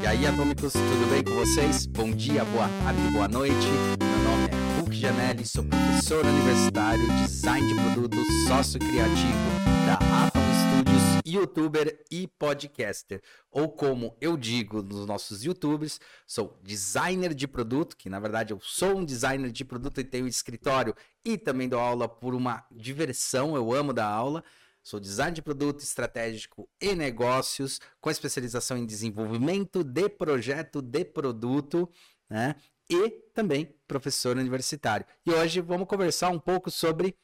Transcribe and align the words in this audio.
E 0.00 0.06
aí, 0.06 0.26
atômicos, 0.26 0.72
tudo 0.72 1.10
bem 1.10 1.24
com 1.24 1.34
vocês? 1.34 1.84
Bom 1.86 2.12
dia, 2.12 2.44
boa 2.44 2.68
tarde, 2.68 3.00
boa 3.12 3.26
noite. 3.26 3.66
Meu 3.98 4.18
nome 4.30 4.46
é 4.46 4.80
Hulk 4.80 4.94
Janelli, 4.94 5.44
sou 5.44 5.64
professor 5.64 6.24
universitário, 6.24 7.04
design 7.22 7.66
de 7.66 7.74
produtos, 7.74 8.26
sócio 8.46 8.78
criativo 8.78 9.68
da 9.84 9.94
Atom 10.26 10.40
Studios, 10.40 11.02
youtuber 11.26 12.04
e 12.12 12.28
podcaster. 12.28 13.20
Ou 13.50 13.68
como 13.68 14.16
eu 14.20 14.36
digo 14.36 14.82
nos 14.82 15.04
nossos 15.04 15.44
youtubers, 15.44 16.00
sou 16.24 16.56
designer 16.62 17.34
de 17.34 17.48
produto, 17.48 17.96
que 17.96 18.08
na 18.08 18.20
verdade 18.20 18.52
eu 18.52 18.60
sou 18.62 18.98
um 18.98 19.04
designer 19.04 19.50
de 19.50 19.64
produto 19.64 20.00
e 20.00 20.04
tenho 20.04 20.28
escritório 20.28 20.94
e 21.24 21.36
também 21.36 21.68
dou 21.68 21.80
aula 21.80 22.08
por 22.08 22.36
uma 22.36 22.64
diversão, 22.70 23.56
eu 23.56 23.72
amo 23.74 23.92
dar 23.92 24.06
aula. 24.06 24.44
Sou 24.82 24.98
design 24.98 25.34
de 25.34 25.42
produto 25.42 25.80
estratégico 25.80 26.68
e 26.80 26.94
negócios, 26.94 27.80
com 28.00 28.10
especialização 28.10 28.76
em 28.76 28.86
desenvolvimento 28.86 29.84
de 29.84 30.08
projeto 30.08 30.80
de 30.80 31.04
produto, 31.04 31.90
né? 32.28 32.56
E 32.90 33.10
também 33.34 33.74
professor 33.86 34.36
universitário. 34.36 35.04
E 35.26 35.30
hoje 35.30 35.60
vamos 35.60 35.86
conversar 35.86 36.30
um 36.30 36.38
pouco 36.38 36.70
sobre 36.70 37.14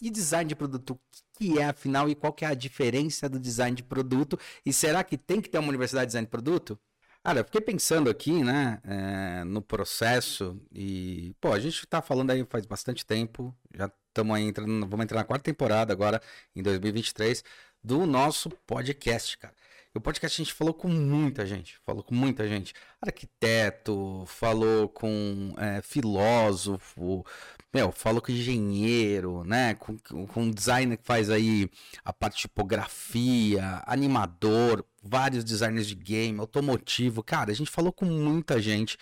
e 0.00 0.10
design 0.10 0.48
de 0.48 0.54
produto, 0.54 0.90
o 0.90 1.00
que 1.38 1.58
é 1.58 1.64
afinal 1.64 2.08
e 2.08 2.14
qual 2.14 2.32
que 2.32 2.44
é 2.44 2.48
a 2.48 2.54
diferença 2.54 3.28
do 3.28 3.38
design 3.38 3.76
de 3.76 3.82
produto? 3.82 4.38
E 4.64 4.72
será 4.72 5.02
que 5.02 5.16
tem 5.16 5.40
que 5.40 5.48
ter 5.48 5.58
uma 5.58 5.68
universidade 5.68 6.06
de 6.06 6.10
design 6.10 6.26
de 6.26 6.30
produto? 6.30 6.78
Cara, 7.24 7.40
eu 7.40 7.44
fiquei 7.44 7.60
pensando 7.60 8.08
aqui, 8.08 8.42
né, 8.42 8.80
é, 8.84 9.44
no 9.44 9.60
processo 9.60 10.60
e, 10.72 11.34
pô, 11.40 11.52
a 11.52 11.58
gente 11.58 11.86
tá 11.86 12.00
falando 12.00 12.30
aí 12.30 12.44
faz 12.48 12.64
bastante 12.64 13.04
tempo, 13.04 13.54
já 13.74 13.90
estamos 14.18 14.36
aí 14.36 14.44
entrando, 14.44 14.86
vamos 14.86 15.04
entrar 15.04 15.18
na 15.18 15.24
quarta 15.24 15.44
temporada 15.44 15.92
agora, 15.92 16.20
em 16.56 16.62
2023, 16.62 17.44
do 17.82 18.04
nosso 18.04 18.50
podcast, 18.66 19.38
cara. 19.38 19.54
E 19.94 19.98
o 19.98 20.00
podcast 20.00 20.42
a 20.42 20.44
gente 20.44 20.52
falou 20.52 20.74
com 20.74 20.88
muita 20.88 21.46
gente, 21.46 21.78
falou 21.86 22.02
com 22.02 22.14
muita 22.14 22.46
gente. 22.48 22.74
Arquiteto, 23.00 24.24
falou 24.26 24.88
com 24.88 25.54
é, 25.56 25.80
filósofo, 25.80 27.24
meu, 27.72 27.92
falou 27.92 28.20
com 28.20 28.32
engenheiro, 28.32 29.44
né? 29.44 29.74
Com, 29.74 29.96
com 30.26 30.50
designer 30.50 30.98
que 30.98 31.06
faz 31.06 31.30
aí 31.30 31.70
a 32.04 32.12
parte 32.12 32.34
de 32.34 32.40
tipografia, 32.42 33.82
animador, 33.86 34.84
vários 35.02 35.44
designers 35.44 35.86
de 35.86 35.94
game, 35.94 36.40
automotivo. 36.40 37.22
Cara, 37.22 37.52
a 37.52 37.54
gente 37.54 37.70
falou 37.70 37.92
com 37.92 38.04
muita 38.04 38.60
gente 38.60 38.98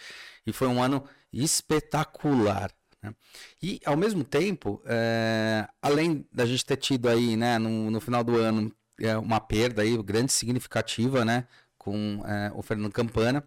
e 0.46 0.52
foi 0.52 0.68
um 0.68 0.80
ano 0.82 1.04
espetacular. 1.32 2.70
Né? 3.06 3.14
E 3.62 3.80
ao 3.84 3.96
mesmo 3.96 4.24
tempo, 4.24 4.82
é, 4.84 5.68
além 5.80 6.26
da 6.32 6.44
gente 6.44 6.64
ter 6.64 6.76
tido 6.76 7.08
aí, 7.08 7.36
né, 7.36 7.58
no, 7.58 7.90
no 7.90 8.00
final 8.00 8.24
do 8.24 8.36
ano, 8.36 8.72
é, 9.00 9.16
uma 9.16 9.40
perda 9.40 9.82
aí 9.82 9.96
grande 10.02 10.32
significativa, 10.32 11.24
né, 11.24 11.46
com 11.78 12.22
é, 12.26 12.50
o 12.54 12.62
Fernando 12.62 12.92
Campana, 12.92 13.46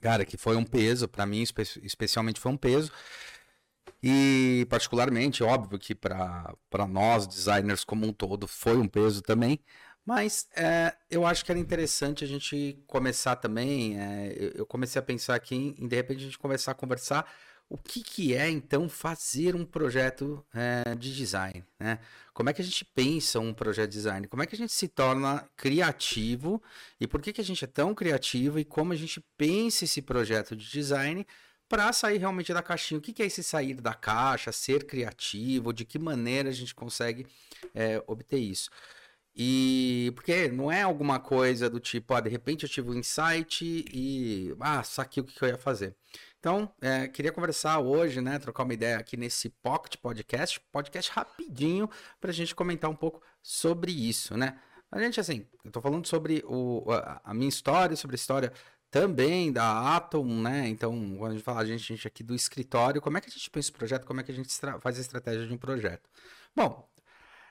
cara, 0.00 0.24
que 0.24 0.36
foi 0.36 0.56
um 0.56 0.64
peso 0.64 1.08
para 1.08 1.24
mim, 1.26 1.42
espe 1.42 1.62
especialmente 1.82 2.40
foi 2.40 2.52
um 2.52 2.56
peso. 2.56 2.92
E 4.02 4.66
particularmente, 4.68 5.44
óbvio 5.44 5.78
que 5.78 5.94
para 5.94 6.56
nós, 6.88 7.26
designers 7.26 7.84
como 7.84 8.06
um 8.06 8.12
todo, 8.12 8.48
foi 8.48 8.76
um 8.76 8.88
peso 8.88 9.22
também. 9.22 9.60
Mas 10.04 10.48
é, 10.56 10.94
eu 11.08 11.24
acho 11.24 11.44
que 11.44 11.52
era 11.52 11.60
interessante 11.60 12.24
a 12.24 12.26
gente 12.26 12.82
começar 12.88 13.36
também. 13.36 14.00
É, 14.00 14.52
eu 14.56 14.66
comecei 14.66 14.98
a 14.98 15.02
pensar 15.02 15.36
aqui 15.36 15.54
em, 15.78 15.86
de 15.86 15.94
repente, 15.96 16.18
a 16.22 16.24
gente 16.24 16.38
começar 16.38 16.72
a 16.72 16.74
conversar 16.74 17.24
o 17.72 17.78
que, 17.78 18.02
que 18.02 18.34
é, 18.34 18.50
então, 18.50 18.86
fazer 18.86 19.56
um 19.56 19.64
projeto 19.64 20.44
é, 20.52 20.94
de 20.94 21.16
design. 21.16 21.64
Né? 21.80 21.98
Como 22.34 22.50
é 22.50 22.52
que 22.52 22.60
a 22.60 22.64
gente 22.64 22.84
pensa 22.84 23.40
um 23.40 23.54
projeto 23.54 23.88
de 23.88 23.96
design? 23.96 24.28
Como 24.28 24.42
é 24.42 24.46
que 24.46 24.54
a 24.54 24.58
gente 24.58 24.74
se 24.74 24.86
torna 24.88 25.48
criativo? 25.56 26.62
E 27.00 27.06
por 27.06 27.22
que, 27.22 27.32
que 27.32 27.40
a 27.40 27.44
gente 27.44 27.64
é 27.64 27.66
tão 27.66 27.94
criativo? 27.94 28.58
E 28.58 28.64
como 28.64 28.92
a 28.92 28.96
gente 28.96 29.24
pensa 29.38 29.84
esse 29.84 30.02
projeto 30.02 30.54
de 30.54 30.70
design 30.70 31.26
para 31.66 31.90
sair 31.94 32.18
realmente 32.18 32.52
da 32.52 32.62
caixinha. 32.62 32.98
O 32.98 33.00
que, 33.00 33.22
é 33.22 33.26
esse 33.26 33.42
sair 33.42 33.80
da 33.80 33.94
caixa, 33.94 34.52
ser 34.52 34.84
criativo, 34.84 35.72
de 35.72 35.86
que 35.86 35.98
maneira 35.98 36.50
a 36.50 36.52
gente 36.52 36.74
consegue 36.74 37.26
é, 37.74 38.04
obter 38.06 38.38
isso. 38.38 38.68
E 39.34 40.12
porque 40.14 40.48
não 40.48 40.70
é 40.70 40.82
alguma 40.82 41.18
coisa 41.18 41.70
do 41.70 41.80
tipo, 41.80 42.12
ah, 42.12 42.20
de 42.20 42.28
repente 42.28 42.64
eu 42.64 42.68
tive 42.68 42.90
um 42.90 42.94
insight 42.94 43.64
e 43.64 44.54
ah, 44.60 44.82
saquei 44.82 45.22
o 45.22 45.24
que, 45.24 45.34
que 45.34 45.42
eu 45.42 45.48
ia 45.48 45.56
fazer. 45.56 45.96
Então, 46.42 46.68
é, 46.80 47.06
queria 47.06 47.30
conversar 47.30 47.78
hoje, 47.78 48.20
né, 48.20 48.36
trocar 48.36 48.64
uma 48.64 48.74
ideia 48.74 48.98
aqui 48.98 49.16
nesse 49.16 49.48
Pocket 49.48 49.96
Podcast, 49.98 50.58
podcast 50.72 51.08
rapidinho, 51.12 51.88
para 52.20 52.30
a 52.30 52.34
gente 52.34 52.52
comentar 52.52 52.90
um 52.90 52.96
pouco 52.96 53.22
sobre 53.40 53.92
isso, 53.92 54.36
né? 54.36 54.58
A 54.90 54.98
gente, 54.98 55.20
assim, 55.20 55.46
eu 55.64 55.70
tô 55.70 55.80
falando 55.80 56.04
sobre 56.04 56.42
o, 56.44 56.84
a, 57.22 57.32
minha 57.32 57.48
história, 57.48 57.94
sobre 57.94 58.14
a 58.14 58.18
história 58.18 58.52
também 58.90 59.52
da 59.52 59.94
Atom, 59.94 60.26
né? 60.40 60.68
Então, 60.68 61.16
quando 61.16 61.30
a 61.30 61.34
gente 61.36 61.44
fala 61.44 61.60
a 61.60 61.64
gente, 61.64 61.80
a 61.80 61.94
gente 61.94 62.08
aqui 62.08 62.24
do 62.24 62.34
escritório, 62.34 63.00
como 63.00 63.18
é 63.18 63.20
que 63.20 63.28
a 63.28 63.32
gente 63.32 63.48
pensa 63.48 63.70
o 63.70 63.74
projeto, 63.74 64.04
como 64.04 64.18
é 64.20 64.24
que 64.24 64.32
a 64.32 64.34
gente 64.34 64.52
faz 64.80 64.98
a 64.98 65.00
estratégia 65.00 65.46
de 65.46 65.54
um 65.54 65.58
projeto? 65.58 66.10
Bom, 66.56 66.91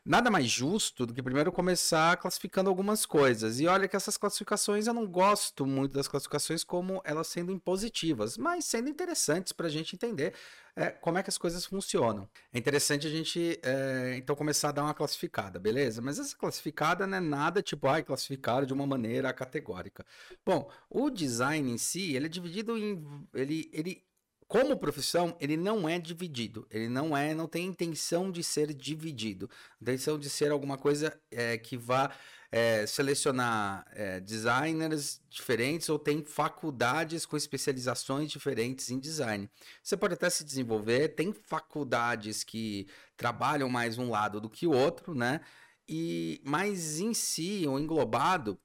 nada 0.06 0.31
mais 0.31 0.47
justo 0.47 1.06
do 1.06 1.13
que 1.13 1.22
primeiro 1.22 1.51
começar 1.51 2.17
classificando 2.17 2.69
algumas 2.69 3.06
coisas. 3.06 3.59
E 3.59 3.67
olha 3.67 3.88
que 3.88 3.95
essas 3.95 4.17
classificações 4.17 4.88
eu 4.88 4.94
não 4.94 5.07
gosto 5.07 5.66
muito 5.66 5.94
das 5.94 6.07
classificações 6.07 6.63
como 6.63 7.01
elas 7.03 7.28
sendo 7.28 7.51
impositivas, 7.51 8.38
mas 8.38 8.66
sendo 8.66 8.90
interessantes 8.90 9.53
para 9.53 9.67
a 9.67 9.69
gente 9.69 9.95
entender 9.95 10.34
é, 10.75 10.90
como 10.90 11.17
é 11.17 11.23
que 11.23 11.29
as 11.29 11.38
coisas 11.38 11.66
funcionam. 11.66 12.28
É 12.51 12.57
interessante 12.57 13.06
a 13.06 13.09
gente 13.09 13.59
é, 13.61 14.16
então 14.17 14.35
começar 14.35 14.69
a 14.69 14.72
dar 14.72 14.84
uma 14.84 14.94
classificada, 14.94 15.59
beleza? 15.59 16.01
Mas 16.01 16.17
essa 16.17 16.35
classificada 16.35 17.06
não 17.06 17.17
é 17.17 17.22
nada 17.22 17.61
tipo, 17.61 17.88
ai, 17.88 18.03
classificar 18.03 18.66
de 18.66 18.73
uma 18.73 18.88
maneira 18.88 19.31
categórica. 19.34 20.06
Bom, 20.45 20.69
o 20.90 21.09
design 21.09 21.72
em 21.72 21.78
si, 21.78 22.16
ele 22.16 22.25
é 22.25 22.29
dividido 22.29 22.78
em. 22.78 23.28
Ele, 23.34 23.69
ele 23.73 24.03
como 24.51 24.75
profissão, 24.75 25.34
ele 25.39 25.56
não 25.56 25.88
é 25.88 25.97
dividido. 25.97 26.67
Ele 26.69 26.89
não 26.89 27.16
é, 27.16 27.34
não 27.34 27.47
tem 27.47 27.67
intenção 27.67 28.29
de 28.29 28.44
ser 28.44 28.73
dividido. 28.73 29.50
Intenção 29.81 30.19
de 30.19 30.29
ser 30.29 30.51
alguma 30.51 30.78
coisa 30.78 31.17
é, 31.31 31.57
que 31.57 31.78
vá 31.78 32.12
é, 32.51 32.85
selecionar 32.85 33.85
é, 33.94 34.19
designers 34.19 35.22
diferentes 35.29 35.88
ou 35.88 35.97
tem 35.97 36.22
faculdades 36.22 37.25
com 37.25 37.38
especializações 37.38 38.29
diferentes 38.29 38.91
em 38.91 39.00
design. 39.00 39.50
Você 39.81 39.95
pode 39.95 40.16
até 40.16 40.29
se 40.29 40.44
desenvolver, 40.44 41.16
tem 41.16 41.31
faculdades 41.31 42.44
que 42.44 42.90
trabalham 43.16 43.69
mais 43.69 43.97
um 43.97 44.09
lado 44.09 44.41
do 44.41 44.50
que 44.50 44.67
o 44.67 44.73
outro, 44.73 45.16
né? 45.16 45.40
E, 45.88 46.41
mas 46.44 47.00
em 47.00 47.13
si, 47.13 47.66
ou 47.66 47.79
englobado, 47.79 48.59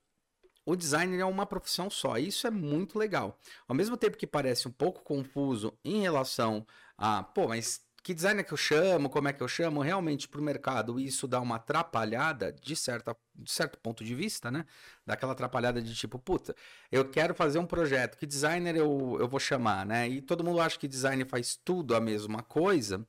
o 0.66 0.77
designer 0.77 1.21
é 1.21 1.25
uma 1.25 1.47
profissão 1.47 1.88
só. 1.88 2.19
Isso 2.19 2.47
é 2.47 2.50
muito 2.50 2.99
legal. 2.99 3.38
Ao 3.69 3.75
mesmo 3.75 3.97
tempo 3.97 4.16
que 4.16 4.27
parece 4.27 4.66
um 4.66 4.72
pouco 4.72 5.03
confuso 5.03 5.72
em 5.84 6.03
relação 6.03 6.66
a, 6.99 7.22
pô, 7.22 7.49
mas 7.49 7.81
que 8.03 8.15
designer 8.15 8.44
que 8.44 8.53
eu 8.53 8.56
chamo, 8.56 9.10
como 9.10 9.27
é 9.27 9.32
que 9.32 9.43
eu 9.43 9.49
chamo, 9.49 9.81
realmente 9.81 10.28
para 10.28 10.41
o 10.41 10.44
mercado 10.44 11.00
isso 11.00 11.27
dá 11.27 11.41
uma 11.41 11.56
atrapalhada 11.56 12.53
de, 12.53 12.77
certa, 12.77 13.16
de 13.34 13.50
certo 13.50 13.78
ponto 13.78 14.04
de 14.04 14.15
vista, 14.15 14.49
né? 14.49 14.65
Daquela 15.04 15.32
atrapalhada 15.32 15.82
de 15.82 15.93
tipo, 15.93 16.16
puta, 16.16 16.54
eu 16.91 17.09
quero 17.09 17.34
fazer 17.34 17.59
um 17.59 17.66
projeto, 17.66 18.16
que 18.16 18.25
designer 18.25 18.77
eu, 18.77 19.16
eu 19.19 19.27
vou 19.27 19.41
chamar, 19.41 19.84
né? 19.84 20.09
E 20.09 20.21
todo 20.21 20.44
mundo 20.44 20.60
acha 20.60 20.78
que 20.78 20.87
designer 20.87 21.27
faz 21.27 21.59
tudo 21.65 21.97
a 21.97 22.00
mesma 22.00 22.43
coisa, 22.44 23.04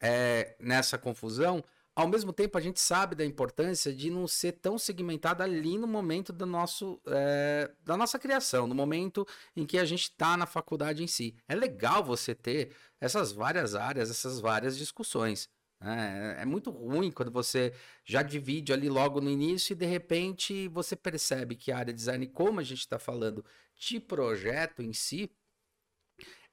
é, 0.00 0.56
nessa 0.58 0.96
confusão. 0.96 1.62
Ao 2.00 2.08
mesmo 2.08 2.32
tempo, 2.32 2.56
a 2.56 2.62
gente 2.62 2.80
sabe 2.80 3.14
da 3.14 3.26
importância 3.26 3.94
de 3.94 4.08
não 4.08 4.26
ser 4.26 4.52
tão 4.52 4.78
segmentado 4.78 5.42
ali 5.42 5.76
no 5.76 5.86
momento 5.86 6.32
do 6.32 6.46
nosso, 6.46 6.98
é, 7.06 7.70
da 7.84 7.94
nossa 7.94 8.18
criação, 8.18 8.66
no 8.66 8.74
momento 8.74 9.26
em 9.54 9.66
que 9.66 9.76
a 9.76 9.84
gente 9.84 10.04
está 10.04 10.34
na 10.34 10.46
faculdade 10.46 11.04
em 11.04 11.06
si. 11.06 11.36
É 11.46 11.54
legal 11.54 12.02
você 12.02 12.34
ter 12.34 12.74
essas 12.98 13.32
várias 13.32 13.74
áreas, 13.74 14.08
essas 14.08 14.40
várias 14.40 14.78
discussões. 14.78 15.46
Né? 15.78 16.36
É, 16.38 16.42
é 16.42 16.44
muito 16.46 16.70
ruim 16.70 17.10
quando 17.10 17.30
você 17.30 17.74
já 18.02 18.22
divide 18.22 18.72
ali 18.72 18.88
logo 18.88 19.20
no 19.20 19.28
início 19.28 19.74
e 19.74 19.76
de 19.76 19.84
repente 19.84 20.68
você 20.68 20.96
percebe 20.96 21.54
que 21.54 21.70
a 21.70 21.76
área 21.76 21.92
de 21.92 21.98
design, 21.98 22.26
como 22.28 22.60
a 22.60 22.64
gente 22.64 22.80
está 22.80 22.98
falando 22.98 23.44
de 23.78 24.00
projeto 24.00 24.80
em 24.80 24.94
si, 24.94 25.30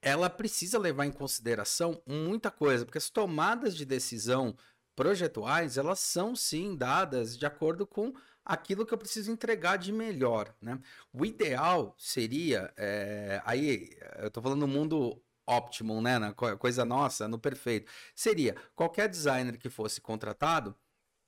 ela 0.01 0.29
precisa 0.29 0.77
levar 0.77 1.05
em 1.05 1.11
consideração 1.11 2.01
muita 2.05 2.51
coisa, 2.51 2.83
porque 2.83 2.97
as 2.97 3.09
tomadas 3.09 3.77
de 3.77 3.85
decisão 3.85 4.53
projetuais, 4.97 5.77
elas 5.77 5.99
são 5.99 6.35
sim 6.35 6.75
dadas 6.75 7.37
de 7.37 7.45
acordo 7.45 7.85
com 7.85 8.11
aquilo 8.43 8.83
que 8.83 8.93
eu 8.93 8.97
preciso 8.97 9.31
entregar 9.31 9.77
de 9.77 9.93
melhor, 9.93 10.51
né? 10.59 10.79
O 11.13 11.23
ideal 11.23 11.95
seria, 11.99 12.73
é, 12.75 13.39
aí 13.45 13.95
eu 14.17 14.27
estou 14.29 14.41
falando 14.41 14.61
no 14.61 14.67
mundo 14.67 15.21
óptimo, 15.45 16.01
né, 16.01 16.17
na 16.19 16.33
coisa 16.33 16.83
nossa, 16.83 17.27
no 17.27 17.39
perfeito, 17.39 17.89
seria 18.15 18.55
qualquer 18.75 19.07
designer 19.07 19.57
que 19.57 19.69
fosse 19.69 20.01
contratado, 20.01 20.75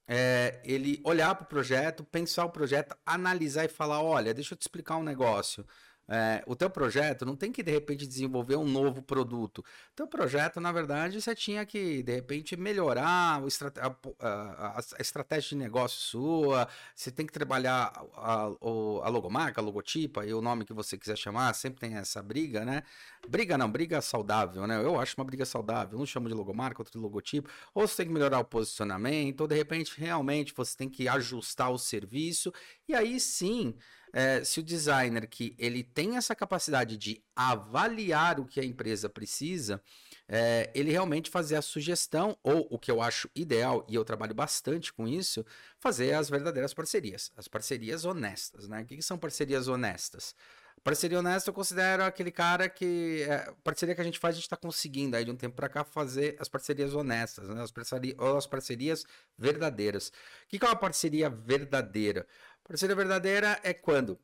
é, 0.08 0.60
ele 0.66 1.00
olhar 1.06 1.36
para 1.36 1.44
o 1.44 1.48
projeto, 1.48 2.04
pensar 2.04 2.46
o 2.46 2.50
projeto, 2.50 2.98
analisar 3.06 3.66
e 3.66 3.70
falar, 3.70 4.02
olha, 4.02 4.34
deixa 4.34 4.56
eu 4.56 4.58
te 4.58 4.64
explicar 4.64 4.98
um 4.98 5.04
negócio. 5.04 5.66
É, 6.12 6.44
o 6.48 6.56
teu 6.56 6.72
projeto 6.72 7.24
não 7.24 7.36
tem 7.36 7.52
que, 7.52 7.62
de 7.62 7.72
repente, 7.72 8.08
desenvolver 8.08 8.56
um 8.56 8.66
novo 8.66 9.00
produto. 9.00 9.60
O 9.60 9.96
teu 9.96 10.08
projeto, 10.08 10.60
na 10.60 10.72
verdade, 10.72 11.22
você 11.22 11.36
tinha 11.36 11.64
que, 11.68 12.02
de 12.02 12.16
repente, 12.16 12.58
melhorar 12.58 13.40
a, 13.40 13.96
a, 14.20 14.80
a, 14.80 15.02
estratégia 15.02 15.50
de 15.50 15.56
negócio 15.58 16.00
sua, 16.00 16.68
você 16.96 17.12
tem 17.12 17.28
que 17.28 17.32
trabalhar 17.32 17.94
a, 18.16 18.42
a 18.42 19.10
logomarca, 19.10 19.62
a 19.62 19.64
logotipa 19.64 20.26
e 20.26 20.34
o 20.34 20.42
nome 20.42 20.66
que 20.66 20.74
você 20.74 20.98
quiser 20.98 21.16
chamar, 21.16 21.54
sempre 21.54 21.80
tem 21.80 21.96
essa 21.96 22.24
briga, 22.24 22.66
né? 22.66 22.82
Briga 23.28 23.56
não, 23.56 23.70
briga 23.70 24.02
saudável, 24.02 24.66
né? 24.66 24.84
Eu 24.84 25.00
acho 25.00 25.14
uma 25.16 25.26
briga 25.26 25.46
saudável. 25.46 26.00
Um 26.00 26.08
chama 26.08 26.28
de 26.28 26.34
logomarca, 26.34 26.82
outro 26.82 26.98
de 26.98 27.04
logotipo. 27.04 27.48
Ou 27.72 27.88
você 27.88 27.98
tem 27.98 28.08
que 28.08 28.14
melhorar 28.14 28.40
o 28.40 28.46
posicionamento, 28.46 29.42
ou 29.42 29.48
de 29.48 29.56
repente, 29.56 29.94
realmente, 29.96 30.56
você 30.56 30.76
tem 30.76 30.90
que 30.90 31.08
ajustar 31.08 31.70
o 31.70 31.78
serviço. 31.78 32.52
E 32.88 32.96
aí 32.96 33.20
sim 33.20 33.76
é, 34.14 34.44
se 34.44 34.60
o 34.60 34.64
designer 34.64 35.28
que 35.28 35.56
ele 35.58 35.84
tem 35.84 36.18
essa 36.18 36.36
capacidade 36.36 36.98
de 36.98 37.24
avaliar 37.36 38.40
o 38.40 38.46
que 38.46 38.60
a 38.60 38.66
empresa 38.66 39.10
precisa, 39.10 39.82
é, 40.28 40.70
ele 40.74 40.92
realmente 40.92 41.30
fazer 41.30 41.56
a 41.56 41.62
sugestão, 41.62 42.38
ou 42.44 42.68
o 42.70 42.78
que 42.78 42.92
eu 42.92 43.02
acho 43.02 43.30
ideal, 43.36 43.86
e 43.88 43.96
eu 43.96 44.06
trabalho 44.06 44.34
bastante 44.34 44.92
com 44.94 45.08
isso, 45.08 45.46
fazer 45.80 46.14
as 46.14 46.30
verdadeiras 46.30 46.74
parcerias, 46.74 47.32
as 47.36 47.48
parcerias 47.48 48.06
honestas, 48.06 48.68
né? 48.68 48.82
O 48.82 48.86
que, 48.86 48.98
que 48.98 49.04
são 49.04 49.18
parcerias 49.18 49.68
honestas? 49.68 50.36
Parceria 50.84 51.20
honesta 51.20 51.50
eu 51.50 51.54
considero 51.54 52.04
aquele 52.04 52.32
cara 52.32 52.70
que. 52.70 53.26
É, 53.28 53.52
parceria 53.64 53.94
que 53.94 54.02
a 54.02 54.04
gente 54.04 54.18
faz, 54.18 54.34
a 54.34 54.38
gente 54.38 54.46
está 54.46 54.56
conseguindo 54.56 55.16
aí 55.16 55.26
de 55.26 55.32
um 55.32 55.36
tempo 55.36 55.56
para 55.56 55.68
cá 55.68 55.84
fazer 55.84 56.38
as 56.40 56.48
parcerias 56.48 56.94
honestas, 56.94 57.50
né? 57.50 57.62
As, 57.62 57.72
parceria, 57.72 58.16
as 58.38 58.48
parcerias 58.48 59.06
verdadeiras. 59.38 60.08
O 60.08 60.12
que, 60.48 60.58
que 60.58 60.66
é 60.66 60.70
uma 60.70 60.76
parceria 60.76 61.30
verdadeira? 61.30 62.26
Parceria 62.70 62.96
verdadeira 62.96 63.60
é 63.64 63.74
quando 63.74 64.20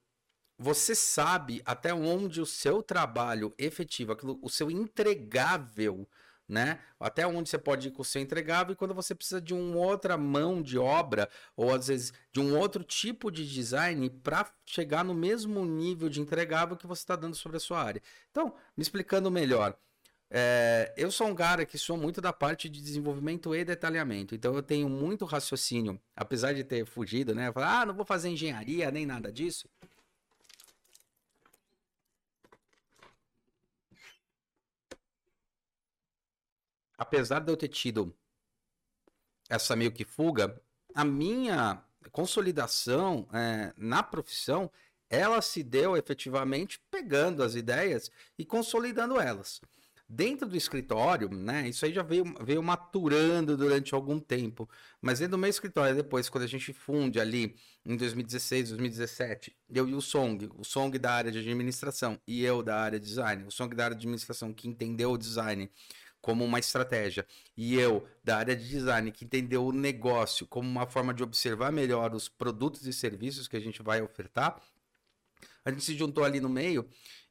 você 0.56 0.94
sabe 0.94 1.63
até 1.65 1.92
onde 1.95 2.39
o 2.39 2.45
seu 2.45 2.83
trabalho 2.83 3.51
efetivo, 3.57 4.12
aquilo, 4.12 4.38
o 4.39 4.51
seu 4.51 4.69
entregável, 4.69 6.07
né? 6.47 6.80
Até 7.00 7.25
onde 7.25 7.50
você 7.50 7.57
pode 7.57 7.88
ir 7.88 7.92
com 7.92 8.03
o 8.03 8.06
seu 8.06 8.21
entregável 8.21 8.74
e 8.74 8.75
quando 8.75 8.94
você 8.94 9.15
precisa 9.15 9.42
de 9.42 9.51
uma 9.51 9.77
outra 9.77 10.15
mão 10.15 10.62
de 10.62 10.77
obra 10.77 11.27
ou 11.57 11.74
às 11.74 11.88
vezes 11.88 12.13
de 12.31 12.39
um 12.39 12.56
outro 12.56 12.83
tipo 12.83 13.31
de 13.31 13.51
design 13.51 14.07
para 14.12 14.48
chegar 14.63 15.03
no 15.03 15.15
mesmo 15.15 15.65
nível 15.65 16.07
de 16.07 16.21
entregável 16.21 16.77
que 16.77 16.86
você 16.86 17.01
está 17.01 17.15
dando 17.15 17.36
sobre 17.36 17.57
a 17.57 17.59
sua 17.59 17.81
área. 17.81 18.01
Então, 18.30 18.53
me 18.77 18.83
explicando 18.83 19.31
melhor. 19.31 19.75
É, 20.30 20.94
eu 20.98 21.12
sou 21.12 21.27
um 21.27 21.36
cara 21.36 21.66
que 21.66 21.77
sou 21.77 21.98
muito 21.98 22.19
da 22.19 22.33
parte 22.33 22.68
de 22.68 22.81
desenvolvimento 22.81 23.54
e 23.56 23.63
detalhamento, 23.63 24.33
então 24.33 24.56
eu 24.56 24.63
tenho 24.63 24.89
muito 24.89 25.24
raciocínio, 25.24 26.01
apesar 26.16 26.54
de 26.54 26.63
ter 26.63 26.86
fugido, 26.86 27.36
né? 27.36 27.51
Falar, 27.51 27.81
ah, 27.81 27.86
não 27.86 27.94
vou 27.94 28.06
fazer 28.06 28.30
engenharia 28.30 28.89
nem 28.92 29.06
nada 29.06 29.31
disso. 29.31 29.69
Apesar 36.98 37.39
de 37.39 37.51
eu 37.51 37.57
ter 37.57 37.68
tido 37.68 38.16
essa 39.50 39.75
meio 39.75 39.92
que 39.92 40.06
fuga, 40.06 40.60
a 40.94 41.04
minha 41.06 41.83
consolidação 42.12 43.27
é, 43.33 43.74
na 43.77 44.01
profissão 44.01 44.72
ela 45.10 45.42
se 45.42 45.62
deu 45.63 45.95
efetivamente 45.95 46.81
pegando 46.89 47.44
as 47.44 47.56
ideias 47.56 48.12
e 48.38 48.45
consolidando 48.45 49.19
elas. 49.19 49.62
Dentro 50.07 50.48
do 50.48 50.56
escritório, 50.56 51.30
né? 51.30 51.68
Isso 51.68 51.84
aí 51.84 51.92
já 51.92 52.04
veio, 52.04 52.24
veio 52.44 52.62
maturando 52.62 53.57
durante 53.57 53.96
algum 53.96 54.19
tempo. 54.19 54.69
Mas 55.02 55.18
dentro 55.18 55.31
do 55.31 55.38
meu 55.40 55.50
escritório, 55.50 55.96
depois, 55.96 56.30
quando 56.30 56.44
a 56.44 56.48
gente 56.48 56.72
funde 56.72 57.19
ali 57.19 57.56
em 57.84 57.98
2016, 57.98 58.69
2017, 58.69 59.56
eu 59.74 59.90
e 59.90 59.96
o 59.96 60.02
Song, 60.02 60.48
o 60.56 60.63
Song 60.63 60.96
da 61.00 61.12
área 61.12 61.31
de 61.31 61.40
administração 61.40 62.19
e 62.28 62.44
eu 62.44 62.62
da 62.62 62.80
área 62.80 63.00
de 63.00 63.06
design, 63.07 63.46
o 63.46 63.52
Song 63.52 63.75
da 63.75 63.86
área 63.86 63.96
de 63.96 64.02
administração 64.02 64.54
que 64.54 64.68
entendeu 64.68 65.12
o 65.12 65.18
design 65.18 65.72
como 66.22 66.44
uma 66.44 66.60
estratégia 66.60 67.25
e 67.56 67.75
eu 67.75 68.08
da 68.24 68.38
área 68.38 68.56
de 68.56 68.68
design 68.68 69.12
que 69.12 69.25
entendeu 69.25 69.66
o 69.66 69.72
negócio 69.72 70.46
como 70.48 70.68
uma 70.68 70.88
forma 70.88 71.13
de 71.13 71.24
observar 71.24 71.72
melhor 71.72 72.13
os 72.13 72.28
produtos 72.28 72.86
e 72.88 72.94
serviços 72.94 73.48
que 73.48 73.56
a 73.56 73.60
gente 73.60 73.81
vai 73.84 74.01
ofertar, 74.01 74.60
a 75.63 75.72
gente 75.72 75.84
se 75.84 75.96
juntou 75.96 76.24
ali 76.24 76.40
no 76.40 76.50
meio 76.50 76.88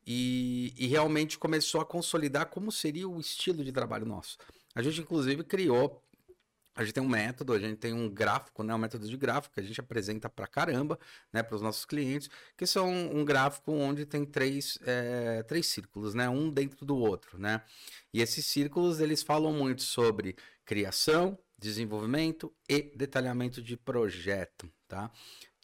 e, 0.06 0.73
e 0.77 0.87
realmente 0.87 1.39
começou 1.39 1.81
a 1.81 1.87
consolidar 1.87 2.47
como 2.47 2.71
seria 2.71 3.09
o 3.09 3.21
estilo 3.21 3.65
de 3.65 3.73
trabalho 3.73 4.06
nosso. 4.06 4.39
A 4.75 4.83
gente, 4.83 5.01
inclusive, 5.01 5.45
criou 5.45 6.03
a 6.77 6.83
gente 6.83 6.95
tem 6.95 7.03
um 7.03 7.09
método, 7.09 7.53
a 7.53 7.59
gente 7.59 7.77
tem 7.77 7.93
um 7.93 8.09
gráfico, 8.09 8.65
né, 8.65 8.75
um 8.75 8.79
método 8.79 9.09
de 9.09 9.17
gráfico 9.17 9.55
que 9.55 9.61
a 9.61 9.62
gente 9.62 9.79
apresenta 9.79 10.29
para 10.29 10.47
caramba, 10.47 10.99
né, 11.33 11.41
para 11.41 11.55
os 11.55 11.62
nossos 11.62 11.85
clientes, 11.85 12.29
que 12.56 12.67
são 12.67 12.91
um 12.91 13.25
gráfico 13.25 13.71
onde 13.71 14.05
tem 14.05 14.25
três, 14.25 14.77
é, 14.83 15.45
três 15.45 15.67
círculos, 15.67 16.15
né, 16.15 16.29
um 16.29 16.51
dentro 16.51 16.85
do 16.85 16.97
outro, 16.97 17.39
né, 17.39 17.62
e 18.12 18.21
esses 18.21 18.45
círculos 18.47 18.99
eles 18.99 19.23
falam 19.23 19.53
muito 19.53 19.83
sobre 19.83 20.35
criação, 20.65 21.39
desenvolvimento 21.56 22.53
e 22.69 22.83
detalhamento 22.97 23.62
de 23.62 23.77
projeto, 23.77 24.69
tá? 24.89 25.11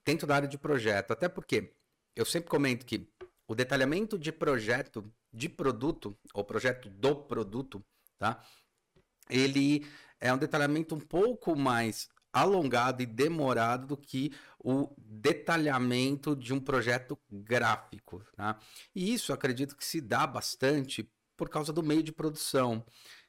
Dentro 0.05 0.27
da 0.27 0.37
área 0.37 0.49
de 0.49 0.57
projeto, 0.57 1.11
até 1.11 1.29
porque 1.29 1.73
eu 2.15 2.25
sempre 2.25 2.49
comento 2.49 2.87
que 2.87 3.09
o 3.51 3.55
detalhamento 3.57 4.17
de 4.17 4.31
projeto 4.31 5.13
de 5.33 5.49
produto, 5.49 6.17
ou 6.33 6.45
projeto 6.45 6.89
do 6.89 7.17
produto, 7.17 7.85
tá? 8.17 8.41
Ele 9.29 9.85
é 10.21 10.33
um 10.33 10.39
detalhamento 10.39 10.95
um 10.95 11.01
pouco 11.01 11.57
mais 11.57 12.09
alongado 12.33 13.03
e 13.03 13.07
demorado 13.07 13.89
do 13.89 13.97
que 13.97 14.33
o 14.57 14.95
detalhamento 14.97 16.37
de 16.37 16.55
um 16.55 16.61
projeto 16.61 17.19
gráfico, 17.29 18.23
tá? 18.37 18.57
E 18.95 19.13
isso 19.13 19.33
acredito 19.33 19.77
que 19.77 19.85
se 19.85 20.01
dá 20.01 20.29
bastante 20.29 21.11
por 21.37 21.49
causa 21.49 21.73
do 21.73 21.83
meio 21.83 22.05
de 22.05 22.13
produção. 22.13 22.87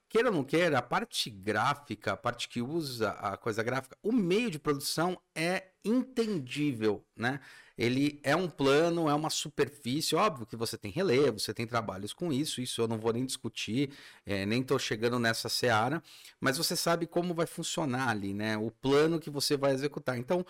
Queira 0.08 0.30
ou 0.30 0.36
não 0.36 0.44
queira, 0.44 0.78
a 0.78 0.84
parte 0.84 1.32
gráfica, 1.32 2.14
a 2.14 2.18
parte 2.18 2.48
que 2.48 2.62
usa 2.62 3.10
a 3.14 3.38
coisa 3.38 3.64
gráfica, 3.64 3.98
o 4.04 4.12
meio 4.12 4.52
de 4.52 4.60
produção 4.60 5.20
é 5.34 5.72
entendível, 5.84 7.04
né? 7.16 7.40
Ele 7.82 8.20
é 8.22 8.36
um 8.36 8.48
plano, 8.48 9.10
é 9.10 9.14
uma 9.16 9.32
superfície. 9.32 10.16
Óbvio 10.16 10.46
que 10.46 10.56
você 10.56 10.78
tem 10.78 10.92
relevo, 10.92 11.40
você 11.40 11.52
tem 11.52 11.66
trabalhos 11.66 12.14
com 12.14 12.32
isso, 12.32 12.62
isso 12.62 12.80
eu 12.80 12.88
não 12.88 13.00
vou 13.00 13.12
nem 13.12 13.26
discutir, 13.26 13.90
é, 14.24 14.46
nem 14.46 14.62
estou 14.62 14.78
chegando 14.78 15.18
nessa 15.18 15.50
seara, 15.50 16.04
mas 16.40 16.58
você 16.60 16.76
sabe 16.76 17.08
como 17.08 17.34
vai 17.34 17.48
funcionar 17.48 18.10
ali, 18.10 18.36
né? 18.36 18.56
O 18.56 18.70
plano 18.70 19.20
que 19.20 19.32
você 19.32 19.58
vai 19.58 19.74
executar. 19.74 20.16
Então, 20.16 20.46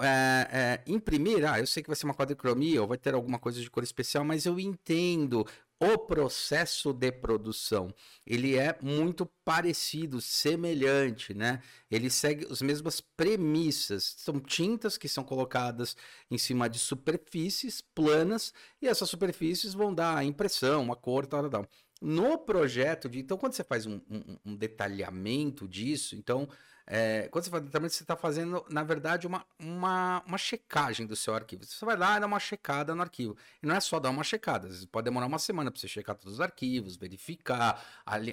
é, 0.00 0.48
é, 0.50 0.90
imprimir, 0.90 1.44
ah, 1.48 1.60
eu 1.60 1.66
sei 1.68 1.84
que 1.84 1.88
vai 1.88 1.94
ser 1.94 2.06
uma 2.06 2.14
quadricromia 2.14 2.82
ou 2.82 2.88
vai 2.88 2.98
ter 2.98 3.14
alguma 3.14 3.38
coisa 3.38 3.60
de 3.60 3.70
cor 3.70 3.84
especial, 3.84 4.24
mas 4.24 4.44
eu 4.44 4.58
entendo 4.58 5.46
o 5.82 5.98
processo 5.98 6.92
de 6.92 7.10
produção. 7.10 7.92
Ele 8.24 8.56
é 8.56 8.78
muito 8.80 9.26
parecido, 9.44 10.20
semelhante, 10.20 11.34
né? 11.34 11.60
Ele 11.90 12.08
segue 12.08 12.46
as 12.48 12.62
mesmas 12.62 13.00
premissas. 13.00 14.14
São 14.18 14.38
tintas 14.38 14.96
que 14.96 15.08
são 15.08 15.24
colocadas 15.24 15.96
em 16.30 16.38
cima 16.38 16.70
de 16.70 16.78
superfícies 16.78 17.80
planas 17.80 18.54
e 18.80 18.86
essas 18.86 19.10
superfícies 19.10 19.74
vão 19.74 19.92
dar 19.92 20.16
a 20.16 20.24
impressão, 20.24 20.92
a 20.92 20.96
cor, 20.96 21.26
tal, 21.26 21.50
tal. 21.50 21.66
No 22.00 22.38
projeto 22.38 23.08
de, 23.08 23.18
então 23.18 23.36
quando 23.36 23.54
você 23.54 23.64
faz 23.64 23.84
um, 23.84 24.00
um, 24.08 24.38
um 24.44 24.56
detalhamento 24.56 25.66
disso, 25.66 26.14
então 26.14 26.48
é, 26.86 27.28
quando 27.30 27.44
você 27.44 27.50
faz 27.50 27.62
detalhamento, 27.62 27.94
você 27.94 28.02
está 28.02 28.16
fazendo, 28.16 28.64
na 28.68 28.82
verdade, 28.82 29.26
uma, 29.26 29.44
uma, 29.58 30.22
uma 30.26 30.38
checagem 30.38 31.06
do 31.06 31.16
seu 31.16 31.34
arquivo. 31.34 31.64
Você 31.64 31.84
vai 31.84 31.96
lá 31.96 32.16
e 32.16 32.20
dá 32.20 32.26
uma 32.26 32.40
checada 32.40 32.94
no 32.94 33.02
arquivo. 33.02 33.36
E 33.62 33.66
não 33.66 33.74
é 33.74 33.80
só 33.80 34.00
dar 34.00 34.10
uma 34.10 34.24
checada, 34.24 34.68
pode 34.90 35.04
demorar 35.04 35.26
uma 35.26 35.38
semana 35.38 35.70
para 35.70 35.80
você 35.80 35.88
checar 35.88 36.16
todos 36.16 36.34
os 36.34 36.40
arquivos, 36.40 36.96
verificar, 36.96 37.82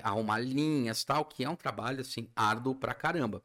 arrumar 0.04 0.40
linhas 0.40 1.04
tal, 1.04 1.26
que 1.26 1.44
é 1.44 1.50
um 1.50 1.56
trabalho 1.56 2.02
assim 2.02 2.28
árduo 2.36 2.76
pra 2.76 2.94
caramba. 2.94 3.42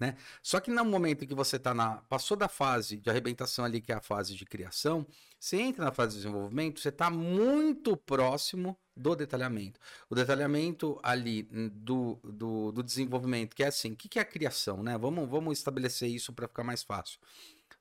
Né? 0.00 0.16
Só 0.42 0.58
que 0.58 0.70
no 0.70 0.82
momento 0.82 1.26
que 1.26 1.34
você 1.34 1.58
tá 1.58 1.74
na 1.74 1.98
passou 2.08 2.34
da 2.34 2.48
fase 2.48 2.96
de 2.96 3.10
arrebentação 3.10 3.66
ali, 3.66 3.82
que 3.82 3.92
é 3.92 3.96
a 3.96 4.00
fase 4.00 4.34
de 4.34 4.46
criação, 4.46 5.06
você 5.38 5.58
entra 5.58 5.84
na 5.84 5.92
fase 5.92 6.16
de 6.16 6.22
desenvolvimento, 6.22 6.80
você 6.80 6.88
está 6.88 7.10
muito 7.10 7.94
próximo 7.98 8.78
do 8.96 9.14
detalhamento. 9.14 9.78
O 10.08 10.14
detalhamento 10.14 10.98
ali 11.02 11.42
do, 11.42 12.18
do, 12.24 12.72
do 12.72 12.82
desenvolvimento, 12.82 13.54
que 13.54 13.62
é 13.62 13.66
assim, 13.66 13.92
o 13.92 13.96
que, 13.96 14.08
que 14.08 14.18
é 14.18 14.22
a 14.22 14.24
criação? 14.24 14.82
Né? 14.82 14.96
Vamos, 14.96 15.28
vamos 15.28 15.58
estabelecer 15.58 16.08
isso 16.08 16.32
para 16.32 16.48
ficar 16.48 16.64
mais 16.64 16.82
fácil. 16.82 17.20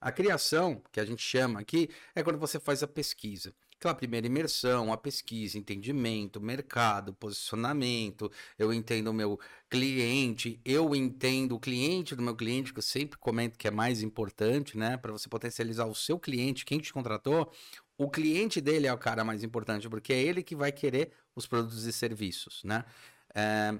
A 0.02 0.12
criação, 0.12 0.82
que 0.92 1.00
a 1.00 1.06
gente 1.06 1.22
chama 1.22 1.60
aqui, 1.60 1.90
é 2.14 2.22
quando 2.22 2.38
você 2.38 2.60
faz 2.60 2.84
a 2.84 2.88
pesquisa 2.88 3.54
aquela 3.80 3.96
primeira 3.96 4.28
imersão, 4.28 4.92
a 4.92 4.98
pesquisa, 4.98 5.58
entendimento, 5.58 6.42
mercado, 6.42 7.14
posicionamento, 7.14 8.30
eu 8.58 8.74
entendo 8.74 9.08
o 9.08 9.14
meu 9.14 9.40
cliente, 9.70 10.60
eu 10.66 10.94
entendo 10.94 11.56
o 11.56 11.60
cliente 11.60 12.14
do 12.14 12.22
meu 12.22 12.36
cliente, 12.36 12.74
que 12.74 12.80
eu 12.80 12.84
sempre 12.84 13.18
comento 13.18 13.58
que 13.58 13.68
é 13.68 13.72
mais 13.72 14.04
importante, 14.04 14.78
né? 14.78 14.98
Para 14.98 15.14
você 15.14 15.30
potencializar 15.30 15.86
o 15.86 15.96
seu 15.96 16.20
cliente, 16.20 16.66
quem 16.66 16.80
te 16.80 16.92
contratou, 16.92 17.52
o 17.98 18.10
cliente 18.10 18.60
dele 18.60 18.86
é 18.86 18.94
o 18.94 18.98
cara 18.98 19.24
mais 19.24 19.44
importante, 19.44 19.90
porque 19.90 20.12
é 20.12 20.22
ele 20.22 20.44
que 20.44 20.56
vai 20.56 20.74
querer 20.74 21.14
os 21.34 21.48
produtos 21.48 21.86
e 21.86 21.94
serviços, 21.94 22.62
né? 22.66 22.84
É, 23.34 23.80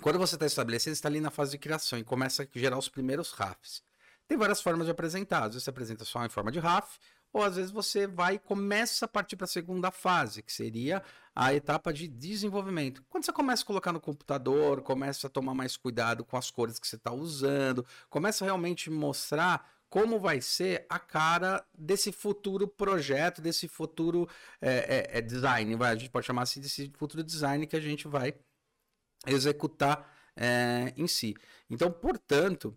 quando 0.00 0.18
você 0.18 0.34
está 0.34 0.46
estabelecendo, 0.46 0.94
está 0.94 1.08
ali 1.08 1.20
na 1.20 1.30
fase 1.30 1.52
de 1.52 1.58
criação 1.58 1.98
e 1.98 2.04
começa 2.04 2.42
a 2.42 2.58
gerar 2.58 2.78
os 2.78 2.88
primeiros 2.88 3.32
RAFs. 3.32 3.82
Tem 4.26 4.38
várias 4.38 4.62
formas 4.62 4.86
de 4.86 4.92
apresentar. 4.92 5.40
Às 5.40 5.54
vezes 5.54 5.64
você 5.64 5.70
apresenta 5.70 6.04
só 6.04 6.24
em 6.24 6.28
forma 6.28 6.52
de 6.52 6.60
RAF, 6.60 6.98
ou 7.32 7.42
às 7.42 7.56
vezes 7.56 7.70
você 7.70 8.06
vai 8.06 8.34
e 8.34 8.38
começa 8.38 9.04
a 9.04 9.08
partir 9.08 9.36
para 9.36 9.44
a 9.44 9.48
segunda 9.48 9.90
fase, 9.90 10.42
que 10.42 10.52
seria 10.52 11.02
a 11.34 11.54
etapa 11.54 11.92
de 11.92 12.08
desenvolvimento. 12.08 13.04
Quando 13.08 13.24
você 13.24 13.32
começa 13.32 13.62
a 13.62 13.66
colocar 13.66 13.92
no 13.92 14.00
computador, 14.00 14.82
começa 14.82 15.26
a 15.26 15.30
tomar 15.30 15.54
mais 15.54 15.76
cuidado 15.76 16.24
com 16.24 16.36
as 16.36 16.50
cores 16.50 16.78
que 16.78 16.86
você 16.86 16.96
está 16.96 17.12
usando, 17.12 17.86
começa 18.08 18.44
a 18.44 18.46
realmente 18.46 18.90
mostrar 18.90 19.68
como 19.88 20.20
vai 20.20 20.40
ser 20.40 20.86
a 20.88 20.98
cara 21.00 21.64
desse 21.76 22.12
futuro 22.12 22.68
projeto, 22.68 23.42
desse 23.42 23.66
futuro 23.66 24.28
é, 24.60 25.08
é, 25.18 25.20
design, 25.20 25.74
vai, 25.74 25.90
a 25.90 25.96
gente 25.96 26.10
pode 26.10 26.26
chamar 26.26 26.42
assim 26.42 26.60
desse 26.60 26.92
futuro 26.96 27.24
design 27.24 27.66
que 27.66 27.74
a 27.74 27.80
gente 27.80 28.06
vai 28.06 28.34
executar 29.26 30.08
é, 30.36 30.94
em 30.96 31.08
si. 31.08 31.34
Então, 31.68 31.90
portanto, 31.90 32.76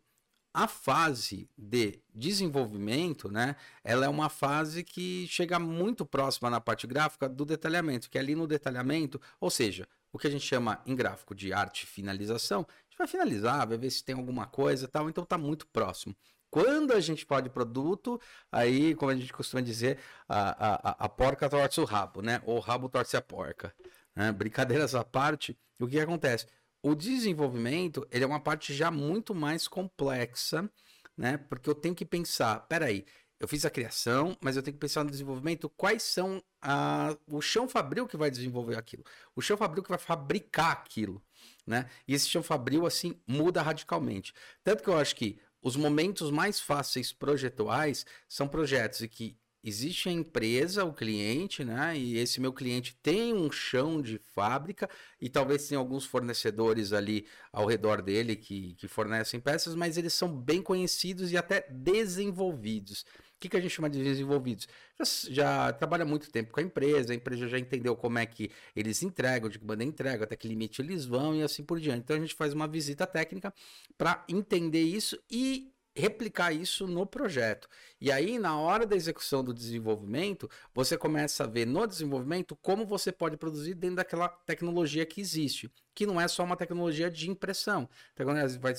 a 0.54 0.68
fase 0.68 1.50
de 1.58 2.00
desenvolvimento, 2.14 3.32
né, 3.32 3.56
ela 3.84 4.06
é 4.06 4.10
uma 4.10 4.30
fase 4.30 4.84
que 4.84 5.26
chega 5.28 5.58
muito 5.58 6.06
próxima 6.06 6.50
na 6.50 6.62
parte 6.62 6.86
gráfica 6.86 7.28
do 7.28 7.44
detalhamento, 7.44 8.10
que 8.10 8.18
é 8.18 8.22
ali 8.22 8.36
no 8.36 8.46
detalhamento, 8.46 9.20
ou 9.42 9.50
seja, 9.50 9.88
o 10.12 10.20
que 10.20 10.28
a 10.28 10.30
gente 10.30 10.46
chama 10.46 10.80
em 10.86 10.96
gráfico 10.96 11.34
de 11.34 11.52
arte 11.52 11.88
finalização, 11.88 12.68
a 12.70 12.84
gente 12.84 12.98
vai 12.98 13.08
finalizar, 13.08 13.68
vai 13.68 13.78
ver 13.78 13.90
se 13.90 14.04
tem 14.04 14.14
alguma 14.14 14.46
coisa 14.46 14.88
tal, 14.88 15.10
então 15.10 15.24
está 15.24 15.40
muito 15.40 15.66
próximo. 15.68 16.16
Quando 16.52 16.94
a 16.94 17.00
gente 17.00 17.26
fala 17.26 17.42
de 17.42 17.50
produto, 17.50 18.22
aí, 18.52 18.94
como 18.94 19.10
a 19.12 19.16
gente 19.16 19.34
costuma 19.34 19.60
dizer, 19.60 19.98
a, 20.30 20.92
a, 20.92 21.06
a 21.06 21.10
porca 21.10 21.50
torce 21.50 21.82
o 21.82 21.84
rabo, 21.84 22.22
né? 22.22 22.44
Ou 22.46 22.58
o 22.58 22.60
rabo 22.60 22.88
torce 22.88 23.18
a 23.18 23.22
porca. 23.24 23.74
Né? 24.16 24.32
Brincadeiras 24.32 24.94
à 24.94 25.04
parte, 25.04 25.58
o 25.80 25.88
que 25.88 26.00
acontece? 26.00 26.46
O 26.84 26.96
desenvolvimento 26.96 28.06
ele 28.12 28.26
é 28.26 28.28
uma 28.28 28.42
parte 28.42 28.74
já 28.74 28.92
muito 28.92 29.34
mais 29.34 29.70
complexa, 29.70 30.70
né? 31.18 31.38
Porque 31.38 31.70
eu 31.70 31.74
tenho 31.74 31.96
que 31.96 32.06
pensar, 32.06 32.60
peraí, 32.68 33.06
eu 33.40 33.48
fiz 33.48 33.66
a 33.66 33.70
criação, 33.70 34.38
mas 34.42 34.58
eu 34.58 34.62
tenho 34.62 34.74
que 34.76 34.82
pensar 34.82 35.04
no 35.04 35.10
desenvolvimento, 35.10 35.70
quais 35.70 36.04
são 36.04 36.44
a, 36.62 37.16
o 37.28 37.42
chão 37.42 37.70
fabril 37.70 38.06
que 38.06 38.18
vai 38.18 38.30
desenvolver 38.30 38.78
aquilo, 38.78 39.04
o 39.34 39.42
chão 39.42 39.56
fabril 39.56 39.82
que 39.82 39.90
vai 39.90 39.98
fabricar 39.98 40.72
aquilo, 40.72 41.24
né? 41.66 41.90
E 42.06 42.14
esse 42.14 42.28
chão 42.28 42.44
fabril, 42.44 42.86
assim, 42.86 43.18
muda 43.26 43.62
radicalmente. 43.62 44.34
Tanto 44.62 44.84
que 44.84 44.90
eu 44.90 44.98
acho 44.98 45.16
que 45.16 45.40
os 45.62 45.78
momentos 45.78 46.32
mais 46.32 46.60
fáceis 46.60 47.14
projetuais 47.14 48.06
são 48.28 48.46
projetos 48.46 49.02
em 49.02 49.08
que 49.08 49.38
existe 49.64 50.10
a 50.10 50.12
empresa, 50.12 50.84
o 50.84 50.94
cliente, 50.94 51.64
né? 51.64 51.98
E 51.98 52.18
esse 52.18 52.42
meu 52.42 52.52
cliente 52.52 52.98
tem 53.02 53.34
um 53.34 53.52
chão 53.52 54.02
de 54.02 54.18
fábrica 54.18 54.90
e 55.22 55.30
talvez 55.30 55.68
tenha 55.68 55.80
alguns 55.80 56.06
fornecedores 56.06 56.92
ali 56.92 57.26
ao 57.52 57.66
redor 57.66 58.02
dele 58.02 58.36
que, 58.36 58.74
que 58.76 58.88
fornecem 58.88 59.40
peças, 59.40 59.76
mas 59.76 59.98
eles 59.98 60.14
são 60.14 60.36
bem 60.36 60.62
conhecidos 60.62 61.32
e 61.32 61.38
até 61.38 61.66
desenvolvidos 61.70 63.06
que, 63.44 63.50
que 63.50 63.58
a 63.58 63.60
gente 63.60 63.72
chama 63.72 63.90
de 63.90 64.02
desenvolvidos? 64.02 64.68
Já, 64.98 65.32
já 65.32 65.74
trabalha 65.74 66.06
muito 66.06 66.32
tempo 66.32 66.52
com 66.52 66.62
a 66.62 66.64
empresa, 66.64 67.12
a 67.12 67.16
empresa 67.16 67.48
já 67.48 67.60
entendeu 67.60 67.96
como 67.96 68.18
é 68.18 68.26
que 68.26 68.50
eles 68.76 69.04
entregam, 69.04 69.50
de 69.50 69.60
que 69.60 69.66
maneira 69.66 69.90
entregam, 69.90 70.24
até 70.24 70.36
que 70.36 70.48
limite 70.48 70.82
eles 70.82 71.06
vão 71.06 71.36
e 71.36 71.44
assim 71.44 71.64
por 71.64 71.80
diante. 71.80 72.04
Então 72.04 72.16
a 72.16 72.20
gente 72.20 72.34
faz 72.34 72.54
uma 72.54 72.68
visita 72.68 73.06
técnica 73.06 73.54
para 73.98 74.24
entender 74.30 74.82
isso 74.82 75.20
e 75.30 75.73
replicar 75.96 76.52
isso 76.52 76.88
no 76.88 77.06
projeto. 77.06 77.68
E 78.02 78.12
aí, 78.12 78.40
na 78.40 78.58
hora 78.58 78.86
da 78.86 78.96
execução 78.96 79.44
do 79.44 79.54
desenvolvimento, 79.54 80.50
você 80.74 80.98
começa 80.98 81.44
a 81.44 81.48
ver 81.48 81.66
no 81.66 81.86
desenvolvimento 81.86 82.56
como 82.56 82.86
você 82.86 83.12
pode 83.12 83.38
produzir 83.38 83.76
dentro 83.76 83.98
daquela 83.98 84.28
tecnologia 84.28 85.06
que 85.06 85.22
existe, 85.22 85.72
que 85.94 86.06
não 86.06 86.20
é 86.20 86.28
só 86.28 86.44
uma 86.44 86.58
tecnologia 86.58 87.10
de 87.10 87.30
impressão. 87.30 87.88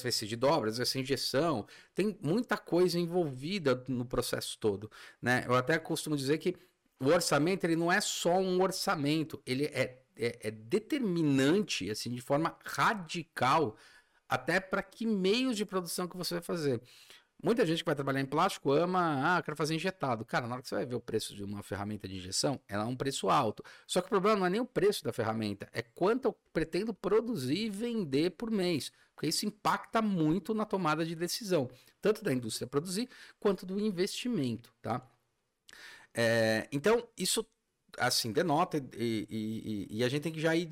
Vai 0.02 0.12
ser 0.12 0.26
de 0.26 0.36
dobras, 0.36 0.76
vai 0.76 0.86
ser 0.86 1.00
injeção, 1.00 1.66
tem 1.94 2.18
muita 2.20 2.56
coisa 2.56 2.98
envolvida 2.98 3.84
no 3.86 4.04
processo 4.04 4.58
todo. 4.58 4.90
Né? 5.22 5.44
Eu 5.46 5.54
até 5.54 5.78
costumo 5.78 6.16
dizer 6.16 6.38
que 6.38 6.56
o 6.98 7.06
orçamento 7.06 7.64
ele 7.64 7.76
não 7.76 7.92
é 7.92 8.00
só 8.00 8.38
um 8.38 8.60
orçamento, 8.60 9.40
ele 9.46 9.66
é, 9.66 10.02
é, 10.16 10.38
é 10.48 10.50
determinante, 10.50 11.90
assim, 11.90 12.10
de 12.10 12.20
forma 12.20 12.56
radical 12.64 13.76
até 14.28 14.60
para 14.60 14.82
que 14.82 15.06
meios 15.06 15.56
de 15.56 15.64
produção 15.64 16.08
que 16.08 16.16
você 16.16 16.34
vai 16.34 16.42
fazer. 16.42 16.80
Muita 17.42 17.66
gente 17.66 17.80
que 17.80 17.84
vai 17.84 17.94
trabalhar 17.94 18.20
em 18.20 18.26
plástico 18.26 18.72
ama, 18.72 19.36
ah, 19.36 19.42
quero 19.42 19.56
fazer 19.56 19.74
injetado. 19.74 20.24
Cara, 20.24 20.46
na 20.46 20.54
hora 20.54 20.62
que 20.62 20.68
você 20.68 20.76
vai 20.76 20.86
ver 20.86 20.94
o 20.94 21.00
preço 21.00 21.34
de 21.34 21.44
uma 21.44 21.62
ferramenta 21.62 22.08
de 22.08 22.16
injeção, 22.16 22.58
ela 22.66 22.84
é 22.84 22.86
um 22.86 22.96
preço 22.96 23.28
alto. 23.28 23.62
Só 23.86 24.00
que 24.00 24.06
o 24.06 24.08
problema 24.08 24.38
não 24.38 24.46
é 24.46 24.50
nem 24.50 24.60
o 24.60 24.64
preço 24.64 25.04
da 25.04 25.12
ferramenta, 25.12 25.68
é 25.72 25.82
quanto 25.82 26.28
eu 26.28 26.32
pretendo 26.54 26.94
produzir 26.94 27.66
e 27.66 27.70
vender 27.70 28.30
por 28.30 28.50
mês. 28.50 28.90
Porque 29.14 29.28
isso 29.28 29.44
impacta 29.44 30.00
muito 30.00 30.54
na 30.54 30.64
tomada 30.64 31.04
de 31.04 31.14
decisão, 31.14 31.68
tanto 32.00 32.24
da 32.24 32.32
indústria 32.32 32.66
produzir 32.66 33.10
quanto 33.38 33.66
do 33.66 33.78
investimento, 33.78 34.72
tá? 34.80 35.06
É, 36.14 36.66
então, 36.72 37.06
isso 37.18 37.44
assim, 37.98 38.32
denota 38.32 38.78
e, 38.96 39.26
e, 39.30 39.98
e, 39.98 40.04
a 40.04 40.08
gente 40.08 40.22
tem 40.22 40.32
que 40.32 40.40
já 40.40 40.54
ir 40.54 40.68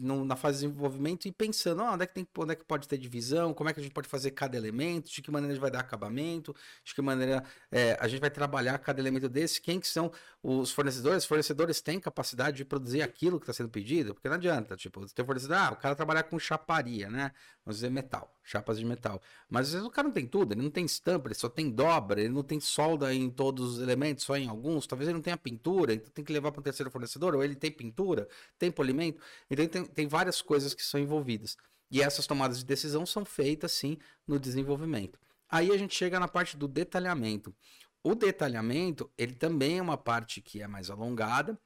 na 0.00 0.36
fase 0.36 0.60
de 0.60 0.66
desenvolvimento 0.66 1.26
e 1.26 1.32
pensando 1.32 1.82
oh, 1.82 1.92
onde, 1.92 2.04
é 2.04 2.06
que 2.06 2.14
tem, 2.14 2.28
onde 2.38 2.52
é 2.52 2.54
que 2.54 2.64
pode 2.64 2.86
ter 2.88 2.98
divisão, 2.98 3.54
como 3.54 3.70
é 3.70 3.72
que 3.72 3.80
a 3.80 3.82
gente 3.82 3.92
pode 3.92 4.08
fazer 4.08 4.32
cada 4.32 4.56
elemento, 4.56 5.10
de 5.10 5.22
que 5.22 5.30
maneira 5.30 5.52
a 5.52 5.54
gente 5.54 5.60
vai 5.62 5.70
dar 5.70 5.80
acabamento, 5.80 6.54
de 6.84 6.94
que 6.94 7.02
maneira 7.02 7.44
é, 7.70 7.96
a 8.00 8.08
gente 8.08 8.20
vai 8.20 8.30
trabalhar 8.30 8.78
cada 8.78 9.00
elemento 9.00 9.28
desse, 9.28 9.60
quem 9.60 9.80
que 9.80 9.88
são 9.88 10.10
os 10.42 10.70
fornecedores, 10.70 11.24
os 11.24 11.28
fornecedores 11.28 11.80
têm 11.80 11.98
capacidade 11.98 12.56
de 12.56 12.64
produzir 12.64 13.02
aquilo 13.02 13.38
que 13.38 13.44
está 13.44 13.52
sendo 13.52 13.68
pedido, 13.68 14.14
porque 14.14 14.28
não 14.28 14.36
adianta, 14.36 14.76
tipo, 14.76 15.04
ter 15.12 15.24
fornecedor, 15.24 15.56
ah, 15.56 15.72
o 15.72 15.76
cara 15.76 15.94
trabalhar 15.94 16.22
com 16.24 16.38
chaparia, 16.38 17.10
né, 17.10 17.32
vamos 17.64 17.78
dizer 17.78 17.90
metal, 17.90 18.32
chapas 18.44 18.78
de 18.78 18.84
metal, 18.84 19.20
mas 19.50 19.66
às 19.66 19.72
vezes 19.72 19.86
o 19.86 19.90
cara 19.90 20.06
não 20.06 20.14
tem 20.14 20.26
tudo, 20.26 20.52
ele 20.52 20.62
não 20.62 20.70
tem 20.70 20.84
estampa, 20.84 21.28
ele 21.28 21.34
só 21.34 21.48
tem 21.48 21.70
dobra, 21.70 22.20
ele 22.20 22.32
não 22.32 22.42
tem 22.42 22.60
solda 22.60 23.12
em 23.12 23.28
todos 23.28 23.74
os 23.74 23.80
elementos, 23.80 24.24
só 24.24 24.36
em 24.36 24.48
alguns, 24.48 24.86
talvez 24.86 25.08
ele 25.08 25.14
não 25.14 25.22
tenha 25.22 25.36
pintura, 25.36 25.94
então 25.94 26.10
tem 26.10 26.24
que 26.24 26.32
levar 26.32 26.52
para 26.52 26.62
terceiro 26.66 26.90
fornecedor, 26.90 27.34
ou 27.34 27.42
ele 27.42 27.54
tem 27.54 27.70
pintura, 27.70 28.28
tem 28.58 28.70
polimento. 28.70 29.22
Então 29.50 29.66
tem, 29.66 29.84
tem 29.84 30.08
várias 30.08 30.42
coisas 30.42 30.74
que 30.74 30.82
são 30.82 31.00
envolvidas. 31.00 31.56
E 31.90 32.02
essas 32.02 32.26
tomadas 32.26 32.58
de 32.58 32.64
decisão 32.64 33.06
são 33.06 33.24
feitas 33.24 33.72
sim 33.72 33.96
no 34.26 34.38
desenvolvimento. 34.38 35.18
Aí 35.48 35.70
a 35.70 35.76
gente 35.76 35.94
chega 35.94 36.18
na 36.18 36.26
parte 36.26 36.56
do 36.56 36.66
detalhamento. 36.66 37.54
O 38.02 38.14
detalhamento, 38.14 39.10
ele 39.16 39.34
também 39.34 39.78
é 39.78 39.82
uma 39.82 39.96
parte 39.96 40.40
que 40.40 40.60
é 40.60 40.66
mais 40.66 40.90
alongada 40.90 41.58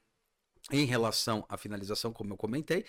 em 0.70 0.84
relação 0.84 1.44
à 1.48 1.56
finalização, 1.56 2.12
como 2.12 2.34
eu 2.34 2.36
comentei, 2.36 2.84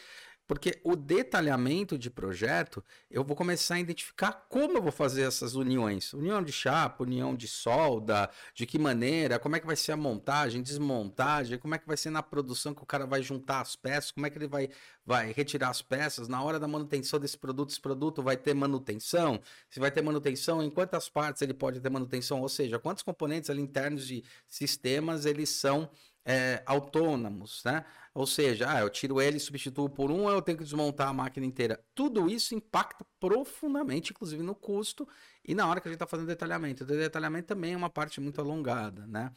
porque 0.48 0.82
o 0.84 0.96
detalhamento 0.96 1.98
de 1.98 2.10
projeto, 2.10 2.84
eu 3.10 3.24
vou 3.24 3.36
começar 3.36 3.76
a 3.76 3.80
identificar 3.80 4.34
como 4.50 4.78
eu 4.78 4.82
vou 4.82 4.92
fazer 4.92 5.22
essas 5.22 5.56
uniões. 5.56 6.14
União 6.14 6.44
de 6.44 6.52
chapa, 6.52 7.04
união 7.04 7.36
de 7.36 7.48
solda, 7.48 8.30
de 8.54 8.66
que 8.66 8.78
maneira, 8.78 9.40
como 9.40 9.56
é 9.56 9.60
que 9.60 9.66
vai 9.66 9.76
ser 9.76 9.94
a 9.94 9.98
montagem, 9.98 10.62
desmontagem, 10.62 11.58
como 11.58 11.76
é 11.76 11.78
que 11.78 11.88
vai 11.88 11.96
ser 11.96 12.10
na 12.10 12.22
produção 12.22 12.74
que 12.74 12.84
o 12.84 12.86
cara 12.86 13.06
vai 13.06 13.22
juntar 13.24 13.62
as 13.62 13.76
peças, 13.76 14.12
como 14.12 14.26
é 14.26 14.30
que 14.30 14.38
ele 14.38 14.48
vai, 14.48 14.70
vai 15.06 15.32
retirar 15.32 15.70
as 15.70 15.82
peças, 15.82 16.28
na 16.28 16.44
hora 16.44 16.60
da 16.60 16.68
manutenção 16.68 17.20
desse 17.20 17.38
produto, 17.38 17.70
esse 17.70 17.82
produto 17.82 18.22
vai 18.22 18.36
ter 18.36 18.54
manutenção, 18.54 19.40
se 19.70 19.80
vai 19.80 19.90
ter 19.90 20.02
manutenção, 20.02 20.62
em 20.62 20.70
quantas 20.70 21.08
partes 21.08 21.42
ele 21.42 21.54
pode 21.54 21.80
ter 21.80 21.90
manutenção, 21.90 22.42
ou 22.42 22.50
seja, 22.50 22.78
quantos 22.78 23.04
componentes 23.04 23.50
ali 23.50 23.62
internos 23.62 24.06
de 24.06 24.24
sistemas 24.48 25.26
eles 25.26 25.50
são 25.50 25.90
é, 26.26 26.62
autônomos, 26.66 27.62
né? 27.66 27.84
Ou 28.14 28.28
seja, 28.28 28.70
ah, 28.70 28.82
eu 28.82 28.90
tiro 28.90 29.22
ele 29.22 29.38
e 29.38 29.40
substituo 29.40 29.90
por 29.90 30.12
um, 30.12 30.30
eu 30.30 30.42
tenho 30.42 30.58
que 30.58 30.64
desmontar 30.64 31.08
a 31.08 31.14
máquina 31.14 31.46
inteira. 31.46 31.82
Tudo 31.96 32.30
isso 32.30 32.54
impacta 32.54 33.06
profundamente, 33.20 34.12
inclusive 34.12 34.44
no 34.44 34.54
custo 34.54 35.08
e 35.46 35.56
na 35.56 35.68
hora 35.68 35.80
que 35.80 35.88
a 35.88 35.92
gente 35.92 35.96
está 35.96 36.08
fazendo 36.08 36.28
detalhamento. 36.28 36.84
O 36.84 36.88
detalhamento 36.88 37.48
também 37.48 37.74
é 37.74 37.78
uma 37.78 37.90
parte 37.90 38.20
muito 38.20 38.42
alongada, 38.42 39.08
né? 39.08 39.32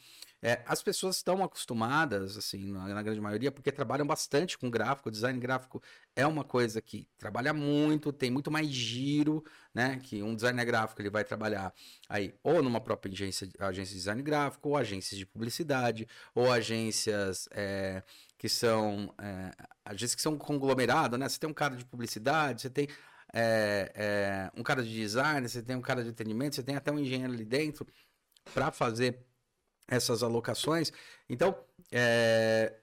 É, 0.47 0.63
as 0.67 0.83
pessoas 0.83 1.17
estão 1.17 1.43
acostumadas, 1.43 2.37
assim, 2.37 2.71
na, 2.71 2.87
na, 2.89 3.03
grande 3.03 3.19
maioria, 3.19 3.51
porque 3.51 3.73
trabalham 3.73 4.07
bastante 4.07 4.59
com 4.59 4.71
gráfico. 4.71 5.11
Design 5.11 5.41
gráfico 5.41 5.83
é 6.15 6.27
uma 6.27 6.45
coisa 6.45 6.83
que 6.83 7.09
trabalha 7.17 7.55
muito, 7.55 8.13
tem 8.13 8.31
muito 8.31 8.51
mais 8.51 8.69
giro, 8.69 9.43
né? 9.73 9.99
Que 10.03 10.23
um 10.23 10.35
designer 10.35 10.67
gráfico 10.67 11.01
ele 11.01 11.09
vai 11.09 11.25
trabalhar 11.25 11.73
aí 12.11 12.35
ou 12.43 12.63
numa 12.63 12.79
própria 12.79 13.11
agência, 13.11 13.49
agência 13.59 13.93
de 13.95 14.01
design 14.01 14.23
gráfico, 14.23 14.69
ou 14.69 14.77
agências 14.77 15.19
de 15.19 15.25
publicidade, 15.25 16.07
ou 16.35 16.53
agências 16.53 17.49
é, 17.51 18.03
que 18.37 18.47
são 18.47 19.15
é, 19.19 19.51
agências 19.83 20.15
que 20.15 20.21
são 20.21 20.37
conglomerado, 20.37 21.17
né? 21.17 21.27
Você 21.27 21.39
tem 21.39 21.49
um 21.49 21.55
cara 21.55 21.75
de 21.75 21.87
publicidade, 21.87 22.61
você 22.61 22.69
tem 22.69 22.87
é, 23.33 23.91
é, 23.95 24.51
um 24.55 24.63
cara 24.63 24.83
de 24.83 24.93
design, 24.93 25.49
você 25.49 25.63
tem 25.63 25.75
um 25.75 25.81
cara 25.81 26.05
de 26.05 26.11
atendimento, 26.11 26.55
você 26.57 26.63
tem 26.63 26.77
até 26.77 26.93
um 26.93 26.99
engenheiro 26.99 27.33
ali 27.33 27.47
dentro 27.47 27.87
para 28.53 28.71
fazer 28.71 29.25
essas 29.89 30.23
alocações. 30.23 30.93
Então, 31.29 31.57
é, 31.93 32.75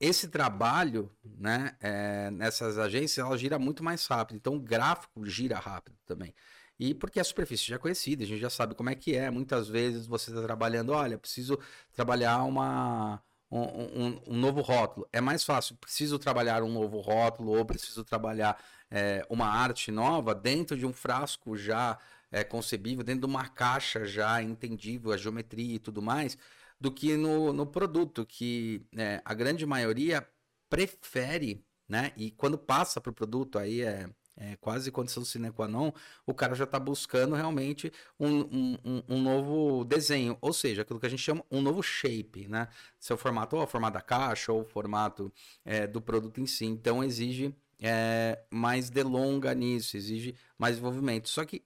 esse 0.00 0.28
trabalho 0.28 1.10
né, 1.24 1.76
é, 1.80 2.30
nessas 2.30 2.78
agências 2.78 3.24
ela 3.24 3.36
gira 3.36 3.58
muito 3.58 3.82
mais 3.82 4.06
rápido. 4.06 4.36
Então, 4.36 4.54
o 4.54 4.60
gráfico 4.60 5.24
gira 5.26 5.58
rápido 5.58 5.96
também. 6.06 6.34
E 6.78 6.94
porque 6.94 7.18
a 7.18 7.24
superfície 7.24 7.66
já 7.66 7.74
é 7.74 7.78
conhecida, 7.78 8.22
a 8.22 8.26
gente 8.26 8.40
já 8.40 8.50
sabe 8.50 8.74
como 8.74 8.88
é 8.90 8.94
que 8.94 9.16
é. 9.16 9.30
Muitas 9.30 9.68
vezes 9.68 10.06
você 10.06 10.30
está 10.30 10.42
trabalhando, 10.42 10.92
olha, 10.92 11.18
preciso 11.18 11.58
trabalhar 11.92 12.44
uma, 12.44 13.20
um, 13.50 13.60
um, 13.60 14.22
um, 14.28 14.36
novo 14.36 14.60
rótulo. 14.60 15.08
É 15.12 15.20
mais 15.20 15.42
fácil, 15.42 15.76
preciso 15.76 16.18
trabalhar 16.18 16.62
um 16.62 16.70
novo 16.72 17.00
rótulo 17.00 17.56
ou 17.56 17.64
preciso 17.64 18.04
trabalhar 18.04 18.62
é, 18.90 19.26
uma 19.28 19.46
arte 19.48 19.90
nova 19.90 20.34
dentro 20.34 20.76
de 20.76 20.86
um 20.86 20.92
frasco 20.92 21.56
já 21.56 21.98
é, 22.30 22.44
concebível, 22.44 23.04
dentro 23.04 23.22
de 23.22 23.26
uma 23.26 23.48
caixa 23.48 24.04
já 24.04 24.42
entendível, 24.42 25.12
a 25.12 25.16
geometria 25.16 25.74
e 25.76 25.78
tudo 25.78 26.02
mais, 26.02 26.36
do 26.80 26.90
que 26.92 27.16
no, 27.16 27.52
no 27.52 27.66
produto, 27.66 28.24
que 28.26 28.86
né, 28.92 29.20
a 29.24 29.34
grande 29.34 29.66
maioria 29.66 30.26
prefere, 30.68 31.64
né? 31.88 32.12
E 32.16 32.30
quando 32.30 32.58
passa 32.58 33.00
para 33.00 33.10
o 33.10 33.14
produto, 33.14 33.58
aí 33.58 33.82
é, 33.82 34.08
é, 34.36 34.56
quase 34.56 34.92
condição 34.92 35.24
sine 35.24 35.50
qua 35.50 35.66
non, 35.66 35.90
o 36.24 36.32
cara 36.32 36.54
já 36.54 36.64
está 36.64 36.78
buscando 36.78 37.34
realmente 37.34 37.92
um, 38.20 38.76
um, 38.84 39.02
um, 39.08 39.22
novo 39.22 39.84
desenho, 39.84 40.38
ou 40.40 40.52
seja, 40.52 40.82
aquilo 40.82 41.00
que 41.00 41.06
a 41.06 41.08
gente 41.08 41.22
chama 41.22 41.44
um 41.50 41.60
novo 41.60 41.82
shape, 41.82 42.46
né? 42.46 42.68
Seu 43.00 43.16
formato, 43.16 43.56
ou 43.56 43.62
o 43.62 43.66
formato 43.66 43.94
da 43.94 44.00
caixa, 44.00 44.52
ou 44.52 44.62
o 44.62 44.64
formato 44.64 45.32
é, 45.64 45.86
do 45.86 46.00
produto 46.00 46.40
em 46.40 46.46
si. 46.46 46.66
Então 46.66 47.02
exige 47.02 47.54
é, 47.80 48.40
mais 48.50 48.90
delonga 48.90 49.54
nisso, 49.54 49.96
exige 49.96 50.36
mais 50.56 50.76
desenvolvimento. 50.76 51.28
Só 51.28 51.44
que 51.44 51.64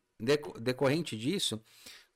decorrente 0.60 1.16
disso, 1.16 1.60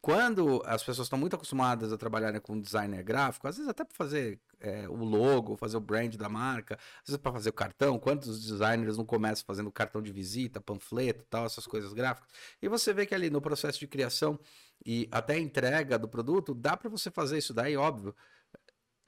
quando 0.00 0.62
as 0.64 0.84
pessoas 0.84 1.06
estão 1.06 1.18
muito 1.18 1.34
acostumadas 1.34 1.92
a 1.92 1.98
trabalhar 1.98 2.38
com 2.40 2.60
designer 2.60 3.02
gráfico, 3.02 3.48
às 3.48 3.56
vezes 3.56 3.68
até 3.68 3.84
para 3.84 3.96
fazer 3.96 4.38
é, 4.60 4.88
o 4.88 4.94
logo, 4.94 5.56
fazer 5.56 5.76
o 5.76 5.80
brand 5.80 6.14
da 6.14 6.28
marca, 6.28 6.78
às 7.02 7.08
vezes 7.08 7.20
para 7.20 7.32
fazer 7.32 7.50
o 7.50 7.52
cartão, 7.52 7.98
quantos 7.98 8.40
designers 8.40 8.96
não 8.96 9.04
começam 9.04 9.44
fazendo 9.44 9.70
cartão 9.72 10.00
de 10.00 10.12
visita, 10.12 10.60
panfleto 10.60 11.24
tal, 11.28 11.44
essas 11.44 11.66
coisas 11.66 11.92
gráficas. 11.92 12.30
E 12.62 12.68
você 12.68 12.92
vê 12.94 13.04
que 13.04 13.16
ali 13.16 13.30
no 13.30 13.40
processo 13.40 13.80
de 13.80 13.88
criação 13.88 14.38
e 14.84 15.08
até 15.10 15.38
entrega 15.38 15.98
do 15.98 16.06
produto, 16.08 16.54
dá 16.54 16.76
para 16.76 16.88
você 16.88 17.10
fazer 17.10 17.38
isso 17.38 17.52
daí, 17.52 17.76
óbvio. 17.76 18.14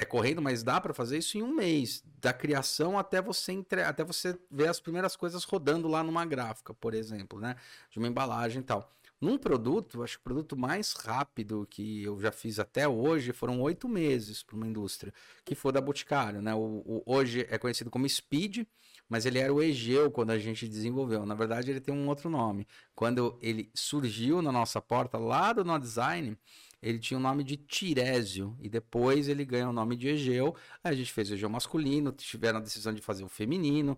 É 0.01 0.05
correndo, 0.05 0.41
mas 0.41 0.63
dá 0.63 0.81
para 0.81 0.95
fazer 0.95 1.19
isso 1.19 1.37
em 1.37 1.43
um 1.43 1.53
mês, 1.53 2.05
da 2.21 2.33
criação 2.33 2.97
até 2.97 3.21
você 3.21 3.51
entre... 3.51 3.83
até 3.83 4.05
você 4.05 4.39
ver 4.49 4.69
as 4.69 4.79
primeiras 4.79 5.17
coisas 5.17 5.43
rodando 5.43 5.89
lá 5.89 6.05
numa 6.05 6.25
gráfica, 6.25 6.73
por 6.73 6.95
exemplo, 6.95 7.41
né? 7.41 7.57
De 7.91 7.99
uma 7.99 8.07
embalagem 8.07 8.61
e 8.61 8.65
tal. 8.65 8.89
Num 9.21 9.37
produto, 9.37 10.05
acho 10.05 10.17
que 10.17 10.21
o 10.21 10.25
produto 10.25 10.57
mais 10.57 10.93
rápido 10.93 11.67
que 11.69 12.05
eu 12.05 12.21
já 12.21 12.31
fiz 12.31 12.61
até 12.61 12.87
hoje 12.87 13.33
foram 13.33 13.61
oito 13.61 13.89
meses 13.89 14.45
para 14.45 14.55
uma 14.55 14.67
indústria, 14.69 15.13
que 15.45 15.57
foi 15.57 15.73
da 15.73 15.81
Boticário, 15.81 16.41
né? 16.41 16.55
O, 16.55 16.83
o, 16.87 17.03
hoje 17.05 17.45
é 17.51 17.59
conhecido 17.59 17.91
como 17.91 18.09
Speed, 18.09 18.65
mas 19.09 19.27
ele 19.27 19.41
era 19.41 19.53
o 19.53 19.61
Egeu 19.61 20.13
quando 20.13 20.31
a 20.31 20.39
gente 20.39 20.69
desenvolveu. 20.69 21.27
Na 21.27 21.35
verdade, 21.35 21.71
ele 21.71 21.81
tem 21.81 21.93
um 21.93 22.07
outro 22.07 22.31
nome. 22.31 22.69
Quando 22.95 23.37
ele 23.43 23.69
surgiu 23.75 24.41
na 24.41 24.53
nossa 24.53 24.81
porta 24.81 25.19
lá 25.19 25.53
do 25.53 25.65
No 25.65 25.77
Design, 25.81 26.39
ele 26.83 26.99
tinha 26.99 27.19
o 27.19 27.21
nome 27.21 27.43
de 27.45 27.57
Tirésio 27.57 28.57
e 28.61 28.69
depois 28.69 29.29
ele 29.29 29.45
ganha 29.45 29.69
o 29.69 29.73
nome 29.73 29.97
de 29.97 30.09
Egeu. 30.09 30.55
Aí 30.83 30.93
a 30.93 30.97
gente 30.97 31.13
fez 31.13 31.31
o 31.31 31.35
Egeu 31.35 31.51
masculino, 31.51 32.13
tiveram 32.13 32.59
a 32.59 32.63
decisão 32.63 32.93
de 32.93 33.03
fazer 33.03 33.25
o 33.25 33.29
feminino. 33.29 33.97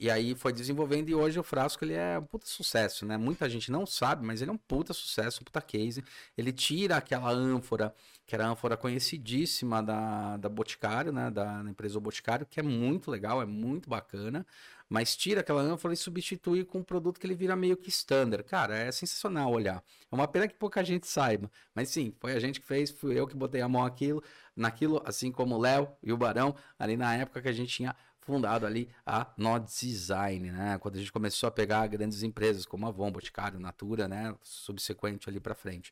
E 0.00 0.08
aí 0.10 0.32
foi 0.36 0.52
desenvolvendo 0.52 1.08
e 1.08 1.14
hoje 1.14 1.40
o 1.40 1.42
frasco 1.42 1.84
ele 1.84 1.94
é 1.94 2.16
um 2.20 2.24
puta 2.24 2.46
sucesso, 2.46 3.04
né? 3.04 3.16
Muita 3.16 3.48
gente 3.50 3.68
não 3.72 3.84
sabe, 3.84 4.24
mas 4.24 4.40
ele 4.40 4.50
é 4.50 4.54
um 4.54 4.58
puta 4.58 4.92
sucesso, 4.92 5.40
um 5.40 5.44
puta 5.44 5.60
case. 5.60 6.04
Ele 6.36 6.52
tira 6.52 6.96
aquela 6.96 7.30
ânfora, 7.30 7.92
que 8.24 8.32
era 8.32 8.46
a 8.46 8.50
ânfora 8.50 8.76
conhecidíssima 8.76 9.82
da, 9.82 10.36
da 10.36 10.48
Boticário, 10.48 11.12
né? 11.12 11.32
Da, 11.32 11.62
da 11.64 11.70
empresa 11.70 11.98
Boticário, 11.98 12.46
que 12.46 12.60
é 12.60 12.62
muito 12.62 13.10
legal, 13.10 13.42
é 13.42 13.46
muito 13.46 13.90
bacana. 13.90 14.46
Mas 14.88 15.16
tira 15.16 15.40
aquela 15.40 15.60
ânfora 15.60 15.92
e 15.92 15.96
substitui 15.96 16.64
com 16.64 16.78
um 16.78 16.82
produto 16.82 17.20
que 17.20 17.26
ele 17.26 17.34
vira 17.34 17.54
meio 17.54 17.76
que 17.76 17.90
standard. 17.90 18.42
Cara, 18.44 18.76
é 18.76 18.90
sensacional 18.90 19.52
olhar. 19.52 19.82
É 20.10 20.14
uma 20.14 20.26
pena 20.26 20.48
que 20.48 20.54
pouca 20.54 20.82
gente 20.82 21.06
saiba. 21.06 21.50
Mas 21.74 21.90
sim, 21.90 22.14
foi 22.18 22.32
a 22.32 22.40
gente 22.40 22.60
que 22.60 22.66
fez, 22.66 22.90
fui 22.90 23.18
eu 23.18 23.26
que 23.26 23.36
botei 23.36 23.60
a 23.60 23.68
mão 23.68 23.84
aquilo, 23.84 24.22
naquilo, 24.56 25.02
assim 25.04 25.30
como 25.30 25.56
o 25.56 25.58
Léo 25.58 25.88
e 26.02 26.12
o 26.12 26.16
Barão, 26.16 26.54
ali 26.78 26.96
na 26.96 27.14
época 27.14 27.42
que 27.42 27.48
a 27.48 27.52
gente 27.52 27.74
tinha 27.74 27.94
fundado 28.20 28.66
ali 28.66 28.90
a 29.06 29.26
Nod 29.38 29.66
Design, 29.66 30.50
né? 30.50 30.78
Quando 30.78 30.96
a 30.96 30.98
gente 30.98 31.10
começou 31.10 31.46
a 31.46 31.50
pegar 31.50 31.86
grandes 31.86 32.22
empresas 32.22 32.66
como 32.66 32.84
a 32.84 32.90
Avon, 32.90 33.10
Boticário, 33.10 33.58
Natura, 33.58 34.06
né? 34.06 34.34
Subsequente 34.42 35.28
ali 35.30 35.40
para 35.40 35.54
frente. 35.54 35.90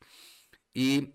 E 0.75 1.11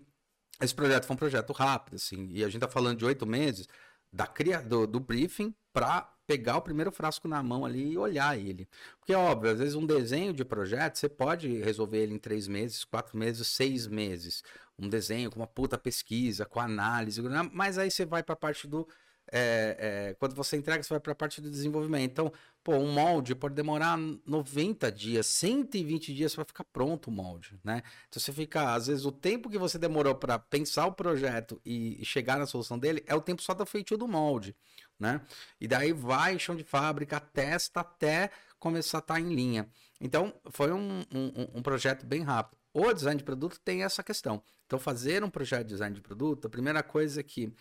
esse 0.61 0.75
projeto 0.75 1.05
foi 1.05 1.13
um 1.13 1.17
projeto 1.17 1.53
rápido, 1.53 1.95
assim, 1.95 2.27
e 2.31 2.43
a 2.43 2.49
gente 2.49 2.59
tá 2.59 2.67
falando 2.67 2.97
de 2.97 3.05
oito 3.05 3.25
meses 3.25 3.67
da 4.11 4.27
cria 4.27 4.61
do, 4.61 4.85
do 4.85 4.99
briefing 4.99 5.55
para 5.71 6.12
pegar 6.25 6.57
o 6.57 6.61
primeiro 6.61 6.91
frasco 6.91 7.27
na 7.27 7.41
mão 7.43 7.65
ali 7.65 7.91
e 7.91 7.97
olhar 7.97 8.37
ele. 8.37 8.67
Porque, 8.99 9.13
óbvio, 9.13 9.51
às 9.51 9.59
vezes 9.59 9.75
um 9.75 9.85
desenho 9.85 10.33
de 10.33 10.45
projeto, 10.45 10.97
você 10.97 11.09
pode 11.09 11.61
resolver 11.61 11.97
ele 11.97 12.13
em 12.13 12.19
três 12.19 12.47
meses, 12.47 12.83
quatro 12.83 13.17
meses, 13.17 13.47
seis 13.47 13.87
meses. 13.87 14.43
Um 14.77 14.89
desenho 14.89 15.29
com 15.29 15.39
uma 15.39 15.47
puta 15.47 15.77
pesquisa, 15.77 16.45
com 16.45 16.59
análise, 16.59 17.21
mas 17.51 17.77
aí 17.77 17.91
você 17.91 18.05
vai 18.05 18.23
para 18.23 18.33
a 18.33 18.37
parte 18.37 18.67
do 18.67 18.87
é, 19.31 20.09
é, 20.11 20.13
quando 20.15 20.35
você 20.35 20.57
entrega, 20.57 20.83
você 20.83 20.93
vai 20.93 20.99
para 20.99 21.11
a 21.13 21.15
parte 21.15 21.41
do 21.41 21.49
desenvolvimento. 21.49 22.11
Então, 22.11 22.31
pô, 22.63 22.75
um 22.75 22.91
molde 22.91 23.33
pode 23.33 23.55
demorar 23.55 23.97
90 23.97 24.91
dias, 24.91 25.25
120 25.27 26.13
dias 26.13 26.35
para 26.35 26.45
ficar 26.45 26.63
pronto 26.65 27.07
o 27.07 27.11
molde, 27.11 27.59
né? 27.63 27.81
Então 28.07 28.21
você 28.21 28.31
fica, 28.31 28.73
às 28.73 28.87
vezes, 28.87 29.05
o 29.05 29.11
tempo 29.11 29.49
que 29.49 29.57
você 29.57 29.77
demorou 29.77 30.15
para 30.15 30.37
pensar 30.37 30.85
o 30.85 30.93
projeto 30.93 31.59
e, 31.65 32.03
chegar 32.03 32.37
na 32.37 32.45
solução 32.45 32.77
dele 32.77 33.03
é 33.07 33.15
o 33.15 33.21
tempo 33.21 33.41
só 33.41 33.53
do 33.53 33.65
feitio 33.65 33.97
do 33.97 34.07
molde, 34.07 34.55
né? 34.99 35.21
E 35.59 35.67
daí 35.67 35.91
vai 35.91 36.37
chão 36.39 36.55
de 36.55 36.63
fábrica, 36.63 37.19
testa 37.19 37.81
até 37.81 38.29
começar 38.59 38.97
a 38.97 38.99
estar 38.99 39.13
tá 39.15 39.19
em 39.19 39.33
linha. 39.33 39.69
Então, 39.99 40.33
foi 40.51 40.71
um, 40.71 41.01
um, 41.13 41.47
um 41.55 41.61
projeto 41.61 42.05
bem 42.05 42.21
rápido. 42.21 42.57
O 42.73 42.91
design 42.91 43.17
de 43.17 43.23
produto 43.23 43.59
tem 43.59 43.83
essa 43.83 44.03
questão. 44.03 44.41
Então, 44.65 44.79
fazer 44.79 45.23
um 45.23 45.29
projeto 45.29 45.63
de 45.67 45.73
design 45.73 45.95
de 45.95 46.01
produto, 46.01 46.47
a 46.47 46.49
primeira 46.49 46.81
coisa 46.81 47.19
é 47.19 47.23
que 47.23 47.53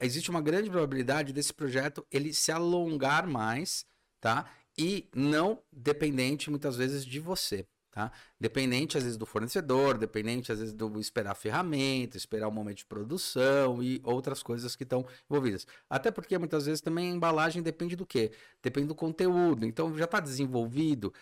existe 0.00 0.30
uma 0.30 0.40
grande 0.40 0.70
probabilidade 0.70 1.32
desse 1.32 1.52
projeto 1.52 2.06
ele 2.10 2.32
se 2.32 2.50
alongar 2.50 3.26
mais, 3.26 3.84
tá? 4.20 4.50
E 4.76 5.10
não 5.14 5.62
dependente 5.70 6.50
muitas 6.50 6.76
vezes 6.76 7.04
de 7.04 7.20
você. 7.20 7.66
Tá? 7.92 8.10
Dependente 8.42 8.98
às 8.98 9.04
vezes 9.04 9.16
do 9.16 9.24
fornecedor, 9.24 9.96
dependente 9.96 10.50
às 10.50 10.58
vezes 10.58 10.74
do 10.74 10.98
esperar 10.98 11.32
ferramenta, 11.32 12.16
esperar 12.16 12.48
o 12.48 12.50
momento 12.50 12.78
de 12.78 12.86
produção 12.86 13.80
e 13.80 14.00
outras 14.02 14.42
coisas 14.42 14.74
que 14.74 14.82
estão 14.82 15.06
envolvidas. 15.30 15.64
Até 15.88 16.10
porque 16.10 16.36
muitas 16.36 16.66
vezes 16.66 16.80
também 16.80 17.08
a 17.08 17.14
embalagem 17.14 17.62
depende 17.62 17.94
do 17.94 18.04
que? 18.04 18.32
Depende 18.60 18.88
do 18.88 18.96
conteúdo. 18.96 19.64
Então 19.64 19.96
já 19.96 20.06
está 20.06 20.18
desenvolvido. 20.18 21.14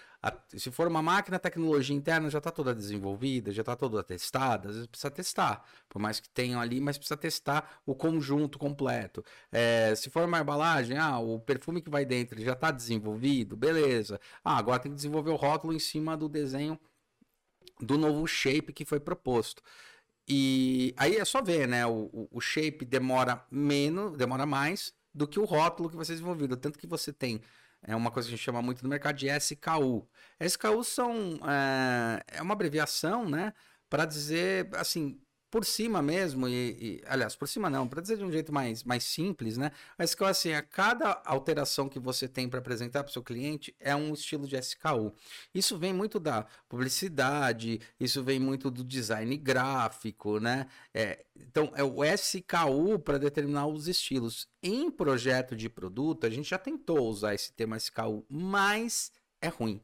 Se 0.56 0.70
for 0.70 0.88
uma 0.88 1.02
máquina, 1.02 1.36
a 1.36 1.38
tecnologia 1.38 1.94
interna 1.94 2.30
já 2.30 2.38
está 2.38 2.50
toda 2.50 2.74
desenvolvida, 2.74 3.52
já 3.52 3.60
está 3.60 3.76
toda 3.76 4.02
testada. 4.02 4.70
Às 4.70 4.74
vezes 4.76 4.86
precisa 4.86 5.10
testar, 5.10 5.62
por 5.90 6.00
mais 6.00 6.20
que 6.20 6.28
tenham 6.30 6.58
ali, 6.58 6.80
mas 6.80 6.96
precisa 6.96 7.18
testar 7.18 7.82
o 7.84 7.94
conjunto 7.94 8.58
completo. 8.58 9.22
É, 9.52 9.94
se 9.94 10.08
for 10.08 10.24
uma 10.24 10.40
embalagem, 10.40 10.96
ah, 10.96 11.18
o 11.18 11.38
perfume 11.38 11.82
que 11.82 11.90
vai 11.90 12.06
dentro 12.06 12.40
já 12.42 12.54
está 12.54 12.70
desenvolvido, 12.70 13.58
beleza. 13.58 14.18
Ah, 14.42 14.56
agora 14.56 14.78
tem 14.78 14.90
que 14.90 14.96
desenvolver 14.96 15.30
o 15.32 15.36
rótulo 15.36 15.74
em 15.74 15.78
cima 15.78 16.16
do 16.16 16.26
desenho 16.26 16.80
do 17.80 17.96
novo 17.98 18.26
shape 18.26 18.72
que 18.72 18.84
foi 18.84 19.00
proposto. 19.00 19.62
E 20.28 20.94
aí 20.96 21.16
é 21.16 21.24
só 21.24 21.42
ver, 21.42 21.66
né? 21.66 21.86
O, 21.86 22.28
o, 22.30 22.40
shape 22.40 22.84
demora 22.84 23.44
menos, 23.50 24.16
demora 24.16 24.46
mais 24.46 24.92
do 25.12 25.26
que 25.26 25.40
o 25.40 25.44
rótulo 25.44 25.90
que 25.90 25.96
vai 25.96 26.04
ser 26.04 26.12
desenvolvido. 26.12 26.56
Tanto 26.56 26.78
que 26.78 26.86
você 26.86 27.12
tem 27.12 27.40
é 27.82 27.96
uma 27.96 28.10
coisa 28.10 28.28
que 28.28 28.34
a 28.34 28.36
gente 28.36 28.44
chama 28.44 28.62
muito 28.62 28.82
no 28.82 28.88
mercado 28.88 29.16
de 29.16 29.26
SKU. 29.26 30.08
SKU 30.38 30.84
são 30.84 31.40
é, 31.48 32.22
é 32.38 32.42
uma 32.42 32.52
abreviação, 32.52 33.28
né? 33.28 33.52
Para 33.88 34.04
dizer 34.04 34.68
assim 34.76 35.20
por 35.50 35.64
cima 35.64 36.00
mesmo, 36.00 36.48
e, 36.48 36.52
e 36.80 37.02
aliás, 37.06 37.34
por 37.34 37.48
cima 37.48 37.68
não, 37.68 37.88
para 37.88 38.00
dizer 38.00 38.16
de 38.16 38.24
um 38.24 38.30
jeito 38.30 38.52
mais, 38.52 38.84
mais 38.84 39.02
simples, 39.02 39.56
né? 39.56 39.72
Mas 39.98 40.14
que 40.14 40.22
assim, 40.22 40.52
a 40.52 40.62
cada 40.62 41.20
alteração 41.24 41.88
que 41.88 41.98
você 41.98 42.28
tem 42.28 42.48
para 42.48 42.60
apresentar 42.60 43.02
para 43.02 43.10
o 43.10 43.12
seu 43.12 43.22
cliente 43.22 43.74
é 43.80 43.94
um 43.96 44.14
estilo 44.14 44.46
de 44.46 44.56
SKU. 44.56 45.12
Isso 45.52 45.76
vem 45.76 45.92
muito 45.92 46.20
da 46.20 46.46
publicidade, 46.68 47.80
isso 47.98 48.22
vem 48.22 48.38
muito 48.38 48.70
do 48.70 48.84
design 48.84 49.36
gráfico, 49.36 50.38
né? 50.38 50.66
É, 50.94 51.24
então, 51.34 51.72
é 51.74 51.82
o 51.82 52.04
SKU 52.04 52.98
para 53.00 53.18
determinar 53.18 53.66
os 53.66 53.88
estilos. 53.88 54.46
Em 54.62 54.90
projeto 54.90 55.56
de 55.56 55.68
produto, 55.68 56.26
a 56.26 56.30
gente 56.30 56.48
já 56.48 56.58
tentou 56.58 57.08
usar 57.08 57.34
esse 57.34 57.52
termo 57.52 57.74
SKU, 57.74 58.24
mas 58.28 59.10
é 59.40 59.48
ruim. 59.48 59.82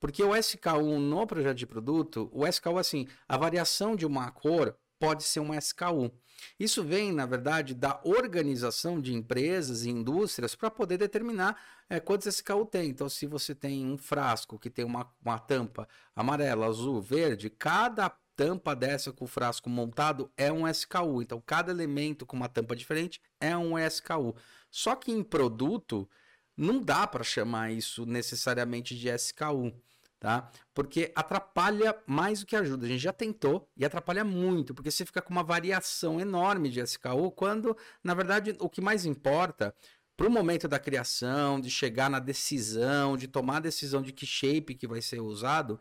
Porque 0.00 0.22
o 0.22 0.34
SKU 0.34 0.98
no 0.98 1.26
projeto 1.26 1.56
de 1.56 1.66
produto, 1.66 2.28
o 2.32 2.46
SKU, 2.46 2.78
assim, 2.78 3.06
a 3.28 3.36
variação 3.36 3.94
de 3.94 4.06
uma 4.06 4.30
cor 4.30 4.76
pode 4.98 5.24
ser 5.24 5.40
um 5.40 5.54
SKU. 5.54 6.12
Isso 6.58 6.84
vem, 6.84 7.12
na 7.12 7.26
verdade, 7.26 7.74
da 7.74 8.00
organização 8.04 9.00
de 9.00 9.12
empresas 9.12 9.84
e 9.84 9.90
indústrias 9.90 10.54
para 10.54 10.70
poder 10.70 10.98
determinar 10.98 11.60
é, 11.88 11.98
quantos 11.98 12.26
SKU 12.26 12.66
tem. 12.66 12.90
Então, 12.90 13.08
se 13.08 13.26
você 13.26 13.54
tem 13.54 13.84
um 13.86 13.98
frasco 13.98 14.58
que 14.58 14.70
tem 14.70 14.84
uma, 14.84 15.10
uma 15.24 15.38
tampa 15.38 15.88
amarela, 16.14 16.66
azul, 16.66 17.00
verde, 17.00 17.50
cada 17.50 18.10
tampa 18.36 18.76
dessa 18.76 19.12
com 19.12 19.24
o 19.24 19.28
frasco 19.28 19.68
montado 19.68 20.30
é 20.36 20.52
um 20.52 20.68
SKU. 20.68 21.22
Então, 21.22 21.42
cada 21.44 21.72
elemento 21.72 22.24
com 22.24 22.36
uma 22.36 22.48
tampa 22.48 22.76
diferente 22.76 23.20
é 23.40 23.56
um 23.56 23.76
SKU. 23.78 24.36
Só 24.70 24.94
que 24.94 25.10
em 25.10 25.24
produto, 25.24 26.08
não 26.56 26.80
dá 26.80 27.06
para 27.06 27.24
chamar 27.24 27.72
isso 27.72 28.06
necessariamente 28.06 28.96
de 28.96 29.08
SKU 29.08 29.72
tá? 30.18 30.50
Porque 30.74 31.12
atrapalha 31.14 31.96
mais 32.06 32.40
do 32.40 32.46
que 32.46 32.56
ajuda. 32.56 32.86
A 32.86 32.88
gente 32.88 33.02
já 33.02 33.12
tentou 33.12 33.68
e 33.76 33.84
atrapalha 33.84 34.24
muito, 34.24 34.74
porque 34.74 34.90
você 34.90 35.04
fica 35.04 35.22
com 35.22 35.30
uma 35.30 35.42
variação 35.42 36.20
enorme 36.20 36.68
de 36.70 36.80
SKU, 36.80 37.30
quando, 37.32 37.76
na 38.02 38.14
verdade, 38.14 38.56
o 38.58 38.68
que 38.68 38.80
mais 38.80 39.04
importa 39.04 39.74
para 40.16 40.26
o 40.26 40.30
momento 40.30 40.66
da 40.66 40.80
criação, 40.80 41.60
de 41.60 41.70
chegar 41.70 42.10
na 42.10 42.18
decisão, 42.18 43.16
de 43.16 43.28
tomar 43.28 43.58
a 43.58 43.60
decisão 43.60 44.02
de 44.02 44.12
que 44.12 44.26
shape 44.26 44.74
que 44.74 44.86
vai 44.86 45.00
ser 45.00 45.20
usado, 45.20 45.78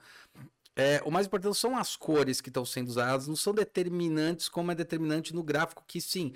é, 0.75 1.01
o 1.03 1.09
mais 1.09 1.25
importante 1.25 1.57
são 1.57 1.75
as 1.75 1.95
cores 1.95 2.39
que 2.39 2.49
estão 2.49 2.63
sendo 2.63 2.89
usadas, 2.89 3.27
não 3.27 3.35
são 3.35 3.51
determinantes 3.51 4.47
como 4.47 4.71
é 4.71 4.75
determinante 4.75 5.33
no 5.33 5.41
gráfico, 5.41 5.83
que 5.87 5.99
sim, 5.99 6.33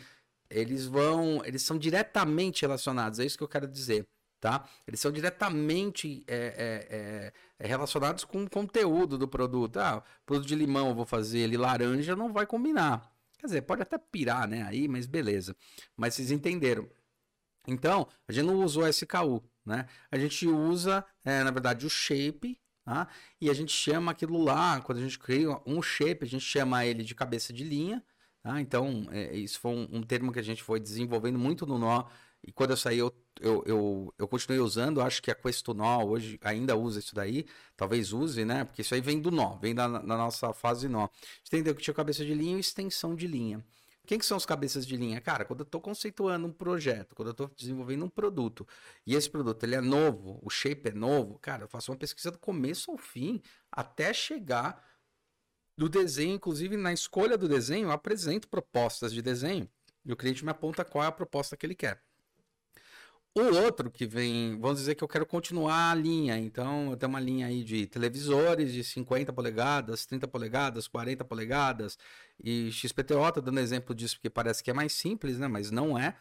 eles 0.50 0.88
vão, 0.88 1.46
eles 1.46 1.62
são 1.62 1.78
diretamente 1.78 2.64
relacionados, 2.64 3.20
é 3.20 3.26
isso 3.26 3.38
que 3.38 3.44
eu 3.44 3.48
quero 3.48 3.68
dizer, 3.68 4.08
tá? 4.42 4.68
Eles 4.86 5.00
são 5.00 5.12
diretamente 5.12 6.24
é, 6.28 6.36
é, 6.36 7.34
é, 7.60 7.68
relacionados 7.68 8.26
com 8.26 8.44
o 8.44 8.50
conteúdo 8.50 9.18
do 9.18 9.28
produto. 9.28 9.78
Ah, 9.78 10.04
produto 10.26 10.48
de 10.48 10.56
limão 10.56 10.90
eu 10.90 10.96
vou 10.96 11.06
fazer 11.06 11.40
ele 11.40 11.56
laranja, 11.56 12.16
não 12.16 12.34
vai 12.34 12.46
combinar. 12.46 13.10
Quer 13.38 13.48
dizer, 13.48 13.62
pode 13.62 13.82
até 13.82 13.98
pirar, 13.98 14.48
né, 14.48 14.64
aí, 14.64 14.88
mas 14.88 15.06
beleza. 15.06 15.56
Mas 15.96 16.16
vocês 16.16 16.32
entenderam. 16.32 16.90
Então, 17.68 18.08
a 18.28 18.32
gente 18.34 18.46
não 18.46 18.64
usou 18.64 18.88
SKU, 18.88 19.44
né? 19.66 19.88
A 20.12 20.18
gente 20.18 20.48
usa, 20.48 21.06
é, 21.24 21.44
na 21.44 21.52
verdade, 21.52 21.86
o 21.86 21.90
shape 21.90 22.60
Tá? 22.84 23.08
E 23.40 23.50
a 23.50 23.54
gente 23.54 23.72
chama 23.72 24.12
aquilo 24.12 24.44
lá, 24.44 24.82
quando 24.82 24.98
a 24.98 25.02
gente 25.02 25.20
cria 25.20 25.50
um 25.66 25.82
shape, 25.82 26.26
a 26.26 26.28
gente 26.28 26.44
chama 26.44 26.84
ele 26.86 27.04
de 27.04 27.14
cabeça 27.14 27.54
de 27.54 27.64
linha. 27.64 28.04
Tá? 28.42 28.60
Então, 28.60 29.08
é, 29.12 29.36
isso 29.36 29.60
foi 29.60 29.72
um, 29.72 29.88
um, 29.98 30.04
termo 30.04 30.32
que 30.32 30.40
a 30.40 30.44
gente 30.44 30.64
foi 30.64 30.80
desenvolvendo 30.80 31.38
muito 31.38 31.66
no 31.66 31.78
nó. 31.78 32.10
E 32.44 32.52
quando 32.52 32.72
eu 32.72 32.78
saí, 32.78 32.98
eu, 32.98 33.14
eu, 33.42 33.64
eu, 33.66 34.14
eu 34.18 34.28
continuei 34.28 34.62
usando. 34.62 35.02
Acho 35.02 35.22
que 35.22 35.32
a 35.32 35.36
Questo 35.36 35.74
Nó 35.74 36.04
hoje 36.04 36.40
ainda 36.44 36.76
usa 36.76 37.00
isso 37.00 37.16
daí. 37.16 37.46
Talvez 37.76 38.14
use, 38.14 38.46
né? 38.46 38.64
Porque 38.64 38.82
isso 38.82 38.94
aí 38.94 39.02
vem 39.02 39.20
do 39.20 39.32
nó, 39.32 39.58
vem 39.58 39.74
da, 39.76 39.88
nossa 39.88 40.54
fase 40.54 40.88
nó. 40.88 41.10
Entendeu 41.46 41.76
que 41.76 41.82
tinha 41.82 41.94
cabeça 41.94 42.24
de 42.24 42.34
linha 42.34 42.58
e 42.58 42.60
extensão 42.60 43.16
de 43.16 43.28
linha. 43.28 43.64
Quem 44.06 44.18
que 44.18 44.26
são 44.26 44.38
os 44.38 44.46
cabeças 44.46 44.86
de 44.86 44.98
linha? 44.98 45.22
Cara, 45.22 45.46
quando 45.46 45.62
eu 45.62 45.64
estou 45.64 45.80
conceituando 45.80 46.48
um 46.48 46.52
projeto, 46.52 47.16
quando 47.16 47.30
eu 47.30 47.32
estou 47.32 47.48
desenvolvendo 47.56 48.06
um 48.06 48.10
produto, 48.10 48.68
e 49.06 49.16
esse 49.16 49.30
produto 49.30 49.64
ele 49.64 49.76
é 49.76 49.82
novo, 49.82 50.40
o 50.42 50.50
shape 50.50 50.90
é 50.90 50.92
novo, 50.92 51.38
cara, 51.40 51.64
eu 51.64 51.68
faço 51.68 51.92
uma 51.92 51.98
pesquisa 51.98 52.32
do 52.32 52.40
começo 52.40 52.92
ao 52.92 52.98
fim, 52.98 53.42
até 53.72 54.12
chegar 54.12 54.84
do 55.78 55.88
desenho, 55.88 56.36
inclusive 56.36 56.76
na 56.78 56.92
escolha 56.92 57.38
do 57.38 57.48
desenho, 57.48 57.88
eu 57.88 57.92
apresento 57.92 58.48
propostas 58.48 59.14
de 59.14 59.22
desenho, 59.22 59.70
e 60.04 60.12
o 60.12 60.18
cliente 60.18 60.44
me 60.44 60.52
aponta 60.52 60.84
qual 60.84 61.04
é 61.04 61.08
a 61.08 61.12
proposta 61.12 61.56
que 61.56 61.66
ele 61.66 61.76
quer. 61.76 62.04
O 63.34 63.40
outro 63.64 63.90
que 63.90 64.06
vem, 64.06 64.60
vamos 64.60 64.80
dizer 64.80 64.94
que 64.94 65.02
eu 65.02 65.08
quero 65.08 65.26
continuar 65.26 65.92
a 65.92 65.96
linha, 65.96 66.38
então 66.38 66.92
eu 66.92 66.98
tenho 66.98 67.10
uma 67.10 67.20
linha 67.20 67.48
aí 67.48 67.64
de 67.64 67.86
televisores 67.88 68.74
de 68.74 68.84
50 68.84 69.32
polegadas, 69.32 70.06
30 70.06 70.28
polegadas, 70.28 70.86
40 70.86 71.24
polegadas. 71.24 71.98
E 72.44 72.70
XPTO, 72.74 73.32
tô 73.34 73.40
dando 73.40 73.62
exemplo 73.62 73.96
disso 73.96 74.18
porque 74.18 74.30
parece 74.30 74.62
que 74.62 74.70
é 74.70 74.74
mais 74.74 74.92
simples, 74.92 75.40
né, 75.40 75.48
mas 75.48 75.72
não 75.72 75.98
é. 75.98 76.14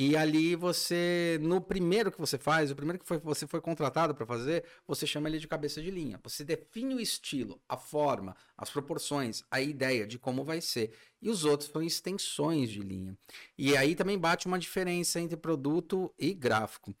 E 0.00 0.16
ali 0.16 0.54
você, 0.54 1.40
no 1.42 1.60
primeiro 1.60 2.12
que 2.12 2.20
você 2.20 2.38
faz, 2.38 2.70
o 2.70 2.76
primeiro 2.76 3.00
que 3.00 3.04
foi, 3.04 3.18
você 3.18 3.48
foi 3.48 3.60
contratado 3.60 4.14
para 4.14 4.24
fazer, 4.24 4.64
você 4.86 5.04
chama 5.04 5.28
ele 5.28 5.40
de 5.40 5.48
cabeça 5.48 5.82
de 5.82 5.90
linha. 5.90 6.20
Você 6.22 6.44
define 6.44 6.94
o 6.94 7.00
estilo, 7.00 7.60
a 7.68 7.76
forma, 7.76 8.36
as 8.56 8.70
proporções, 8.70 9.42
a 9.50 9.60
ideia 9.60 10.06
de 10.06 10.16
como 10.16 10.44
vai 10.44 10.60
ser. 10.60 10.92
E 11.20 11.28
os 11.28 11.44
outros 11.44 11.68
são 11.68 11.82
extensões 11.82 12.70
de 12.70 12.78
linha. 12.78 13.18
E 13.58 13.76
aí 13.76 13.96
também 13.96 14.16
bate 14.16 14.46
uma 14.46 14.56
diferença 14.56 15.18
entre 15.20 15.36
produto 15.36 16.14
e 16.16 16.32
gráfico. 16.32 16.94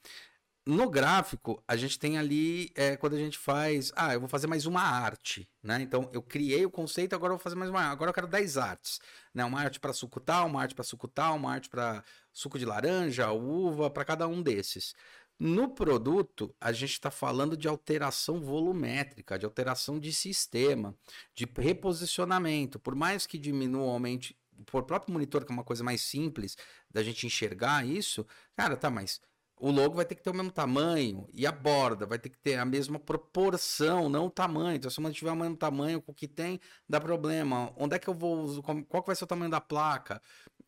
No 0.70 0.90
gráfico, 0.90 1.64
a 1.66 1.78
gente 1.78 1.98
tem 1.98 2.18
ali, 2.18 2.70
é, 2.74 2.94
quando 2.94 3.14
a 3.14 3.18
gente 3.18 3.38
faz, 3.38 3.90
ah, 3.96 4.12
eu 4.12 4.20
vou 4.20 4.28
fazer 4.28 4.46
mais 4.46 4.66
uma 4.66 4.82
arte, 4.82 5.48
né? 5.62 5.80
Então, 5.80 6.10
eu 6.12 6.20
criei 6.20 6.66
o 6.66 6.70
conceito, 6.70 7.14
agora 7.14 7.32
eu 7.32 7.38
vou 7.38 7.42
fazer 7.42 7.56
mais 7.56 7.70
uma, 7.70 7.84
agora 7.84 8.10
eu 8.10 8.14
quero 8.14 8.26
10 8.26 8.58
artes, 8.58 9.00
né? 9.32 9.42
Uma 9.46 9.62
arte 9.62 9.80
para 9.80 9.94
suco 9.94 10.20
tal, 10.20 10.46
uma 10.46 10.60
arte 10.60 10.74
para 10.74 10.84
suco 10.84 11.08
tal, 11.08 11.36
uma 11.36 11.54
arte 11.54 11.70
para 11.70 12.04
suco 12.34 12.58
de 12.58 12.66
laranja, 12.66 13.32
uva, 13.32 13.88
para 13.88 14.04
cada 14.04 14.28
um 14.28 14.42
desses. 14.42 14.94
No 15.38 15.70
produto, 15.70 16.54
a 16.60 16.70
gente 16.70 16.92
está 16.92 17.10
falando 17.10 17.56
de 17.56 17.66
alteração 17.66 18.38
volumétrica, 18.38 19.38
de 19.38 19.46
alteração 19.46 19.98
de 19.98 20.12
sistema, 20.12 20.94
de 21.34 21.48
reposicionamento. 21.56 22.78
Por 22.78 22.94
mais 22.94 23.24
que 23.24 23.38
diminua, 23.38 23.90
aumente, 23.90 24.36
por 24.66 24.82
próprio 24.82 25.14
monitor, 25.14 25.46
que 25.46 25.50
é 25.50 25.54
uma 25.54 25.64
coisa 25.64 25.82
mais 25.82 26.02
simples 26.02 26.58
da 26.90 27.02
gente 27.02 27.26
enxergar 27.26 27.86
isso, 27.86 28.26
cara, 28.54 28.76
tá, 28.76 28.90
mas 28.90 29.18
o 29.60 29.70
logo 29.70 29.94
vai 29.94 30.04
ter 30.04 30.14
que 30.14 30.22
ter 30.22 30.30
o 30.30 30.34
mesmo 30.34 30.50
tamanho 30.50 31.28
e 31.32 31.46
a 31.46 31.52
borda 31.52 32.06
vai 32.06 32.18
ter 32.18 32.28
que 32.28 32.38
ter 32.38 32.56
a 32.56 32.64
mesma 32.64 32.98
proporção, 32.98 34.08
não 34.08 34.26
o 34.26 34.30
tamanho. 34.30 34.76
Então, 34.76 34.90
se 34.90 34.98
eu 34.98 35.02
mantiver 35.02 35.32
o 35.32 35.36
mesmo 35.36 35.56
tamanho 35.56 36.00
com 36.00 36.12
o 36.12 36.14
que 36.14 36.28
tem, 36.28 36.60
dá 36.88 37.00
problema. 37.00 37.72
Onde 37.76 37.96
é 37.96 37.98
que 37.98 38.08
eu 38.08 38.14
vou 38.14 38.62
Qual 38.88 39.02
vai 39.04 39.16
ser 39.16 39.24
o 39.24 39.26
tamanho 39.26 39.50
da 39.50 39.60
placa? 39.60 40.20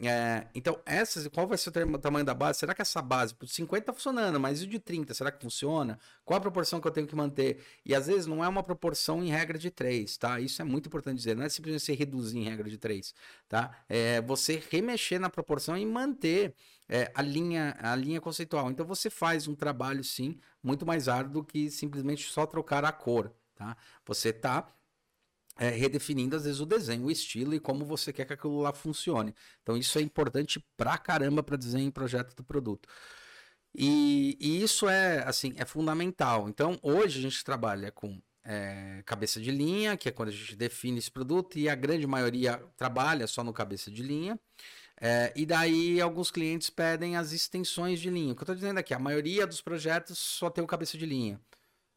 É, 0.03 0.47
então, 0.55 0.81
essas, 0.87 1.29
qual 1.29 1.47
vai 1.47 1.59
ser 1.59 1.69
o 1.69 1.99
tamanho 1.99 2.25
da 2.25 2.33
base? 2.33 2.59
Será 2.59 2.75
que 2.75 2.81
essa 2.81 3.03
base, 3.03 3.35
por 3.35 3.47
50 3.47 3.85
tá 3.85 3.93
funcionando, 3.93 4.41
mas 4.41 4.63
e 4.63 4.65
o 4.65 4.67
de 4.67 4.79
30, 4.79 5.13
será 5.13 5.31
que 5.31 5.43
funciona? 5.43 5.99
Qual 6.25 6.39
a 6.39 6.41
proporção 6.41 6.81
que 6.81 6.89
eu 6.89 6.91
tenho 6.91 7.07
que 7.07 7.15
manter? 7.15 7.63
E 7.85 7.95
às 7.95 8.07
vezes 8.07 8.27
não 8.27 8.43
é 8.43 8.49
uma 8.49 8.63
proporção 8.63 9.23
em 9.23 9.29
regra 9.29 9.59
de 9.59 9.71
3, 9.71 10.17
tá? 10.17 10.41
Isso 10.41 10.63
é 10.63 10.65
muito 10.65 10.87
importante 10.87 11.19
dizer, 11.19 11.37
não 11.37 11.45
é 11.45 11.51
simplesmente 11.51 11.85
você 11.85 11.93
reduzir 11.93 12.39
em 12.39 12.45
regra 12.45 12.71
de 12.71 12.79
3, 12.79 13.15
tá? 13.47 13.85
É 13.91 14.23
você 14.23 14.63
remexer 14.71 15.21
na 15.21 15.29
proporção 15.29 15.77
e 15.77 15.85
manter 15.85 16.55
é, 16.91 17.11
a, 17.15 17.23
linha, 17.23 17.77
a 17.79 17.95
linha 17.95 18.21
conceitual. 18.21 18.69
Então 18.69 18.85
você 18.85 19.09
faz 19.09 19.47
um 19.47 19.55
trabalho, 19.55 20.03
sim, 20.03 20.41
muito 20.61 20.85
mais 20.85 21.09
árduo 21.09 21.43
do 21.43 21.45
que 21.45 21.71
simplesmente 21.71 22.25
só 22.31 22.45
trocar 22.45 22.85
a 22.85 22.91
cor, 22.91 23.33
tá? 23.55 23.77
Você 24.05 24.33
tá 24.33 24.69
é, 25.57 25.69
redefinindo 25.69 26.35
às 26.35 26.45
vezes 26.45 26.61
o 26.61 26.67
desenho, 26.67 27.07
o 27.07 27.11
estilo 27.11 27.55
e 27.55 27.61
como 27.61 27.85
você 27.85 28.13
quer 28.13 28.25
que 28.25 28.33
aquilo 28.33 28.61
lá 28.61 28.73
funcione. 28.73 29.33
Então 29.63 29.77
isso 29.77 29.99
é 29.99 30.03
importante 30.03 30.65
pra 30.77 30.99
caramba 30.99 31.45
para 31.45 31.57
desenho 31.57 31.89
e 31.89 31.93
projeto 31.93 32.35
do 32.35 32.43
produto. 32.43 32.89
E, 33.73 34.37
e, 34.41 34.63
isso 34.63 34.89
é 34.89 35.23
assim 35.25 35.55
é 35.57 35.65
fundamental. 35.65 36.49
Então 36.49 36.77
hoje 36.83 37.21
a 37.21 37.23
gente 37.23 37.45
trabalha 37.45 37.93
com 37.93 38.21
é, 38.45 39.03
cabeça 39.07 39.41
de 39.41 39.53
linha, 39.53 39.97
que 39.97 40.09
é 40.09 40.13
quando 40.13 40.31
a 40.31 40.33
gente 40.33 40.57
define 40.57 40.99
esse 40.99 41.11
produto, 41.11 41.57
e 41.57 41.69
a 41.69 41.75
grande 41.77 42.07
maioria 42.07 42.59
trabalha 42.77 43.27
só 43.29 43.45
no 43.45 43.53
cabeça 43.53 43.91
de 43.93 44.03
linha. 44.03 44.39
É, 45.01 45.33
e 45.35 45.47
daí 45.47 45.99
alguns 45.99 46.31
clientes 46.31 46.69
pedem 46.69 47.17
as 47.17 47.33
extensões 47.33 48.01
de 48.01 48.11
linha. 48.11 48.33
O 48.33 48.37
que 48.37 48.43
eu 48.43 48.45
estou 48.45 48.55
dizendo 48.55 48.79
aqui, 48.79 48.93
a 48.93 48.99
maioria 48.99 49.47
dos 49.47 49.63
projetos 49.63 50.19
só 50.19 50.51
tem 50.51 50.63
o 50.63 50.67
cabeça 50.67 50.99
de 50.99 51.07
linha. 51.07 51.41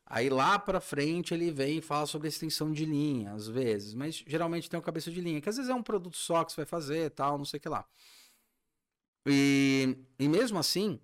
Aí 0.06 0.30
lá 0.30 0.58
para 0.58 0.80
frente 0.80 1.34
ele 1.34 1.52
vem 1.52 1.80
e 1.80 1.82
fala 1.82 2.06
sobre 2.06 2.28
extensão 2.28 2.72
de 2.72 2.86
linha, 2.86 3.34
às 3.34 3.48
vezes, 3.48 3.94
mas 3.94 4.24
geralmente 4.28 4.70
tem 4.70 4.78
uma 4.78 4.84
cabeça 4.86 5.12
de 5.12 5.20
linha, 5.20 5.42
que 5.42 5.50
às 5.50 5.58
vezes 5.58 5.70
é 5.70 5.76
um 5.76 5.84
produto 5.84 6.18
só 6.18 6.44
que 6.44 6.52
você 6.52 6.58
vai 6.58 6.66
fazer, 6.66 7.10
tal, 7.12 7.38
não 7.38 7.46
sei 7.46 7.58
o 7.58 7.62
que 7.62 7.70
lá. 7.70 7.86
E, 9.26 9.98
e 10.20 10.28
mesmo 10.28 10.60
assim, 10.60 11.00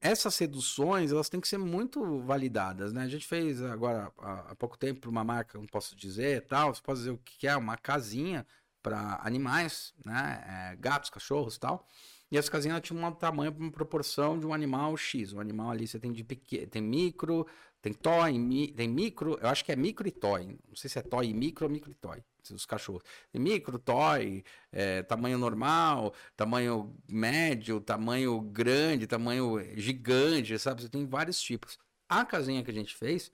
essas 0.00 0.36
reduções 0.38 1.12
elas 1.12 1.28
têm 1.28 1.40
que 1.40 1.48
ser 1.48 1.58
muito 1.58 2.20
validadas, 2.20 2.92
né? 2.92 3.02
A 3.02 3.08
gente 3.08 3.26
fez 3.26 3.62
agora 3.62 4.12
há, 4.18 4.54
pouco 4.56 4.78
tempo 4.78 5.00
para 5.00 5.10
uma 5.10 5.24
marca, 5.24 5.58
não 5.58 5.66
posso 5.66 5.96
dizer, 5.96 6.46
tal, 6.46 6.74
você 6.74 6.82
pode 6.82 6.98
dizer 7.00 7.10
o 7.10 7.18
que 7.18 7.46
é 7.46 7.56
uma 7.56 7.76
casinha 7.76 8.46
para 8.82 9.20
animais, 9.22 9.94
né? 10.04 10.72
É, 10.72 10.76
gatos, 10.76 11.10
cachorros, 11.10 11.58
tal. 11.58 11.86
E 12.30 12.38
essa 12.38 12.50
casinha 12.50 12.80
tinha 12.80 12.98
um 12.98 13.12
tamanho, 13.12 13.54
uma 13.58 13.72
proporção 13.72 14.38
de 14.38 14.46
um 14.46 14.54
animal 14.54 14.96
X. 14.96 15.32
Um 15.32 15.40
animal 15.40 15.70
ali 15.70 15.86
você 15.86 15.98
tem 15.98 16.12
de 16.12 16.22
pequeno, 16.22 16.66
tem 16.68 16.80
micro, 16.80 17.46
tem 17.82 17.92
toy, 17.92 18.38
mi, 18.38 18.68
tem 18.72 18.88
micro, 18.88 19.38
eu 19.40 19.48
acho 19.48 19.64
que 19.64 19.72
é 19.72 19.76
micro 19.76 20.06
e 20.06 20.12
toy. 20.12 20.58
Não 20.68 20.76
sei 20.76 20.88
se 20.88 20.98
é 20.98 21.02
toy 21.02 21.28
e 21.28 21.34
micro 21.34 21.66
ou 21.66 21.70
micro 21.70 21.90
e 21.90 21.94
toy. 21.94 22.22
Os 22.52 22.66
cachorros. 22.66 23.02
Tem 23.32 23.40
micro, 23.40 23.78
toy, 23.78 24.42
é, 24.72 25.02
tamanho 25.02 25.38
normal, 25.38 26.14
tamanho 26.36 26.96
médio, 27.08 27.80
tamanho 27.80 28.40
grande, 28.40 29.06
tamanho 29.06 29.58
gigante, 29.76 30.58
sabe? 30.58 30.82
Você 30.82 30.88
tem 30.88 31.06
vários 31.06 31.40
tipos. 31.40 31.78
A 32.08 32.24
casinha 32.24 32.62
que 32.62 32.70
a 32.70 32.74
gente 32.74 32.94
fez, 32.96 33.30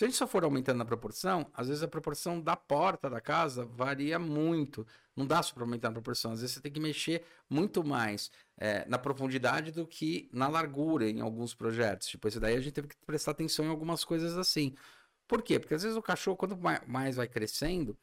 se 0.00 0.04
a 0.04 0.08
gente 0.08 0.16
só 0.16 0.26
for 0.26 0.42
aumentando 0.44 0.78
na 0.78 0.84
proporção, 0.86 1.46
às 1.52 1.68
vezes 1.68 1.82
a 1.82 1.86
proporção 1.86 2.40
da 2.40 2.56
porta 2.56 3.10
da 3.10 3.20
casa 3.20 3.66
varia 3.66 4.18
muito. 4.18 4.86
Não 5.14 5.26
dá 5.26 5.42
só 5.42 5.52
para 5.52 5.62
aumentar 5.62 5.88
a 5.88 5.92
proporção. 5.92 6.32
Às 6.32 6.40
vezes 6.40 6.54
você 6.54 6.60
tem 6.62 6.72
que 6.72 6.80
mexer 6.80 7.22
muito 7.50 7.84
mais 7.84 8.30
é, 8.56 8.88
na 8.88 8.96
profundidade 8.96 9.70
do 9.70 9.86
que 9.86 10.30
na 10.32 10.48
largura 10.48 11.06
em 11.06 11.20
alguns 11.20 11.52
projetos. 11.52 12.08
Tipo, 12.08 12.28
esse 12.28 12.40
daí 12.40 12.56
a 12.56 12.60
gente 12.62 12.72
teve 12.72 12.88
que 12.88 12.96
prestar 13.04 13.32
atenção 13.32 13.66
em 13.66 13.68
algumas 13.68 14.02
coisas 14.02 14.38
assim. 14.38 14.74
Por 15.28 15.42
quê? 15.42 15.58
Porque 15.58 15.74
às 15.74 15.82
vezes 15.82 15.98
o 15.98 16.02
cachorro, 16.02 16.34
quanto 16.38 16.56
mais 16.86 17.16
vai 17.16 17.28
crescendo, 17.28 17.94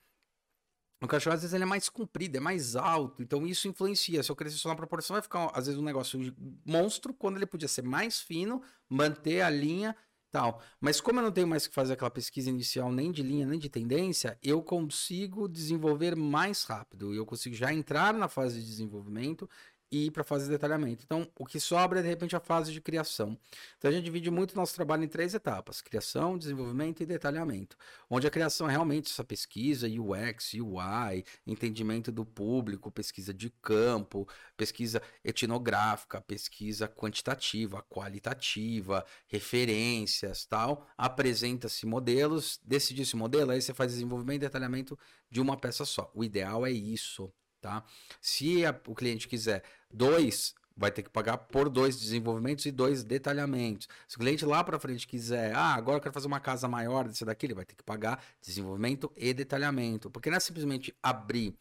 o 1.02 1.08
cachorro 1.08 1.34
às 1.34 1.42
vezes 1.42 1.56
ele 1.56 1.64
é 1.64 1.68
mais 1.68 1.90
comprido, 1.90 2.38
é 2.38 2.40
mais 2.40 2.76
alto, 2.76 3.24
então 3.24 3.48
isso 3.48 3.68
influencia. 3.68 4.22
Se 4.22 4.32
eu 4.32 4.36
crescer 4.36 4.58
só 4.58 4.70
na 4.70 4.76
proporção, 4.76 5.16
vai 5.16 5.24
ficar 5.24 5.50
às 5.52 5.66
vezes 5.66 5.80
um 5.80 5.84
negócio 5.84 6.20
monstro, 6.64 7.12
quando 7.12 7.38
ele 7.38 7.48
podia 7.48 7.68
ser 7.68 7.82
mais 7.82 8.20
fino, 8.20 8.62
manter 8.88 9.42
a 9.42 9.50
linha 9.50 9.96
tal. 10.32 10.62
Mas 10.80 11.02
como 11.02 11.20
eu 11.20 11.24
não 11.24 11.32
tenho 11.32 11.48
mais 11.48 11.68
que 11.68 11.74
fazer 11.74 11.94
aquela 11.94 12.12
pesquisa 12.12 12.50
inicial 12.50 12.92
nem 12.92 13.12
de 13.12 13.24
linha 13.24 13.46
nem 13.46 13.60
de 13.60 13.70
tendência, 13.70 14.38
eu 14.42 14.62
consigo 14.62 15.48
desenvolver 15.48 16.16
mais 16.16 16.64
rápido. 16.64 17.14
Eu 17.14 17.26
consigo 17.26 17.56
já 17.56 17.74
entrar 17.74 18.14
na 18.14 18.28
fase 18.28 18.60
de 18.60 18.66
desenvolvimento 18.66 19.50
e 19.92 20.12
para 20.12 20.24
fase 20.24 20.46
de 20.46 20.52
detalhamento. 20.52 21.04
Então, 21.06 21.28
o 21.38 21.46
que 21.46 21.60
sobra 21.60 22.00
é 22.00 22.02
de 22.02 22.08
repente 22.08 22.36
a 22.36 22.40
fase 22.40 22.72
de 22.72 22.82
criação. 22.82 23.38
Então, 23.78 23.90
a 23.90 23.94
gente 23.94 24.04
divide 24.04 24.30
muito 24.30 24.54
o 24.54 24.56
nosso 24.56 24.76
trabalho 24.76 25.04
em 25.04 25.08
três 25.08 25.34
etapas: 25.34 25.82
criação, 25.82 26.38
desenvolvimento 26.38 27.02
e 27.02 27.06
detalhamento. 27.06 27.78
Onde 28.10 28.28
a 28.28 28.30
criação 28.30 28.68
é 28.68 28.72
realmente 28.72 29.12
essa 29.12 29.24
pesquisa, 29.24 29.88
UX, 29.88 30.54
UI, 30.54 31.24
entendimento 31.46 32.12
do 32.12 32.26
público, 32.26 32.92
pesquisa 32.92 33.34
de 33.34 33.50
campo, 33.50 34.28
pesquisa 34.56 35.02
etnográfica, 35.24 36.22
pesquisa 36.22 36.88
quantitativa, 36.88 37.82
qualitativa, 37.90 39.06
referências, 39.28 40.46
tal. 40.46 40.88
Apresenta-se 40.98 41.86
modelos, 41.86 42.60
decide-se 42.64 43.16
modelo, 43.16 43.52
aí 43.52 43.62
você 43.62 43.74
faz 43.74 43.94
desenvolvimento 43.94 44.42
e 44.42 44.46
detalhamento 44.46 44.98
de 45.30 45.40
uma 45.40 45.58
peça 45.58 45.86
só. 45.86 46.12
O 46.14 46.24
ideal 46.24 46.66
é 46.66 46.72
isso 46.72 47.32
tá? 47.62 47.84
Se 48.22 48.66
a, 48.66 48.80
o 48.88 48.96
cliente 48.96 49.28
quiser 49.28 49.64
dois, 49.92 50.56
vai 50.78 50.92
ter 50.92 51.02
que 51.02 51.10
pagar 51.10 51.38
por 51.38 51.70
dois 51.70 52.00
desenvolvimentos 52.00 52.66
e 52.66 52.72
dois 52.72 53.04
detalhamentos. 53.04 53.88
Se 54.08 54.16
o 54.16 54.20
cliente 54.20 54.46
lá 54.46 54.64
para 54.64 54.80
frente 54.80 55.08
quiser, 55.08 55.54
ah, 55.56 55.74
agora 55.74 55.98
eu 55.98 56.02
quero 56.02 56.14
fazer 56.14 56.28
uma 56.28 56.40
casa 56.40 56.68
maior 56.68 57.08
desse 57.08 57.26
daqui, 57.26 57.48
ele 57.48 57.56
vai 57.56 57.66
ter 57.66 57.76
que 57.76 57.84
pagar 57.84 58.24
desenvolvimento 58.42 59.12
e 59.18 59.34
detalhamento, 59.34 60.10
porque 60.12 60.30
não 60.30 60.38
é 60.38 60.40
simplesmente 60.40 60.96
abrir 61.02 61.58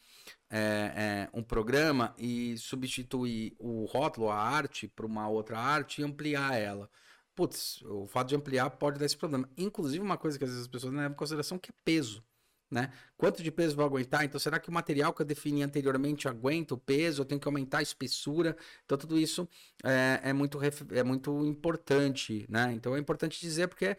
é, 0.51 0.59
é, 0.59 1.29
um 1.33 1.43
programa 1.43 2.15
e 2.19 2.57
substituir 2.59 3.57
o 3.59 3.87
rótulo, 3.87 4.29
a 4.29 4.37
arte, 4.37 4.87
para 4.87 5.07
uma 5.07 5.29
outra 5.29 5.59
arte 5.59 6.03
e 6.03 6.05
ampliar 6.05 6.55
ela. 6.55 6.91
Putz, 7.35 7.83
o 7.83 8.07
fato 8.07 8.29
de 8.29 8.37
ampliar 8.37 8.71
pode 8.71 8.99
dar 8.99 9.07
esse 9.07 9.17
problema. 9.17 9.49
Inclusive, 9.57 10.03
uma 10.03 10.17
coisa 10.17 10.39
que 10.39 10.45
às 10.45 10.51
vezes 10.51 10.65
as 10.65 10.71
pessoas 10.71 10.93
não 10.93 11.01
levam 11.01 11.15
em 11.15 11.19
consideração 11.19 11.59
que 11.59 11.71
é 11.71 11.75
peso 11.85 12.25
né? 12.71 12.93
Quanto 13.17 13.43
de 13.43 13.51
peso 13.51 13.77
vou 13.77 13.85
aguentar? 13.85 14.25
Então, 14.25 14.41
será 14.41 14.59
que 14.59 14.69
o 14.69 14.73
material 14.73 15.13
que 15.13 15.23
eu 15.23 15.27
defini 15.27 15.63
anteriormente 15.63 16.29
aguenta 16.29 16.75
o 16.75 16.79
peso? 16.79 17.23
Eu 17.23 17.25
tenho 17.25 17.41
que 17.41 17.49
aumentar 17.49 17.79
a 17.79 17.83
espessura? 17.83 18.57
Então, 18.85 18.99
tudo 18.99 19.19
isso 19.19 19.49
é, 19.85 20.21
é 20.25 20.33
muito, 20.33 20.59
é 20.93 21.03
muito 21.03 21.47
importante, 21.47 22.47
né? 22.49 22.73
Então, 22.73 22.97
é 22.97 22.99
importante 22.99 23.41
dizer 23.41 23.69
porque, 23.69 23.97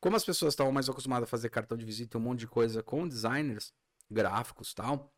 como 0.00 0.16
as 0.16 0.24
pessoas 0.24 0.52
estavam 0.52 0.72
mais 0.72 0.88
acostumadas 0.88 1.24
a 1.24 1.30
fazer 1.30 1.48
cartão 1.48 1.76
de 1.76 1.84
visita 1.84 2.16
e 2.16 2.20
um 2.20 2.22
monte 2.22 2.40
de 2.40 2.46
coisa 2.46 2.82
com 2.82 3.08
designers 3.08 3.72
gráficos 4.10 4.74
tal, 4.74 5.12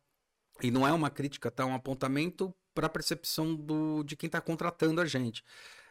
e 0.61 0.71
não 0.71 0.87
é 0.87 0.93
uma 0.93 1.09
crítica, 1.09 1.51
tá? 1.51 1.63
É 1.63 1.65
um 1.65 1.75
apontamento 1.75 2.53
para 2.73 2.87
a 2.87 2.89
percepção 2.89 3.55
do, 3.55 4.03
de 4.03 4.15
quem 4.15 4.27
está 4.27 4.39
contratando 4.39 5.01
a 5.01 5.05
gente. 5.05 5.43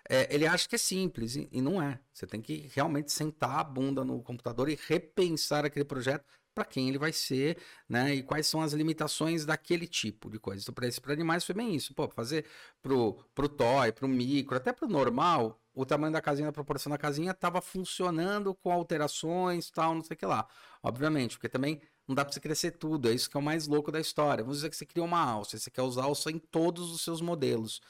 É, 0.08 0.32
ele 0.34 0.46
acha 0.46 0.68
que 0.68 0.74
é 0.74 0.78
simples 0.78 1.34
e, 1.36 1.48
e 1.50 1.60
não 1.62 1.80
é. 1.82 1.98
Você 2.12 2.26
tem 2.26 2.40
que 2.40 2.70
realmente 2.74 3.10
sentar 3.10 3.58
a 3.58 3.64
bunda 3.64 4.04
no 4.04 4.22
computador 4.22 4.68
e 4.68 4.78
repensar 4.86 5.64
aquele 5.64 5.84
projeto 5.84 6.24
para 6.54 6.64
quem 6.64 6.88
ele 6.88 6.98
vai 6.98 7.12
ser, 7.12 7.58
né? 7.88 8.14
E 8.14 8.22
quais 8.22 8.46
são 8.46 8.62
as 8.62 8.72
limitações 8.72 9.44
daquele 9.44 9.86
tipo 9.86 10.30
de 10.30 10.38
coisa. 10.38 10.62
Então, 10.62 10.74
para 10.74 10.86
esse 10.86 11.00
para 11.00 11.12
animais 11.12 11.44
foi 11.44 11.54
bem 11.54 11.74
isso. 11.74 11.94
Pô, 11.94 12.08
fazer 12.08 12.46
pro, 12.80 13.14
pro 13.34 13.48
toy, 13.48 13.92
pro 13.92 14.06
micro, 14.08 14.56
até 14.56 14.72
pro 14.72 14.88
normal, 14.88 15.60
o 15.74 15.84
tamanho 15.84 16.12
da 16.12 16.20
casinha, 16.20 16.48
a 16.48 16.52
proporção 16.52 16.90
da 16.90 16.98
casinha 16.98 17.32
estava 17.32 17.60
funcionando 17.60 18.54
com 18.54 18.70
alterações, 18.70 19.70
tal, 19.70 19.94
não 19.94 20.04
sei 20.04 20.14
o 20.14 20.18
que 20.18 20.26
lá. 20.26 20.46
Obviamente, 20.82 21.36
porque 21.36 21.48
também 21.48 21.80
não 22.06 22.14
dá 22.14 22.24
para 22.24 22.32
você 22.32 22.40
crescer 22.40 22.72
tudo, 22.72 23.08
é 23.08 23.12
isso 23.12 23.28
que 23.28 23.36
é 23.36 23.40
o 23.40 23.42
mais 23.42 23.66
louco 23.66 23.90
da 23.90 24.00
história. 24.00 24.44
Vamos 24.44 24.58
dizer 24.58 24.70
que 24.70 24.76
você 24.76 24.86
cria 24.86 25.02
uma 25.02 25.18
alça, 25.18 25.58
você 25.58 25.70
quer 25.70 25.82
usar 25.82 26.04
alça 26.04 26.30
em 26.30 26.38
todos 26.38 26.92
os 26.92 27.00
seus 27.02 27.20
modelos. 27.20 27.80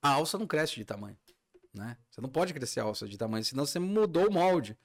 A 0.00 0.10
alça 0.10 0.38
não 0.38 0.46
cresce 0.46 0.76
de 0.76 0.84
tamanho, 0.84 1.16
né? 1.72 1.96
Você 2.10 2.20
não 2.20 2.28
pode 2.28 2.52
crescer 2.54 2.80
a 2.80 2.84
alça 2.84 3.08
de 3.08 3.18
tamanho, 3.18 3.44
senão 3.44 3.66
você 3.66 3.78
mudou 3.78 4.28
o 4.28 4.32
molde. 4.32 4.78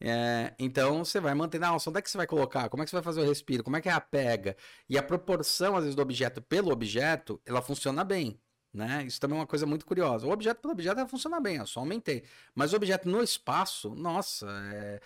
É, 0.00 0.54
então 0.58 1.04
você 1.04 1.20
vai 1.20 1.34
manter 1.34 1.58
na 1.58 1.68
alça. 1.68 1.88
Onde 1.90 1.98
é 1.98 2.02
que 2.02 2.10
você 2.10 2.16
vai 2.18 2.26
colocar? 2.26 2.68
Como 2.68 2.82
é 2.82 2.84
que 2.84 2.90
você 2.90 2.96
vai 2.96 3.02
fazer 3.02 3.20
o 3.20 3.28
respiro? 3.28 3.64
Como 3.64 3.76
é 3.76 3.80
que 3.80 3.88
é 3.88 3.92
a 3.92 4.00
pega? 4.00 4.56
E 4.88 4.98
a 4.98 5.02
proporção, 5.02 5.76
às 5.76 5.84
vezes, 5.84 5.94
do 5.96 6.02
objeto 6.02 6.42
pelo 6.42 6.70
objeto, 6.70 7.40
ela 7.46 7.62
funciona 7.62 8.04
bem. 8.04 8.40
Né? 8.72 9.04
Isso 9.06 9.18
também 9.18 9.38
é 9.38 9.40
uma 9.40 9.46
coisa 9.46 9.64
muito 9.64 9.86
curiosa. 9.86 10.26
O 10.26 10.30
objeto 10.30 10.60
pelo 10.60 10.72
objeto 10.72 10.98
ela 11.00 11.08
funciona 11.08 11.40
bem, 11.40 11.56
eu 11.56 11.66
só 11.66 11.80
aumentei. 11.80 12.24
Mas 12.54 12.72
o 12.72 12.76
objeto 12.76 13.08
no 13.08 13.22
espaço, 13.22 13.94
nossa, 13.94 14.46
é, 14.74 15.00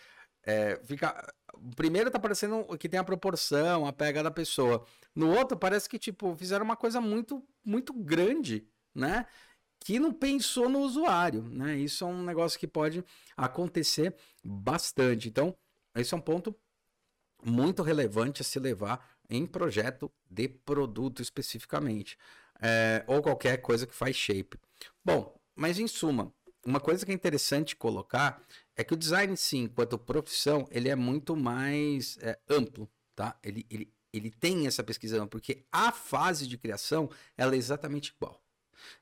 é, 0.45 0.81
fica. 0.85 1.33
Primeiro 1.77 2.11
tá 2.11 2.19
parecendo 2.19 2.65
que 2.79 2.89
tem 2.89 2.99
a 2.99 3.05
proporção, 3.05 3.87
a 3.87 3.93
pega 3.93 4.23
da 4.25 4.31
pessoa. 4.31 4.85
No 5.15 5.31
outro, 5.31 5.57
parece 5.57 5.89
que, 5.89 5.99
tipo, 5.99 6.35
fizeram 6.37 6.65
uma 6.65 6.77
coisa 6.77 7.01
muito, 7.01 7.45
muito 7.65 7.93
grande, 7.93 8.67
né? 8.95 9.27
Que 9.81 9.99
não 9.99 10.13
pensou 10.13 10.69
no 10.69 10.81
usuário, 10.81 11.43
né? 11.43 11.77
Isso 11.77 12.05
é 12.05 12.07
um 12.07 12.23
negócio 12.23 12.59
que 12.59 12.67
pode 12.67 13.05
acontecer 13.37 14.15
bastante. 14.45 15.29
Então, 15.29 15.57
esse 15.97 16.13
é 16.13 16.17
um 16.17 16.21
ponto 16.21 16.55
muito 17.43 17.83
relevante 17.83 18.43
a 18.43 18.45
se 18.45 18.59
levar 18.59 19.09
em 19.29 19.47
projeto 19.47 20.13
de 20.31 20.49
produto 20.49 21.23
especificamente, 21.23 22.19
é, 22.61 23.03
ou 23.07 23.23
qualquer 23.23 23.59
coisa 23.59 23.87
que 23.87 23.95
faz 23.95 24.15
shape. 24.15 24.59
Bom, 25.03 25.35
mas 25.57 25.79
em 25.79 25.87
suma, 25.87 26.33
uma 26.65 26.81
coisa 26.81 27.07
que 27.07 27.13
é 27.13 27.15
interessante 27.15 27.75
colocar 27.75 28.43
é 28.77 28.85
que 28.85 28.93
o 28.93 28.97
design, 28.97 29.35
sim, 29.37 29.63
enquanto 29.63 29.99
profissão, 29.99 30.69
ele 30.71 30.91
é 30.91 30.97
muito 30.97 31.35
mais 31.35 32.19
é, 32.21 32.39
amplo, 32.51 32.91
tá? 33.15 33.39
Ele, 33.43 33.65
ele, 33.71 33.91
ele 34.13 34.31
tem 34.31 34.67
essa 34.67 34.85
pesquisa, 34.85 35.27
porque 35.27 35.65
a 35.73 35.91
fase 35.91 36.47
de 36.47 36.59
criação 36.59 37.09
ela 37.37 37.55
é 37.55 37.59
exatamente 37.59 38.13
igual 38.15 38.43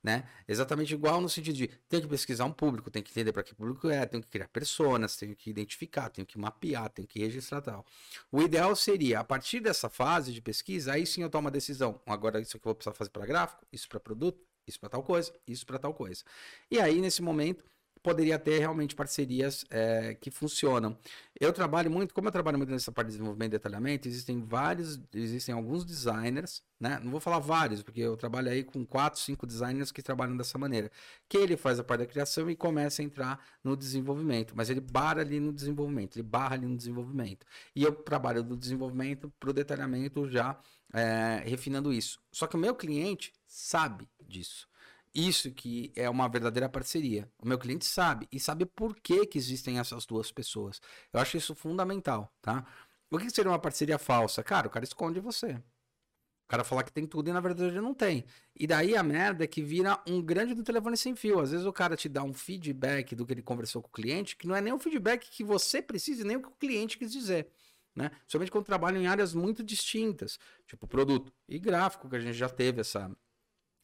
né? 0.03 0.29
Exatamente 0.47 0.95
igual 0.95 1.21
no 1.21 1.29
sentido 1.29 1.57
de 1.57 1.69
tem 1.89 2.01
que 2.01 2.09
pesquisar 2.09 2.45
um 2.45 2.53
público, 2.53 2.91
tem 2.91 3.03
que 3.03 3.11
entender 3.11 3.33
para 3.33 3.43
que 3.43 3.55
público 3.55 3.89
é, 3.89 4.05
tem 4.07 4.21
que 4.21 4.29
criar 4.29 4.49
personas, 4.49 5.17
tem 5.17 5.35
que 5.35 5.51
identificar, 5.51 6.11
tem 6.11 6.25
que 6.25 6.39
mapear, 6.39 6.89
tem 6.91 7.07
que 7.07 7.19
registrar 7.19 7.61
tal. 7.61 7.85
O 8.31 8.43
ideal 8.43 8.75
seria, 8.77 9.21
a 9.21 9.25
partir 9.25 9.61
dessa 9.61 9.89
fase 9.89 10.33
de 10.33 10.41
pesquisa, 10.41 10.93
aí 10.93 11.07
sim 11.07 11.23
eu 11.23 11.31
tomo 11.31 11.47
uma 11.47 11.51
decisão. 11.51 12.01
Agora 12.07 12.41
isso 12.41 12.57
aqui 12.57 12.67
eu 12.67 12.71
vou 12.71 12.75
precisar 12.75 12.95
fazer 12.95 13.11
para 13.11 13.27
gráfico, 13.27 13.67
isso 13.73 13.89
para 13.89 14.01
produto, 14.01 14.41
isso 14.67 14.79
para 14.79 14.89
tal 14.89 15.03
coisa, 15.03 15.33
isso 15.47 15.65
para 15.67 15.79
tal 15.79 15.95
coisa. 15.95 16.23
E 16.71 16.81
aí 16.81 17.01
nesse 17.01 17.23
momento 17.23 17.65
poderia 18.03 18.39
ter 18.39 18.59
realmente 18.59 18.95
parcerias 18.95 19.65
é, 19.71 20.15
que 20.15 20.31
funcionam. 20.31 20.97
Eu 21.41 21.53
trabalho 21.53 21.91
muito, 21.91 22.15
como 22.15 22.29
eu 22.29 22.33
trabalho 22.33 22.59
muito 22.59 22.71
nessa 22.71 22.91
parte 22.91 23.09
de 23.09 23.13
desenvolvimento 23.13 23.53
e 23.53 23.59
detalhamento, 23.59 24.09
existem 24.09 24.43
vários, 24.45 25.01
existem 25.15 25.55
alguns 25.55 25.85
designers, 25.85 26.63
né? 26.81 27.01
Não 27.03 27.11
vou 27.11 27.21
falar 27.21 27.39
vários, 27.39 27.83
porque 27.83 28.01
eu 28.01 28.17
trabalho 28.17 28.51
aí 28.51 28.65
com 28.65 28.85
quatro, 28.85 29.21
cinco 29.21 29.47
designers 29.47 29.93
que 29.93 30.03
trabalham 30.03 30.37
dessa 30.37 30.59
maneira. 30.59 30.91
Que 31.29 31.39
ele 31.39 31.57
faz 31.57 31.79
a 31.79 31.85
parte 31.85 32.01
da 32.01 32.07
criação 32.07 32.51
e 32.51 32.57
começa 32.57 33.03
a 33.03 33.05
entrar 33.05 33.45
no 33.63 33.77
desenvolvimento, 33.77 34.55
mas 34.57 34.71
ele 34.71 34.81
barra 34.81 35.21
ali 35.21 35.41
no 35.41 35.53
desenvolvimento, 35.53 36.17
ele 36.17 36.23
barra 36.23 36.55
ali 36.55 36.67
no 36.67 36.77
desenvolvimento. 36.77 37.47
E 37.75 37.83
eu 37.83 37.93
trabalho 37.93 38.43
do 38.43 38.57
desenvolvimento 38.57 39.33
para 39.39 39.51
o 39.51 39.53
detalhamento 39.53 40.29
já 40.29 40.59
é, 40.93 41.43
refinando 41.45 41.93
isso. 41.93 42.21
Só 42.33 42.47
que 42.47 42.57
o 42.57 42.59
meu 42.59 42.75
cliente 42.75 43.33
sabe 43.47 44.09
disso. 44.27 44.68
Isso 45.15 45.51
que 45.51 45.93
é 45.97 46.09
uma 46.09 46.29
verdadeira 46.29 46.69
parceria. 46.69 47.31
O 47.39 47.47
meu 47.47 47.59
cliente 47.59 47.85
sabe 47.85 48.29
e 48.31 48.39
sabe 48.39 48.67
por 48.67 48.97
que, 48.97 49.27
que 49.27 49.39
existem 49.39 49.79
essas 49.79 50.07
duas 50.07 50.31
pessoas. 50.31 50.81
Eu 51.13 51.21
acho 51.21 51.37
isso 51.37 51.55
fundamental, 51.55 52.33
tá? 52.41 52.67
O 53.11 53.19
que 53.19 53.31
seria 53.31 53.51
uma 53.51 53.59
parceria 53.59 53.99
falsa? 53.99 54.43
Cara, 54.43 54.67
o 54.67 54.71
cara 54.71 54.85
esconde 54.85 55.19
você. 55.21 55.53
O 55.53 56.49
cara 56.49 56.65
fala 56.65 56.83
que 56.83 56.93
tem 56.93 57.07
tudo 57.07 57.29
e 57.29 57.33
na 57.33 57.41
verdade 57.41 57.79
não 57.81 57.93
tem. 57.93 58.25
E 58.59 58.67
daí 58.67 58.97
a 58.97 59.03
merda 59.03 59.45
é 59.45 59.47
que 59.47 59.63
vira 59.63 60.01
um 60.07 60.23
grande 60.23 60.55
do 60.55 60.63
telefone 60.63 60.97
sem 60.97 61.15
fio. 61.15 61.41
Às 61.41 61.51
vezes 61.51 61.67
o 61.67 61.73
cara 61.73 61.95
te 61.95 62.09
dá 62.09 62.23
um 62.23 62.33
feedback 62.33 63.15
do 63.15 63.27
que 63.27 63.35
ele 63.35 63.43
conversou 63.43 63.83
com 63.83 63.89
o 63.89 63.93
cliente, 63.93 64.37
que 64.37 64.47
não 64.47 64.57
é 64.57 64.61
nem 64.61 64.73
o 64.73 64.79
feedback 64.79 65.29
que 65.31 65.45
você 65.45 65.83
precisa, 65.83 66.25
nem 66.25 66.37
o 66.37 66.43
que 66.43 66.49
o 66.49 66.53
cliente 66.59 66.97
quis 66.97 67.13
dizer. 67.13 67.49
Né? 67.95 68.11
Somente 68.27 68.51
quando 68.51 68.65
trabalha 68.65 68.97
em 68.97 69.07
áreas 69.07 69.35
muito 69.35 69.63
distintas, 69.63 70.39
tipo 70.67 70.87
produto 70.87 71.33
e 71.49 71.59
gráfico, 71.59 72.09
que 72.09 72.17
a 72.17 72.21
gente 72.21 72.37
já 72.37 72.49
teve 72.49 72.81
essa, 72.81 73.11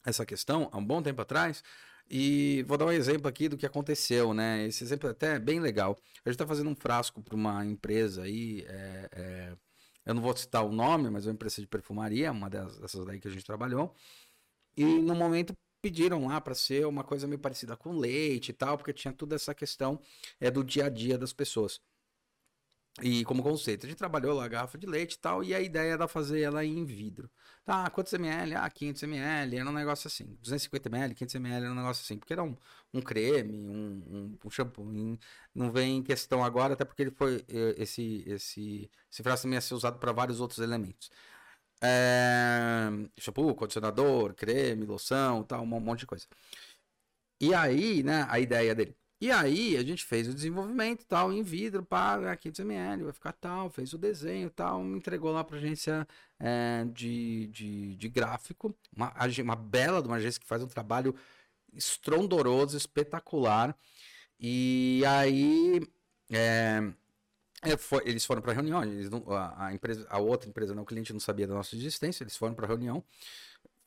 essa 0.05 0.25
questão 0.25 0.69
há 0.71 0.77
um 0.77 0.85
bom 0.85 1.01
tempo 1.01 1.21
atrás. 1.21 1.63
E 2.09 2.63
vou 2.67 2.77
dar 2.77 2.85
um 2.85 2.91
exemplo 2.91 3.27
aqui 3.27 3.49
do 3.49 3.57
que 3.57 3.65
aconteceu, 3.65 4.33
né? 4.33 4.65
Esse 4.67 4.83
exemplo 4.83 5.09
é 5.09 5.11
até 5.11 5.39
bem 5.39 5.59
legal. 5.59 5.97
A 6.23 6.29
gente 6.29 6.35
está 6.35 6.45
fazendo 6.45 6.69
um 6.69 6.75
frasco 6.75 7.21
para 7.21 7.35
uma 7.35 7.65
empresa 7.65 8.23
aí. 8.23 8.63
É, 8.67 9.09
é, 9.11 9.57
eu 10.05 10.13
não 10.13 10.21
vou 10.21 10.35
citar 10.37 10.63
o 10.63 10.71
nome, 10.71 11.09
mas 11.09 11.25
é 11.25 11.29
uma 11.29 11.33
empresa 11.33 11.59
de 11.61 11.67
perfumaria, 11.67 12.31
uma 12.31 12.49
dessas 12.49 13.03
daí 13.05 13.19
que 13.19 13.27
a 13.27 13.31
gente 13.31 13.43
trabalhou. 13.43 13.93
E 14.77 14.83
no 14.83 15.15
momento 15.15 15.53
pediram 15.81 16.27
lá 16.27 16.39
para 16.41 16.53
ser 16.55 16.85
uma 16.85 17.03
coisa 17.03 17.27
meio 17.27 17.39
parecida 17.39 17.75
com 17.75 17.97
leite 17.97 18.49
e 18.49 18.53
tal, 18.53 18.77
porque 18.77 18.93
tinha 18.93 19.13
toda 19.13 19.35
essa 19.35 19.53
questão 19.53 19.99
é, 20.39 20.51
do 20.51 20.63
dia 20.63 20.85
a 20.85 20.89
dia 20.89 21.17
das 21.17 21.33
pessoas. 21.33 21.79
E 23.03 23.25
como 23.25 23.43
conceito, 23.43 23.85
a 23.85 23.89
gente 23.89 23.97
trabalhou 23.97 24.33
lá 24.33 24.45
a 24.45 24.47
garrafa 24.47 24.77
de 24.77 24.87
leite 24.87 25.15
e 25.15 25.19
tal, 25.19 25.43
e 25.43 25.53
a 25.53 25.59
ideia 25.59 25.93
era 25.93 26.07
fazer 26.07 26.39
ela 26.41 26.63
em 26.63 26.85
vidro. 26.85 27.29
Tá, 27.65 27.89
quantos 27.89 28.13
ml? 28.13 28.55
Ah, 28.55 28.69
500 28.69 29.03
ml, 29.03 29.57
era 29.57 29.69
um 29.69 29.73
negócio 29.73 30.07
assim. 30.07 30.25
250 30.39 30.87
ml, 30.87 31.13
500 31.13 31.35
ml, 31.35 31.65
era 31.65 31.71
um 31.73 31.75
negócio 31.75 32.03
assim. 32.03 32.17
Porque 32.17 32.31
era 32.31 32.41
um, 32.43 32.55
um 32.93 33.01
creme, 33.01 33.53
um, 33.67 34.03
um, 34.07 34.37
um 34.45 34.49
shampoo. 34.49 34.85
Não 35.53 35.71
vem 35.71 35.97
em 35.97 36.03
questão 36.03 36.43
agora, 36.43 36.73
até 36.73 36.85
porque 36.85 37.01
ele 37.01 37.11
foi, 37.11 37.43
esse, 37.77 38.23
esse, 38.27 38.89
esse 39.11 39.23
frasco 39.23 39.43
também 39.43 39.57
ia 39.57 39.61
ser 39.61 39.73
usado 39.73 39.99
para 39.99 40.11
vários 40.13 40.39
outros 40.39 40.59
elementos. 40.59 41.09
É, 41.81 42.89
shampoo, 43.19 43.53
condicionador, 43.55 44.33
creme, 44.35 44.85
loção, 44.85 45.43
tal, 45.43 45.63
um 45.63 45.65
monte 45.65 45.99
de 46.01 46.07
coisa. 46.07 46.25
E 47.39 47.53
aí, 47.53 48.03
né, 48.03 48.25
a 48.29 48.39
ideia 48.39 48.73
dele. 48.75 48.95
E 49.25 49.31
aí 49.31 49.75
a 49.75 49.81
gente 49.81 50.05
fez 50.05 50.27
o 50.27 50.33
desenvolvimento 50.35 51.03
tal, 51.03 51.33
em 51.33 51.41
vidro, 51.41 51.81
para 51.83 52.37
500 52.37 52.59
ml, 52.59 53.03
vai 53.05 53.11
ficar 53.11 53.31
tal, 53.31 53.71
fez 53.71 53.91
o 53.91 53.97
desenho 53.97 54.51
tal, 54.51 54.85
entregou 54.85 55.31
lá 55.31 55.43
para 55.43 55.57
agência 55.57 56.07
é, 56.39 56.85
de, 56.93 57.47
de, 57.47 57.95
de, 57.95 58.07
gráfico, 58.07 58.75
uma, 58.95 59.11
uma 59.43 59.55
bela 59.55 59.99
de 59.99 60.07
uma 60.07 60.17
agência 60.17 60.39
que 60.39 60.45
faz 60.45 60.61
um 60.61 60.67
trabalho 60.67 61.15
estrondoroso, 61.73 62.77
espetacular. 62.77 63.75
E 64.39 65.01
aí 65.07 65.81
é, 66.29 66.83
é, 67.63 67.77
foi, 67.77 68.03
eles 68.05 68.23
foram 68.23 68.43
para 68.43 68.51
a 68.51 68.53
reunião, 68.53 68.83
eles 68.83 69.09
não, 69.09 69.23
a, 69.31 69.69
a, 69.69 69.73
empresa, 69.73 70.05
a 70.07 70.19
outra 70.19 70.47
empresa, 70.47 70.75
não, 70.75 70.83
o 70.83 70.85
cliente 70.85 71.11
não 71.11 71.19
sabia 71.19 71.47
da 71.47 71.55
nossa 71.55 71.75
existência, 71.75 72.23
eles 72.23 72.37
foram 72.37 72.53
para 72.53 72.67
a 72.67 72.69
reunião 72.69 73.03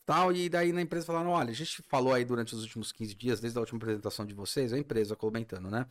tal, 0.08 0.32
e 0.32 0.48
daí 0.48 0.72
na 0.72 0.80
empresa 0.80 1.04
falaram, 1.04 1.28
olha, 1.28 1.50
a 1.50 1.54
gente 1.54 1.82
falou 1.82 2.14
aí 2.14 2.24
durante 2.24 2.54
os 2.54 2.62
últimos 2.62 2.90
15 2.92 3.14
dias, 3.14 3.40
desde 3.40 3.58
a 3.58 3.60
última 3.60 3.76
apresentação 3.76 4.24
de 4.24 4.32
vocês, 4.32 4.72
a 4.72 4.78
empresa 4.78 5.14
comentando, 5.14 5.70
né? 5.70 5.86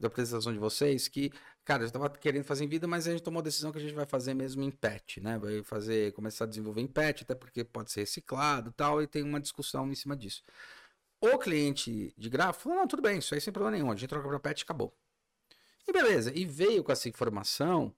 Da 0.00 0.08
apresentação 0.08 0.52
de 0.52 0.58
vocês, 0.58 1.06
que, 1.06 1.30
cara, 1.64 1.84
eu 1.84 1.86
estava 1.86 2.10
querendo 2.10 2.42
fazer 2.42 2.64
em 2.64 2.68
vida, 2.68 2.88
mas 2.88 3.06
a 3.06 3.12
gente 3.12 3.22
tomou 3.22 3.38
a 3.38 3.42
decisão 3.44 3.70
que 3.70 3.78
a 3.78 3.80
gente 3.80 3.94
vai 3.94 4.04
fazer 4.04 4.34
mesmo 4.34 4.64
em 4.64 4.70
pet, 4.72 5.20
né? 5.20 5.38
Vai 5.38 5.62
fazer, 5.62 6.10
começar 6.12 6.42
a 6.42 6.48
desenvolver 6.48 6.80
em 6.80 6.88
pet, 6.88 7.22
até 7.22 7.36
porque 7.36 7.62
pode 7.62 7.92
ser 7.92 8.00
reciclado 8.00 8.72
tal, 8.72 9.00
e 9.00 9.06
tem 9.06 9.22
uma 9.22 9.38
discussão 9.38 9.88
em 9.88 9.94
cima 9.94 10.16
disso. 10.16 10.42
O 11.20 11.38
cliente 11.38 12.12
de 12.18 12.28
gráfico 12.28 12.64
falou, 12.64 12.78
não, 12.78 12.88
tudo 12.88 13.00
bem, 13.00 13.18
isso 13.18 13.32
aí 13.32 13.40
sem 13.40 13.52
problema 13.52 13.76
nenhum, 13.76 13.92
a 13.92 13.94
gente 13.94 14.08
troca 14.08 14.28
para 14.28 14.40
pet 14.40 14.58
e 14.58 14.64
acabou. 14.64 14.92
E 15.86 15.92
beleza, 15.92 16.32
e 16.34 16.44
veio 16.44 16.82
com 16.82 16.90
essa 16.90 17.08
informação 17.08 17.94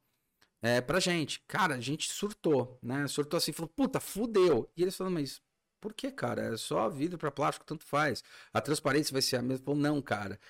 é, 0.61 0.81
pra 0.81 1.01
gente. 1.01 1.43
Cara, 1.49 1.75
a 1.75 1.81
gente 1.81 2.11
surtou, 2.11 2.79
né? 2.83 3.07
Surtou 3.07 3.39
assim, 3.39 3.53
falou, 3.53 3.69
puta, 3.69 4.01
fudeu. 4.01 4.71
E 4.77 4.83
eles 4.83 4.97
falaram, 4.97 5.15
mas 5.15 5.43
por 5.85 5.93
que, 5.93 6.11
cara? 6.11 6.55
É 6.55 6.57
só 6.57 6.89
vidro 6.89 7.19
para 7.19 7.31
plástico, 7.31 7.67
tanto 7.67 7.85
faz. 7.85 8.25
A 8.55 8.59
transparência 8.59 9.13
vai 9.13 9.21
ser 9.21 9.37
a 9.37 9.43
mesma. 9.43 9.67
Ou 9.67 9.77
não, 9.77 10.01
cara. 10.01 10.41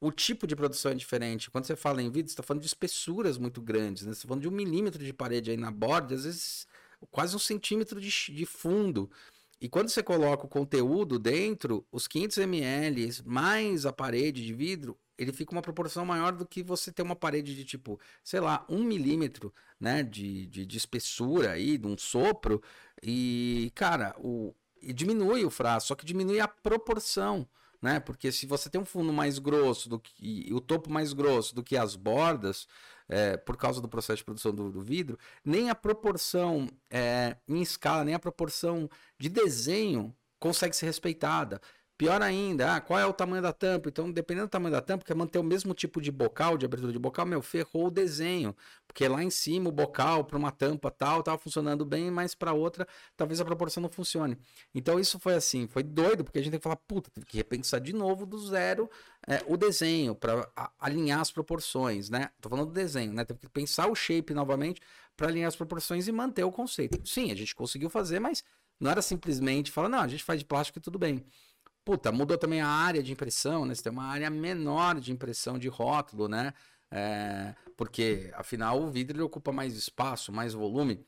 O 0.00 0.12
tipo 0.12 0.46
de 0.46 0.54
produção 0.54 0.92
é 0.92 0.94
diferente. 0.94 1.50
Quando 1.50 1.64
você 1.64 1.74
fala 1.74 2.00
em 2.00 2.08
vidro, 2.12 2.28
você 2.28 2.34
está 2.34 2.44
falando 2.44 2.60
de 2.60 2.68
espessuras 2.68 3.36
muito 3.36 3.60
grandes, 3.60 4.04
né? 4.04 4.12
Você 4.12 4.18
está 4.18 4.28
falando 4.28 4.42
de 4.42 4.48
um 4.48 4.52
milímetro 4.52 5.04
de 5.04 5.12
parede 5.12 5.50
aí 5.50 5.56
na 5.56 5.72
borda, 5.72 6.14
às 6.14 6.22
vezes 6.22 6.68
quase 7.10 7.34
um 7.34 7.40
centímetro 7.40 8.00
de, 8.00 8.08
de 8.08 8.46
fundo. 8.46 9.10
E 9.60 9.68
quando 9.68 9.88
você 9.88 10.00
coloca 10.00 10.46
o 10.46 10.48
conteúdo 10.48 11.18
dentro, 11.18 11.84
os 11.90 12.06
500 12.06 12.38
ml 12.38 13.22
mais 13.24 13.86
a 13.86 13.92
parede 13.92 14.46
de 14.46 14.54
vidro, 14.54 14.96
ele 15.18 15.32
fica 15.32 15.50
uma 15.50 15.62
proporção 15.62 16.06
maior 16.06 16.30
do 16.32 16.46
que 16.46 16.62
você 16.62 16.92
ter 16.92 17.02
uma 17.02 17.16
parede 17.16 17.52
de 17.52 17.64
tipo, 17.64 17.98
sei 18.22 18.38
lá, 18.38 18.64
um 18.68 18.84
milímetro 18.84 19.52
né, 19.80 20.04
de, 20.04 20.46
de, 20.46 20.64
de 20.64 20.76
espessura 20.76 21.50
aí, 21.50 21.76
de 21.78 21.86
um 21.88 21.98
sopro. 21.98 22.62
E, 23.02 23.72
cara, 23.74 24.14
o, 24.18 24.54
e 24.86 24.92
diminui 24.92 25.44
o 25.44 25.50
frasco, 25.50 25.88
só 25.88 25.94
que 25.94 26.04
diminui 26.04 26.40
a 26.40 26.48
proporção, 26.48 27.46
né? 27.80 28.00
Porque 28.00 28.32
se 28.32 28.46
você 28.46 28.70
tem 28.70 28.80
um 28.80 28.84
fundo 28.84 29.12
mais 29.12 29.38
grosso 29.38 29.88
do 29.88 29.98
que 29.98 30.48
o 30.52 30.60
topo 30.60 30.90
mais 30.90 31.12
grosso 31.12 31.54
do 31.54 31.62
que 31.62 31.76
as 31.76 31.96
bordas, 31.96 32.66
é, 33.08 33.36
por 33.36 33.56
causa 33.56 33.80
do 33.80 33.88
processo 33.88 34.18
de 34.18 34.24
produção 34.24 34.54
do, 34.54 34.70
do 34.70 34.80
vidro, 34.80 35.18
nem 35.44 35.70
a 35.70 35.74
proporção 35.74 36.68
é, 36.90 37.36
em 37.46 37.60
escala, 37.60 38.04
nem 38.04 38.14
a 38.14 38.18
proporção 38.18 38.88
de 39.18 39.28
desenho 39.28 40.14
consegue 40.38 40.74
ser 40.76 40.86
respeitada. 40.86 41.60
Pior 41.96 42.20
ainda, 42.22 42.74
ah, 42.74 42.80
qual 42.80 42.98
é 42.98 43.06
o 43.06 43.12
tamanho 43.12 43.40
da 43.40 43.52
tampa? 43.52 43.88
Então, 43.88 44.10
dependendo 44.10 44.48
do 44.48 44.50
tamanho 44.50 44.72
da 44.72 44.80
tampa, 44.80 45.04
quer 45.04 45.14
manter 45.14 45.38
o 45.38 45.44
mesmo 45.44 45.72
tipo 45.72 46.02
de 46.02 46.10
bocal, 46.10 46.58
de 46.58 46.66
abertura 46.66 46.92
de 46.92 46.98
bocal, 46.98 47.24
meu, 47.24 47.40
ferrou 47.40 47.86
o 47.86 47.90
desenho. 47.90 48.54
Porque 48.84 49.06
lá 49.06 49.22
em 49.22 49.30
cima 49.30 49.68
o 49.68 49.72
bocal 49.72 50.24
para 50.24 50.36
uma 50.36 50.50
tampa 50.50 50.90
tal 50.90 51.20
estava 51.20 51.38
funcionando 51.38 51.84
bem, 51.84 52.10
mas 52.10 52.34
para 52.34 52.52
outra 52.52 52.84
talvez 53.16 53.40
a 53.40 53.44
proporção 53.44 53.80
não 53.80 53.88
funcione. 53.88 54.36
Então 54.74 54.98
isso 54.98 55.20
foi 55.20 55.34
assim, 55.34 55.68
foi 55.68 55.84
doido, 55.84 56.24
porque 56.24 56.40
a 56.40 56.42
gente 56.42 56.50
tem 56.50 56.58
que 56.58 56.64
falar, 56.64 56.76
puta, 56.76 57.10
teve 57.12 57.26
que 57.26 57.36
repensar 57.36 57.80
de 57.80 57.92
novo 57.92 58.26
do 58.26 58.38
zero 58.38 58.90
é, 59.28 59.44
o 59.46 59.56
desenho 59.56 60.16
para 60.16 60.48
alinhar 60.80 61.20
as 61.20 61.30
proporções, 61.30 62.10
né? 62.10 62.30
Tô 62.40 62.48
falando 62.48 62.66
do 62.66 62.72
desenho, 62.72 63.12
né? 63.12 63.24
Teve 63.24 63.38
que 63.38 63.48
pensar 63.48 63.86
o 63.86 63.94
shape 63.94 64.34
novamente 64.34 64.80
para 65.16 65.28
alinhar 65.28 65.46
as 65.46 65.54
proporções 65.54 66.08
e 66.08 66.12
manter 66.12 66.42
o 66.42 66.50
conceito. 66.50 67.00
Sim, 67.06 67.30
a 67.30 67.36
gente 67.36 67.54
conseguiu 67.54 67.88
fazer, 67.88 68.18
mas 68.18 68.42
não 68.80 68.90
era 68.90 69.00
simplesmente 69.00 69.70
falar, 69.70 69.88
não, 69.88 70.00
a 70.00 70.08
gente 70.08 70.24
faz 70.24 70.40
de 70.40 70.44
plástico 70.44 70.78
e 70.78 70.82
tudo 70.82 70.98
bem. 70.98 71.24
Puta, 71.84 72.10
mudou 72.10 72.38
também 72.38 72.60
a 72.62 72.68
área 72.68 73.02
de 73.02 73.12
impressão, 73.12 73.66
né? 73.66 73.74
Você 73.74 73.82
tem 73.82 73.92
uma 73.92 74.04
área 74.06 74.30
menor 74.30 74.98
de 75.00 75.12
impressão 75.12 75.58
de 75.58 75.68
rótulo, 75.68 76.28
né? 76.28 76.54
É, 76.90 77.54
porque, 77.76 78.30
afinal, 78.34 78.80
o 78.80 78.90
vidro 78.90 79.24
ocupa 79.24 79.52
mais 79.52 79.74
espaço, 79.76 80.32
mais 80.32 80.54
volume 80.54 81.04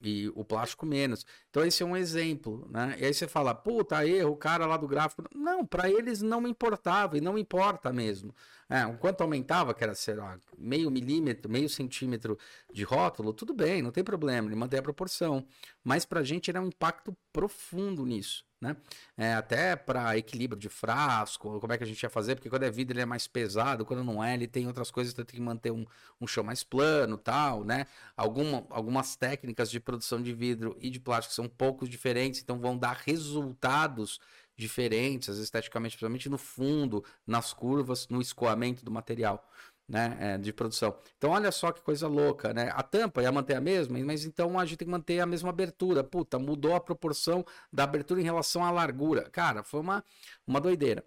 e 0.00 0.28
o 0.34 0.44
plástico 0.44 0.86
menos. 0.86 1.24
Então 1.50 1.64
esse 1.64 1.82
é 1.82 1.86
um 1.86 1.96
exemplo, 1.96 2.68
né? 2.70 2.96
E 2.98 3.04
aí 3.06 3.14
você 3.14 3.26
fala, 3.26 3.54
puta, 3.54 4.06
erro, 4.06 4.32
o 4.32 4.36
cara 4.36 4.66
lá 4.66 4.76
do 4.76 4.86
gráfico. 4.86 5.24
Não, 5.34 5.64
para 5.66 5.90
eles 5.90 6.22
não 6.22 6.46
importava 6.46 7.16
e 7.16 7.20
não 7.20 7.38
importa 7.38 7.92
mesmo. 7.92 8.34
É, 8.68 8.86
o 8.86 8.98
quanto 8.98 9.22
aumentava, 9.22 9.72
que 9.74 9.82
era, 9.82 9.94
sei 9.94 10.14
lá, 10.14 10.38
meio 10.56 10.90
milímetro, 10.90 11.50
meio 11.50 11.68
centímetro 11.68 12.38
de 12.72 12.84
rótulo, 12.84 13.32
tudo 13.32 13.54
bem, 13.54 13.80
não 13.82 13.90
tem 13.90 14.04
problema, 14.04 14.48
ele 14.48 14.56
mantém 14.56 14.78
a 14.78 14.82
proporção. 14.82 15.46
Mas 15.82 16.04
para 16.04 16.20
a 16.20 16.24
gente 16.24 16.50
era 16.50 16.60
um 16.60 16.66
impacto 16.68 17.16
profundo 17.32 18.04
nisso 18.04 18.44
né? 18.60 18.76
É, 19.16 19.34
até 19.34 19.76
para 19.76 20.16
equilíbrio 20.16 20.58
de 20.60 20.68
frasco, 20.68 21.60
como 21.60 21.72
é 21.72 21.78
que 21.78 21.84
a 21.84 21.86
gente 21.86 22.02
ia 22.02 22.10
fazer, 22.10 22.34
porque 22.34 22.50
quando 22.50 22.64
é 22.64 22.70
vidro 22.70 22.94
ele 22.94 23.02
é 23.02 23.06
mais 23.06 23.26
pesado, 23.26 23.84
quando 23.84 24.02
não 24.02 24.22
é, 24.22 24.34
ele 24.34 24.48
tem 24.48 24.66
outras 24.66 24.90
coisas, 24.90 25.12
então 25.12 25.24
tem 25.24 25.36
que 25.36 25.42
manter 25.42 25.70
um, 25.70 25.86
um 26.20 26.26
chão 26.26 26.42
mais 26.42 26.64
plano, 26.64 27.16
tal, 27.16 27.64
né? 27.64 27.86
Alguma, 28.16 28.66
algumas 28.70 29.16
técnicas 29.16 29.70
de 29.70 29.78
produção 29.78 30.20
de 30.20 30.32
vidro 30.32 30.76
e 30.80 30.90
de 30.90 30.98
plástico 30.98 31.34
são 31.34 31.44
um 31.44 31.48
pouco 31.48 31.88
diferentes, 31.88 32.40
então 32.42 32.58
vão 32.58 32.76
dar 32.76 33.00
resultados 33.04 34.18
diferentes, 34.58 35.38
esteticamente, 35.38 35.92
principalmente 35.92 36.28
no 36.28 36.36
fundo, 36.36 37.04
nas 37.26 37.52
curvas, 37.52 38.08
no 38.08 38.20
escoamento 38.20 38.84
do 38.84 38.90
material 38.90 39.48
né, 39.88 40.16
é, 40.20 40.38
de 40.38 40.52
produção. 40.52 40.98
Então, 41.16 41.30
olha 41.30 41.50
só 41.50 41.72
que 41.72 41.80
coisa 41.80 42.06
louca, 42.06 42.52
né? 42.52 42.70
A 42.74 42.82
tampa 42.82 43.22
ia 43.22 43.32
manter 43.32 43.54
a 43.54 43.60
mesma, 43.60 43.98
mas 44.00 44.24
então 44.24 44.58
a 44.58 44.66
gente 44.66 44.78
tem 44.78 44.86
que 44.86 44.92
manter 44.92 45.20
a 45.20 45.26
mesma 45.26 45.48
abertura. 45.48 46.04
Puta, 46.04 46.38
mudou 46.38 46.74
a 46.74 46.80
proporção 46.80 47.44
da 47.72 47.84
abertura 47.84 48.20
em 48.20 48.24
relação 48.24 48.64
à 48.64 48.70
largura. 48.70 49.30
Cara, 49.30 49.62
foi 49.62 49.80
uma, 49.80 50.04
uma 50.46 50.60
doideira. 50.60 51.04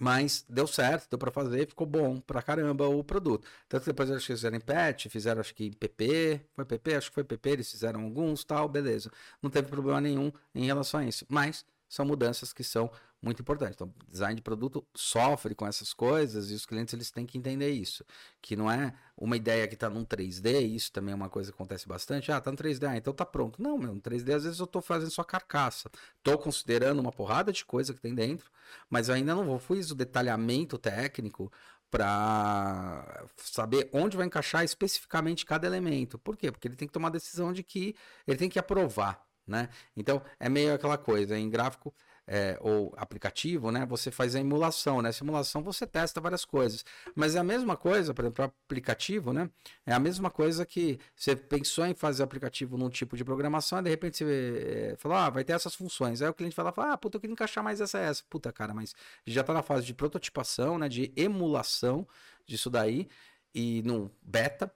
Mas 0.00 0.44
deu 0.48 0.66
certo, 0.66 1.08
deu 1.08 1.18
para 1.18 1.30
fazer, 1.30 1.68
ficou 1.68 1.86
bom 1.86 2.20
pra 2.20 2.42
caramba 2.42 2.88
o 2.88 3.04
produto. 3.04 3.46
Tanto 3.68 3.82
que 3.82 3.90
depois 3.90 4.10
eles 4.10 4.24
fizeram 4.24 4.56
em 4.56 4.60
PET, 4.60 5.08
fizeram 5.08 5.40
acho 5.40 5.54
que 5.54 5.66
em 5.66 5.72
PP, 5.72 6.40
foi 6.52 6.64
PP, 6.64 6.94
acho 6.96 7.10
que 7.10 7.14
foi 7.14 7.22
PP, 7.24 7.50
eles 7.50 7.70
fizeram 7.70 8.02
alguns, 8.02 8.42
tal, 8.44 8.68
beleza. 8.68 9.10
Não 9.40 9.50
teve 9.50 9.68
problema 9.68 10.00
nenhum 10.00 10.32
em 10.52 10.66
relação 10.66 10.98
a 10.98 11.04
isso. 11.04 11.24
Mas 11.28 11.64
são 11.94 12.04
mudanças 12.04 12.52
que 12.52 12.64
são 12.64 12.90
muito 13.22 13.40
importantes. 13.40 13.74
Então, 13.74 13.92
design 14.08 14.34
de 14.34 14.42
produto 14.42 14.86
sofre 14.94 15.54
com 15.54 15.66
essas 15.66 15.94
coisas 15.94 16.50
e 16.50 16.54
os 16.54 16.66
clientes 16.66 16.92
eles 16.92 17.10
têm 17.10 17.24
que 17.24 17.38
entender 17.38 17.70
isso, 17.70 18.04
que 18.42 18.54
não 18.54 18.70
é 18.70 18.94
uma 19.16 19.36
ideia 19.36 19.66
que 19.66 19.74
está 19.74 19.88
num 19.88 20.04
3D, 20.04 20.62
isso 20.62 20.92
também 20.92 21.12
é 21.12 21.14
uma 21.14 21.30
coisa 21.30 21.50
que 21.50 21.54
acontece 21.54 21.88
bastante. 21.88 22.30
Ah, 22.30 22.40
tá 22.40 22.50
no 22.50 22.56
3D, 22.56 22.88
ah, 22.88 22.96
então 22.96 23.12
tá 23.12 23.24
pronto. 23.24 23.62
Não, 23.62 23.78
meu, 23.78 23.94
no 23.94 24.00
3D 24.00 24.34
às 24.34 24.44
vezes 24.44 24.58
eu 24.58 24.64
estou 24.64 24.82
fazendo 24.82 25.10
só 25.10 25.24
carcaça. 25.24 25.90
Estou 26.18 26.36
considerando 26.36 27.00
uma 27.00 27.12
porrada 27.12 27.52
de 27.52 27.64
coisa 27.64 27.94
que 27.94 28.00
tem 28.00 28.14
dentro, 28.14 28.50
mas 28.90 29.08
ainda 29.08 29.34
não 29.34 29.44
vou 29.44 29.58
fiz 29.58 29.90
o 29.90 29.94
detalhamento 29.94 30.76
técnico 30.76 31.50
para 31.90 33.24
saber 33.36 33.88
onde 33.92 34.16
vai 34.16 34.26
encaixar 34.26 34.64
especificamente 34.64 35.46
cada 35.46 35.66
elemento. 35.66 36.18
Por 36.18 36.36
quê? 36.36 36.50
Porque 36.50 36.66
ele 36.66 36.76
tem 36.76 36.88
que 36.88 36.92
tomar 36.92 37.08
a 37.08 37.12
decisão 37.12 37.52
de 37.52 37.62
que 37.62 37.94
ele 38.26 38.36
tem 38.36 38.50
que 38.50 38.58
aprovar 38.58 39.24
né? 39.46 39.68
Então 39.96 40.22
é 40.38 40.48
meio 40.48 40.74
aquela 40.74 40.98
coisa 40.98 41.38
em 41.38 41.48
gráfico 41.48 41.94
é, 42.26 42.56
ou 42.60 42.92
aplicativo, 42.96 43.70
né? 43.70 43.84
Você 43.86 44.10
faz 44.10 44.34
a 44.34 44.40
emulação, 44.40 45.02
né? 45.02 45.12
Simulação 45.12 45.62
você 45.62 45.86
testa 45.86 46.20
várias 46.20 46.44
coisas, 46.44 46.84
mas 47.14 47.34
é 47.34 47.38
a 47.38 47.44
mesma 47.44 47.76
coisa, 47.76 48.14
por 48.14 48.24
exemplo, 48.24 48.44
aplicativo, 48.44 49.32
né? 49.32 49.50
É 49.84 49.92
a 49.92 49.98
mesma 49.98 50.30
coisa 50.30 50.64
que 50.64 50.98
você 51.14 51.36
pensou 51.36 51.86
em 51.86 51.94
fazer 51.94 52.22
aplicativo 52.22 52.78
num 52.78 52.88
tipo 52.88 53.16
de 53.16 53.24
programação, 53.24 53.78
e 53.80 53.82
de 53.82 53.90
repente 53.90 54.18
você 54.18 54.92
é, 54.92 54.96
falou, 54.96 55.18
ah, 55.18 55.30
vai 55.30 55.44
ter 55.44 55.52
essas 55.52 55.74
funções. 55.74 56.22
Aí 56.22 56.28
o 56.28 56.34
cliente 56.34 56.54
fala, 56.54 56.72
ah, 56.76 56.96
puta, 56.96 57.16
eu 57.16 57.20
queria 57.20 57.32
encaixar 57.32 57.62
mais 57.62 57.80
essa 57.80 57.98
essa. 57.98 58.22
Puta, 58.28 58.52
cara, 58.52 58.72
mas 58.74 58.94
já 59.26 59.42
está 59.42 59.52
na 59.52 59.62
fase 59.62 59.84
de 59.86 59.94
prototipação, 59.94 60.78
né? 60.78 60.88
De 60.88 61.12
emulação 61.16 62.06
disso 62.46 62.70
daí 62.70 63.08
e 63.54 63.82
no 63.82 64.10
beta 64.22 64.72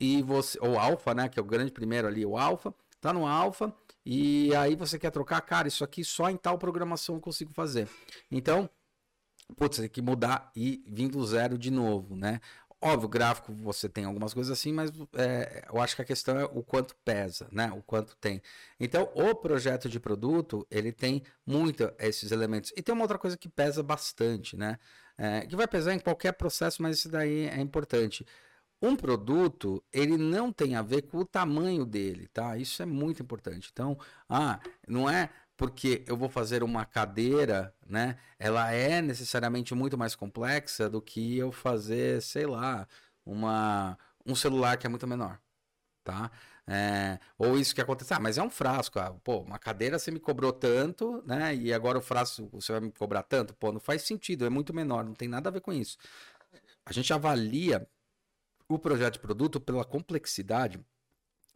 e 0.00 0.22
você 0.22 0.58
ou 0.60 0.78
alfa, 0.78 1.14
né? 1.14 1.28
Que 1.28 1.38
é 1.38 1.42
o 1.42 1.44
grande 1.44 1.72
primeiro 1.72 2.06
ali, 2.08 2.24
o 2.24 2.36
alfa, 2.36 2.72
tá 3.00 3.12
no 3.12 3.26
alfa 3.26 3.74
e 4.04 4.54
aí 4.54 4.76
você 4.76 4.98
quer 4.98 5.10
trocar, 5.10 5.40
cara, 5.40 5.68
isso 5.68 5.82
aqui 5.82 6.04
só 6.04 6.28
em 6.30 6.36
tal 6.36 6.58
programação 6.58 7.14
eu 7.14 7.20
consigo 7.20 7.52
fazer. 7.52 7.88
Então, 8.30 8.68
putz, 9.56 9.78
tem 9.78 9.88
que 9.88 10.02
mudar 10.02 10.50
e 10.54 10.84
vir 10.86 11.08
do 11.08 11.24
zero 11.26 11.56
de 11.56 11.70
novo, 11.70 12.14
né? 12.16 12.40
Óbvio, 12.80 13.08
gráfico 13.08 13.50
você 13.54 13.88
tem 13.88 14.04
algumas 14.04 14.34
coisas 14.34 14.52
assim, 14.58 14.70
mas 14.70 14.90
é, 15.14 15.64
eu 15.72 15.80
acho 15.80 15.96
que 15.96 16.02
a 16.02 16.04
questão 16.04 16.38
é 16.38 16.44
o 16.44 16.62
quanto 16.62 16.94
pesa, 16.96 17.48
né? 17.50 17.72
O 17.72 17.82
quanto 17.82 18.14
tem. 18.16 18.42
Então, 18.78 19.10
o 19.14 19.34
projeto 19.34 19.88
de 19.88 19.98
produto, 19.98 20.66
ele 20.70 20.92
tem 20.92 21.22
muito 21.46 21.90
esses 21.98 22.30
elementos. 22.30 22.72
E 22.76 22.82
tem 22.82 22.94
uma 22.94 23.04
outra 23.04 23.18
coisa 23.18 23.38
que 23.38 23.48
pesa 23.48 23.82
bastante, 23.82 24.54
né? 24.54 24.78
É, 25.16 25.46
que 25.46 25.56
vai 25.56 25.66
pesar 25.66 25.94
em 25.94 25.98
qualquer 25.98 26.32
processo, 26.32 26.82
mas 26.82 26.98
isso 26.98 27.08
daí 27.08 27.46
é 27.46 27.58
importante. 27.58 28.26
Um 28.84 28.94
produto, 28.96 29.82
ele 29.90 30.18
não 30.18 30.52
tem 30.52 30.76
a 30.76 30.82
ver 30.82 31.02
com 31.02 31.16
o 31.18 31.24
tamanho 31.24 31.86
dele, 31.86 32.28
tá? 32.28 32.58
Isso 32.58 32.82
é 32.82 32.86
muito 32.86 33.22
importante. 33.22 33.70
Então, 33.72 33.98
ah, 34.28 34.60
não 34.86 35.08
é 35.08 35.30
porque 35.56 36.04
eu 36.06 36.18
vou 36.18 36.28
fazer 36.28 36.62
uma 36.62 36.84
cadeira, 36.84 37.74
né? 37.86 38.18
Ela 38.38 38.72
é 38.72 39.00
necessariamente 39.00 39.74
muito 39.74 39.96
mais 39.96 40.14
complexa 40.14 40.86
do 40.90 41.00
que 41.00 41.38
eu 41.38 41.50
fazer, 41.50 42.20
sei 42.20 42.44
lá, 42.44 42.86
uma, 43.24 43.98
um 44.26 44.34
celular 44.34 44.76
que 44.76 44.86
é 44.86 44.90
muito 44.90 45.06
menor, 45.06 45.40
tá? 46.04 46.30
É, 46.66 47.18
ou 47.38 47.58
isso 47.58 47.74
que 47.74 47.80
acontece, 47.80 48.12
ah, 48.12 48.20
mas 48.20 48.36
é 48.36 48.42
um 48.42 48.50
frasco, 48.50 48.98
ah, 48.98 49.14
pô, 49.24 49.38
uma 49.40 49.58
cadeira 49.58 49.98
você 49.98 50.10
me 50.10 50.20
cobrou 50.20 50.52
tanto, 50.52 51.22
né? 51.26 51.54
E 51.56 51.72
agora 51.72 51.98
o 51.98 52.02
frasco 52.02 52.48
você 52.52 52.72
vai 52.72 52.82
me 52.82 52.92
cobrar 52.92 53.22
tanto, 53.22 53.54
pô, 53.54 53.72
não 53.72 53.80
faz 53.80 54.02
sentido, 54.02 54.44
é 54.44 54.50
muito 54.50 54.74
menor, 54.74 55.04
não 55.04 55.14
tem 55.14 55.28
nada 55.28 55.48
a 55.48 55.52
ver 55.52 55.60
com 55.62 55.72
isso. 55.72 55.96
A 56.84 56.92
gente 56.92 57.12
avalia 57.12 57.88
o 58.68 58.78
projeto 58.78 59.14
de 59.14 59.20
produto 59.20 59.60
pela 59.60 59.84
complexidade 59.84 60.84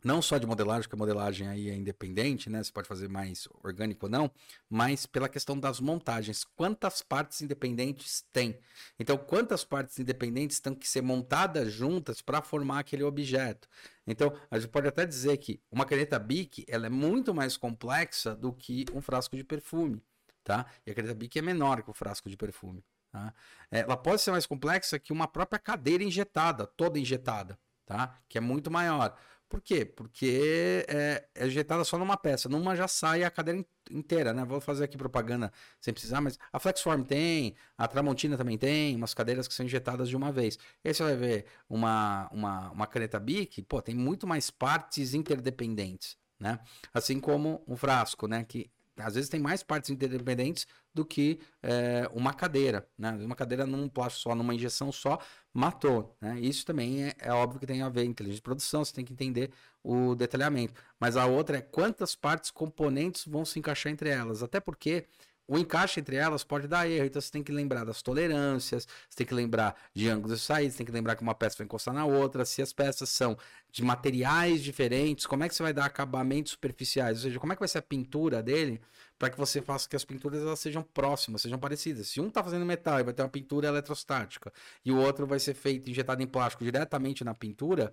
não 0.03 0.23
só 0.23 0.39
de 0.39 0.47
modelagem, 0.47 0.83
porque 0.83 0.95
a 0.95 0.99
modelagem 0.99 1.49
aí 1.49 1.69
é 1.69 1.75
independente, 1.75 2.49
né? 2.49 2.63
Você 2.63 2.73
pode 2.73 2.87
fazer 2.87 3.09
mais 3.09 3.49
orgânico 3.63 4.07
ou 4.07 4.11
não, 4.11 4.31
mas 4.69 5.07
pela 5.07 5.29
questão 5.29 5.59
das 5.59 5.81
montagens. 5.81 6.45
Quantas 6.45 7.03
partes 7.03 7.43
independentes 7.43 8.25
tem? 8.33 8.59
Então, 8.99 9.19
quantas 9.19 9.65
partes 9.65 9.99
independentes 9.99 10.61
têm 10.61 10.75
que 10.75 10.89
ser 10.89 11.03
montadas 11.03 11.73
juntas 11.73 12.21
para 12.21 12.41
formar 12.43 12.81
aquele 12.81 13.03
objeto? 13.03 13.69
Então, 14.07 14.33
a 14.51 14.59
gente 14.59 14.71
pode 14.71 14.89
até 14.89 15.05
dizer 15.05 15.37
que 15.39 15.61
uma 15.71 15.85
caneta 15.85 16.19
Bic 16.19 16.65
ela 16.69 16.87
é 16.87 16.91
muito 16.91 17.35
mais 17.35 17.57
complexa 17.57 18.35
do 18.37 18.53
que 18.53 18.85
um 18.95 19.01
frasco 19.01 19.37
de 19.37 19.45
perfume, 19.45 20.01
tá? 20.45 20.67
E 20.87 20.91
a 20.91 20.95
caneta 20.95 21.15
Bic 21.15 21.39
é 21.39 21.43
menor 21.43 21.83
que 21.83 21.91
o 21.91 21.95
frasco 21.95 22.31
de 22.31 22.37
perfume. 22.37 22.85
Tá? 23.11 23.33
Ela 23.71 23.97
pode 23.97 24.21
ser 24.21 24.31
mais 24.31 24.47
complexa 24.47 24.99
que 24.99 25.13
uma 25.13 25.27
própria 25.27 25.59
cadeira 25.59 26.05
injetada, 26.05 26.67
toda 26.67 26.99
injetada, 26.99 27.59
tá? 27.87 28.19
Que 28.29 28.39
é 28.39 28.41
muito 28.41 28.71
maior. 28.71 29.17
Por 29.49 29.63
quê? 29.63 29.85
Porque 29.85 30.85
é, 30.89 31.27
é 31.35 31.47
injetada 31.47 31.83
só 31.83 31.97
numa 31.97 32.19
peça. 32.19 32.49
Numa 32.51 32.77
já 32.77 32.87
sai 32.87 33.25
a 33.25 33.31
cadeira 33.31 33.65
inteira, 33.91 34.35
né? 34.35 34.45
Vou 34.45 34.61
fazer 34.61 34.85
aqui 34.85 34.99
propaganda 34.99 35.51
sem 35.81 35.93
precisar, 35.95 36.21
mas 36.21 36.39
a 36.53 36.59
Flexform 36.59 37.03
tem, 37.03 37.57
a 37.77 37.89
Tramontina 37.89 38.37
também 38.37 38.59
tem, 38.59 38.95
umas 38.95 39.15
cadeiras 39.15 39.49
que 39.49 39.55
são 39.55 39.65
injetadas 39.65 40.09
de 40.09 40.17
uma 40.17 40.31
vez. 40.31 40.59
E 40.85 40.89
aí 40.89 40.95
você 40.95 41.03
vai 41.03 41.17
ver 41.17 41.47
uma, 41.69 42.29
uma, 42.31 42.71
uma 42.73 42.87
caneta 42.87 43.19
Bic, 43.19 43.63
pô, 43.63 43.81
tem 43.81 43.95
muito 43.95 44.27
mais 44.27 44.51
partes 44.51 45.15
interdependentes, 45.15 46.19
né? 46.39 46.61
Assim 46.93 47.19
como 47.19 47.65
um 47.67 47.77
frasco, 47.77 48.27
né? 48.27 48.45
Que 48.45 48.71
às 49.01 49.15
vezes 49.15 49.29
tem 49.29 49.41
mais 49.41 49.63
partes 49.63 49.91
interdependentes 49.91 50.67
do 50.93 51.05
que 51.05 51.39
é, 51.63 52.09
uma 52.13 52.33
cadeira, 52.33 52.89
né? 52.99 53.13
Uma 53.13 53.37
cadeira 53.37 53.67
num 53.67 53.89
plástico 53.89 54.23
só, 54.23 54.35
numa 54.35 54.55
injeção 54.55 54.91
só, 54.91 55.19
matou, 55.53 56.17
né? 56.21 56.39
Isso 56.41 56.65
também 56.65 57.05
é, 57.05 57.15
é 57.21 57.33
óbvio 57.33 57.61
que 57.61 57.67
tem 57.67 57.83
a 57.83 57.89
ver 57.89 58.05
com 58.05 58.11
inteligência 58.11 58.39
de 58.39 58.43
produção, 58.43 58.85
você 58.85 58.93
tem 58.93 59.05
que 59.05 59.13
entender 59.13 59.51
o 59.83 60.15
detalhamento. 60.15 60.75
Mas 60.99 61.17
a 61.17 61.27
outra 61.27 61.59
é 61.59 61.61
quantas 61.61 62.15
partes, 62.15 62.51
componentes 62.51 63.25
vão 63.27 63.45
se 63.45 63.59
encaixar 63.59 63.93
entre 63.93 64.11
elas, 64.11 64.43
até 64.43 64.61
porque 64.61 65.07
o 65.49 65.57
encaixe 65.59 65.99
entre 65.99 66.15
elas 66.15 66.45
pode 66.45 66.69
dar 66.69 66.87
erro, 66.89 67.07
então 67.07 67.21
você 67.23 67.31
tem 67.33 67.43
que 67.43 67.51
lembrar 67.51 67.85
das 67.85 68.03
tolerâncias, 68.03 68.87
você 69.09 69.17
tem 69.17 69.27
que 69.27 69.33
lembrar 69.33 69.75
de 69.95 70.07
ângulos 70.07 70.39
de 70.39 70.45
saída, 70.45 70.71
você 70.71 70.77
tem 70.77 70.87
que 70.87 70.93
lembrar 70.93 71.17
que 71.17 71.23
uma 71.23 71.35
peça 71.35 71.57
vai 71.57 71.65
encostar 71.65 71.95
na 71.95 72.05
outra, 72.05 72.45
se 72.45 72.61
as 72.61 72.71
peças 72.71 73.09
são 73.09 73.37
de 73.73 73.83
materiais 73.83 74.63
diferentes, 74.63 75.27
como 75.27 75.45
é 75.45 75.49
que 75.49 75.55
você 75.55 75.63
vai 75.63 75.73
dar 75.73 75.87
acabamentos 75.87 76.53
superficiais, 76.53 77.17
ou 77.19 77.23
seja, 77.23 77.41
como 77.41 77.53
é 77.53 77.57
que 77.57 77.61
vai 77.61 77.69
ser 77.69 77.79
a 77.79 77.83
pintura 77.83 78.43
dele, 78.43 78.79
para 79.19 79.31
que 79.31 79.39
você 79.39 79.63
faça 79.63 79.89
que 79.89 79.97
as 79.97 80.05
pinturas 80.05 80.43
elas 80.43 80.61
sejam 80.61 80.83
próximas, 80.83 81.41
sejam 81.43 81.59
parecidas. 81.59 82.09
Se 82.09 82.21
um 82.21 82.29
está 82.29 82.45
fazendo 82.45 82.67
metal 82.67 83.01
e 83.01 83.03
vai 83.03 83.15
ter 83.15 83.23
uma 83.23 83.29
pintura 83.31 83.69
eletrostática, 83.69 84.53
e 84.85 84.93
o 84.93 84.99
outro 84.99 85.27
vai 85.27 85.41
ser 85.41 85.55
feito 85.55 85.89
injetado 85.91 86.23
em 86.23 86.27
plástico 86.27 86.63
diretamente 86.63 87.25
na 87.25 87.35
pintura, 87.35 87.91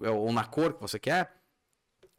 ou 0.00 0.32
na 0.32 0.44
cor 0.44 0.74
que 0.74 0.80
você 0.80 0.98
quer, 0.98 1.34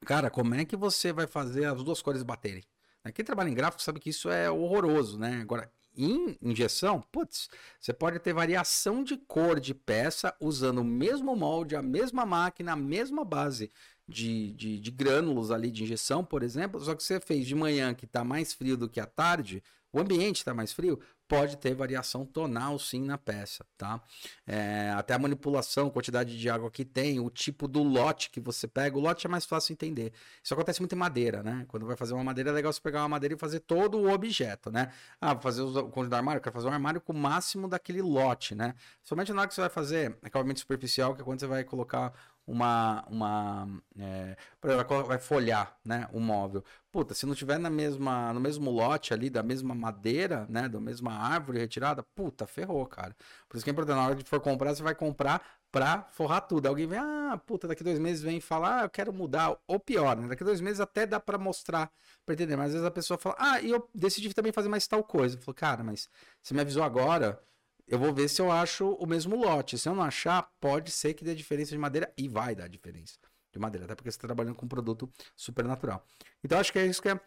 cara, 0.06 0.30
como 0.30 0.54
é 0.56 0.66
que 0.66 0.76
você 0.76 1.14
vai 1.14 1.28
fazer 1.28 1.66
as 1.66 1.84
duas 1.84 2.02
cores 2.02 2.24
baterem? 2.24 2.64
Né? 3.06 3.12
Quem 3.12 3.24
trabalha 3.24 3.49
em 3.49 3.53
gráfico 3.53 3.84
sabe 3.84 3.99
que 3.99 4.10
isso 4.10 4.30
é 4.30 4.49
horroroso, 4.49 5.20
né? 5.20 5.39
Agora, 5.41 5.72
em 5.95 6.38
injeção, 6.41 7.01
putz, 7.12 7.47
você 7.80 7.93
pode 7.93 8.20
ter 8.20 8.34
variação 8.34 9.03
de 9.03 9.16
cor 9.16 9.60
de 9.60 9.74
peça 9.74 10.36
usando 10.41 10.80
o 10.80 10.84
mesmo 10.84 11.36
molde, 11.36 11.76
a 11.76 11.82
mesma 11.82 12.26
máquina, 12.26 12.74
a 12.74 12.76
mesma 12.76 13.24
base 13.24 13.72
de, 14.08 14.51
de, 14.53 14.80
de 14.80 14.91
grânulos 14.91 15.51
ali 15.51 15.72
de 15.72 15.84
injeção, 15.84 16.24
por 16.24 16.43
exemplo, 16.43 16.80
só 16.82 16.93
que 16.95 17.03
você 17.03 17.20
fez 17.20 17.47
de 17.47 17.56
manhã 17.56 17.93
que 17.93 18.06
está 18.06 18.24
mais 18.24 18.53
frio 18.53 18.76
do 18.76 18.89
que 18.89 18.99
à 18.99 19.06
tarde, 19.06 19.64
o 19.91 19.99
ambiente 19.99 20.38
está 20.38 20.53
mais 20.53 20.74
frio, 20.74 20.99
pode 21.28 21.58
ter 21.58 21.74
variação 21.74 22.26
tonal 22.26 22.78
sim 22.78 23.02
na 23.02 23.18
peça, 23.18 23.66
tá? 23.78 24.02
É, 24.46 24.92
até 24.96 25.14
a 25.14 25.20
manipulação, 25.20 25.90
quantidade 25.90 26.38
de 26.38 26.50
água 26.50 26.70
que 26.70 26.86
tem, 26.86 27.20
o 27.20 27.30
tipo 27.30 27.68
do 27.68 27.82
lote 27.84 28.30
que 28.30 28.40
você 28.40 28.68
pega, 28.68 28.98
o 28.98 29.02
lote 29.02 29.26
é 29.26 29.30
mais 29.30 29.46
fácil 29.46 29.74
entender. 29.74 30.14
Isso 30.44 30.54
acontece 30.54 30.80
muito 30.82 30.94
em 30.94 30.98
madeira, 30.98 31.42
né? 31.42 31.66
Quando 31.68 31.86
vai 31.86 31.96
fazer 31.96 32.14
uma 32.14 32.24
madeira, 32.24 32.50
é 32.50 32.54
legal 32.54 32.72
você 32.72 32.82
pegar 32.82 33.02
uma 33.02 33.10
madeira 33.10 33.36
e 33.36 33.38
fazer 33.38 33.60
todo 33.62 33.98
o 33.98 34.12
objeto, 34.12 34.72
né? 34.72 34.92
Ah, 35.20 35.34
vou 35.34 35.42
fazer 35.42 35.62
o 35.62 35.90
conjunto 35.90 36.10
do 36.10 36.16
armário, 36.16 36.42
quero 36.42 36.54
fazer 36.54 36.68
um 36.68 36.74
armário 36.74 37.02
com 37.02 37.14
o 37.14 37.18
máximo 37.18 37.68
daquele 37.68 38.02
lote, 38.02 38.54
né? 38.54 38.76
Somente 39.04 39.34
na 39.34 39.42
hora 39.42 39.48
que 39.48 39.56
você 39.56 39.62
vai 39.62 39.70
fazer 39.70 40.18
acabamento 40.22 40.60
superficial, 40.60 41.16
que 41.16 41.22
é 41.22 41.24
quando 41.24 41.40
você 41.40 41.48
vai 41.48 41.64
colocar 41.64 42.14
uma. 42.48 43.04
uma 43.10 43.68
é, 44.00 44.36
por 44.62 44.70
exemplo, 44.70 45.04
vai 45.04 45.18
folhar 45.18 45.78
né, 45.84 46.08
o 46.14 46.20
móvel. 46.20 46.64
Puta, 46.91 47.14
se 47.14 47.26
não 47.26 47.36
tiver 47.36 47.58
na 47.58 47.70
mesma, 47.70 48.34
no 48.34 48.39
mesmo 48.39 48.72
lote 48.72 49.14
ali, 49.14 49.30
da 49.30 49.43
mesma 49.43 49.76
madeira, 49.76 50.46
né? 50.50 50.70
Da 50.70 50.80
mesma 50.80 51.14
árvore 51.14 51.60
retirada, 51.60 52.04
puta, 52.04 52.48
ferrou, 52.48 52.86
cara. 52.86 53.16
Por 53.50 53.58
isso 53.58 53.64
que 53.64 53.70
é 53.70 53.74
importante, 53.74 53.98
na 53.98 54.06
hora 54.06 54.16
de 54.16 54.24
for 54.24 54.39
comprar, 54.39 54.74
você 54.74 54.84
vai 54.84 54.96
comprar 54.96 55.41
pra 55.72 56.04
forrar 56.12 56.41
tudo. 56.41 56.68
Alguém 56.68 56.88
vem, 56.88 56.98
ah, 57.00 57.38
puta, 57.46 57.68
daqui 57.68 57.84
dois 57.84 58.00
meses 58.00 58.24
vem 58.24 58.39
falar, 58.39 58.80
ah, 58.80 58.84
eu 58.86 58.89
quero 58.89 59.12
mudar. 59.12 59.58
Ou 59.68 59.78
pior, 59.78 60.16
né? 60.16 60.28
Daqui 60.28 60.43
dois 60.43 60.62
meses 60.62 60.80
até 60.80 61.06
dá 61.06 61.20
para 61.20 61.38
mostrar, 61.38 61.91
pra 62.26 62.34
entender. 62.34 62.56
Mas 62.56 62.68
às 62.68 62.74
vezes 62.74 62.88
a 62.88 62.91
pessoa 62.91 63.18
fala, 63.18 63.36
ah, 63.38 63.60
e 63.60 63.72
eu 63.72 63.89
decidi 63.93 64.34
também 64.34 64.54
fazer 64.54 64.70
mais 64.70 64.88
tal 64.88 65.04
coisa. 65.04 65.38
Falo, 65.38 65.54
cara, 65.54 65.84
mas 65.84 66.10
você 66.41 66.54
me 66.54 66.62
avisou 66.62 66.82
agora 66.84 67.41
eu 67.88 68.00
vou 68.00 68.14
ver 68.14 68.28
se 68.28 68.42
eu 68.42 68.52
acho 68.52 68.94
o 68.94 69.06
mesmo 69.06 69.36
lote. 69.36 69.78
Se 69.78 69.88
eu 69.88 69.96
não 69.96 70.04
achar, 70.04 70.44
pode 70.60 70.92
ser 70.92 71.14
que 71.14 71.24
dê 71.24 71.36
diferença 71.36 71.72
de 71.72 71.78
madeira 71.78 72.12
e 72.18 72.28
vai 72.28 72.56
dar 72.56 72.68
diferença 72.68 73.18
de 73.52 73.60
madeira, 73.60 73.86
até 73.86 73.96
porque 73.96 74.12
você 74.12 74.18
está 74.18 74.28
trabalhando 74.28 74.56
com 74.56 74.66
um 74.66 74.70
produto 74.70 75.10
supernatural. 75.36 76.06
Então 76.44 76.60
acho 76.60 76.72
que 76.72 76.80
é 76.80 76.86
isso 76.86 77.02
que 77.02 77.10
é 77.10 77.20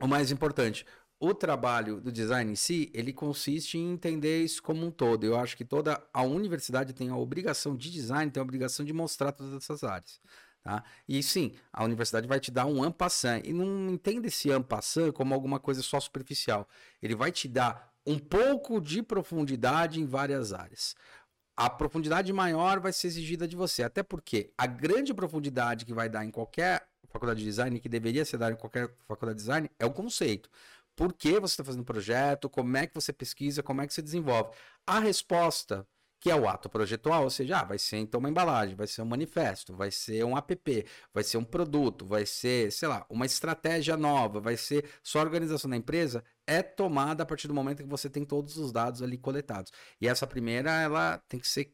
o 0.00 0.06
mais 0.06 0.30
importante. 0.30 0.86
O 1.20 1.34
trabalho 1.34 2.00
do 2.00 2.10
design 2.10 2.50
em 2.50 2.56
si, 2.56 2.90
ele 2.92 3.12
consiste 3.12 3.78
em 3.78 3.92
entender 3.92 4.42
isso 4.42 4.62
como 4.62 4.84
um 4.84 4.90
todo. 4.90 5.24
Eu 5.24 5.38
acho 5.38 5.56
que 5.56 5.64
toda 5.64 6.02
a 6.12 6.22
universidade 6.22 6.92
tem 6.92 7.10
a 7.10 7.16
obrigação 7.16 7.76
de 7.76 7.90
design, 7.92 8.30
tem 8.30 8.40
a 8.40 8.44
obrigação 8.44 8.84
de 8.84 8.92
mostrar 8.92 9.30
todas 9.30 9.54
essas 9.54 9.84
áreas. 9.84 10.20
Tá? 10.64 10.82
E 11.08 11.22
sim, 11.22 11.54
a 11.72 11.84
universidade 11.84 12.26
vai 12.26 12.40
te 12.40 12.50
dar 12.50 12.66
um 12.66 12.82
ampassant. 12.82 13.42
E 13.44 13.52
não 13.52 13.90
entenda 13.90 14.26
esse 14.26 14.50
ampassant 14.50 15.12
como 15.12 15.34
alguma 15.34 15.60
coisa 15.60 15.82
só 15.82 16.00
superficial. 16.00 16.68
Ele 17.00 17.14
vai 17.14 17.30
te 17.30 17.46
dar 17.46 17.91
um 18.06 18.18
pouco 18.18 18.80
de 18.80 19.02
profundidade 19.02 20.00
em 20.00 20.06
várias 20.06 20.52
áreas. 20.52 20.94
A 21.56 21.68
profundidade 21.68 22.32
maior 22.32 22.80
vai 22.80 22.92
ser 22.92 23.08
exigida 23.08 23.46
de 23.46 23.54
você, 23.54 23.82
até 23.82 24.02
porque 24.02 24.52
a 24.56 24.66
grande 24.66 25.12
profundidade 25.12 25.84
que 25.84 25.92
vai 25.92 26.08
dar 26.08 26.24
em 26.24 26.30
qualquer 26.30 26.88
faculdade 27.08 27.40
de 27.40 27.46
design, 27.46 27.78
que 27.78 27.88
deveria 27.88 28.24
ser 28.24 28.38
dada 28.38 28.54
em 28.54 28.56
qualquer 28.58 28.90
faculdade 29.06 29.36
de 29.38 29.42
design, 29.42 29.70
é 29.78 29.84
o 29.84 29.92
conceito. 29.92 30.48
Por 30.96 31.12
que 31.12 31.38
você 31.38 31.52
está 31.52 31.64
fazendo 31.64 31.82
o 31.82 31.86
projeto, 31.86 32.48
como 32.50 32.76
é 32.76 32.86
que 32.86 32.94
você 32.94 33.12
pesquisa, 33.12 33.62
como 33.62 33.80
é 33.80 33.86
que 33.86 33.94
você 33.94 34.02
desenvolve. 34.02 34.50
A 34.86 34.98
resposta 34.98 35.86
que 36.22 36.30
é 36.30 36.36
o 36.36 36.48
ato 36.48 36.68
projetual, 36.68 37.24
ou 37.24 37.30
seja, 37.30 37.58
ah, 37.58 37.64
vai 37.64 37.78
ser 37.78 37.96
então 37.96 38.20
uma 38.20 38.30
embalagem, 38.30 38.76
vai 38.76 38.86
ser 38.86 39.02
um 39.02 39.06
manifesto, 39.06 39.74
vai 39.74 39.90
ser 39.90 40.24
um 40.24 40.38
app, 40.38 40.86
vai 41.12 41.24
ser 41.24 41.36
um 41.36 41.42
produto, 41.42 42.06
vai 42.06 42.24
ser, 42.24 42.70
sei 42.70 42.86
lá, 42.86 43.04
uma 43.10 43.26
estratégia 43.26 43.96
nova, 43.96 44.38
vai 44.38 44.56
ser 44.56 44.88
só 45.02 45.18
a 45.18 45.22
organização 45.22 45.68
da 45.68 45.76
empresa, 45.76 46.22
é 46.46 46.62
tomada 46.62 47.24
a 47.24 47.26
partir 47.26 47.48
do 47.48 47.54
momento 47.54 47.82
que 47.82 47.88
você 47.88 48.08
tem 48.08 48.24
todos 48.24 48.56
os 48.56 48.70
dados 48.70 49.02
ali 49.02 49.18
coletados. 49.18 49.72
E 50.00 50.06
essa 50.06 50.24
primeira, 50.24 50.70
ela 50.70 51.18
tem 51.28 51.40
que 51.40 51.48
ser 51.48 51.72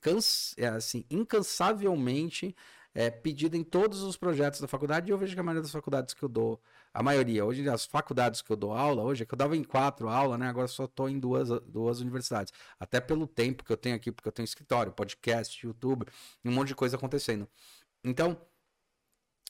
é, 0.56 0.68
assim, 0.68 1.04
incansavelmente 1.10 2.56
é, 2.98 3.10
pedida 3.12 3.56
em 3.56 3.62
todos 3.62 4.02
os 4.02 4.16
projetos 4.16 4.60
da 4.60 4.66
faculdade, 4.66 5.08
e 5.08 5.12
eu 5.12 5.18
vejo 5.18 5.32
que 5.32 5.38
a 5.38 5.42
maioria 5.44 5.62
das 5.62 5.70
faculdades 5.70 6.12
que 6.12 6.22
eu 6.24 6.28
dou 6.28 6.60
a 6.92 7.00
maioria. 7.00 7.44
Hoje, 7.44 7.68
as 7.68 7.86
faculdades 7.86 8.42
que 8.42 8.50
eu 8.50 8.56
dou 8.56 8.72
aula, 8.72 9.04
hoje, 9.04 9.22
é 9.22 9.26
que 9.26 9.32
eu 9.32 9.38
dava 9.38 9.56
em 9.56 9.62
quatro 9.62 10.08
aulas, 10.08 10.36
né? 10.36 10.48
Agora 10.48 10.66
só 10.66 10.84
estou 10.84 11.08
em 11.08 11.16
duas, 11.16 11.48
duas 11.68 12.00
universidades. 12.00 12.52
Até 12.76 13.00
pelo 13.00 13.28
tempo 13.28 13.62
que 13.62 13.72
eu 13.72 13.76
tenho 13.76 13.94
aqui, 13.94 14.10
porque 14.10 14.26
eu 14.28 14.32
tenho 14.32 14.44
escritório, 14.44 14.90
podcast, 14.90 15.64
YouTube, 15.64 16.06
um 16.44 16.50
monte 16.50 16.68
de 16.68 16.74
coisa 16.74 16.96
acontecendo. 16.96 17.48
Então, 18.02 18.36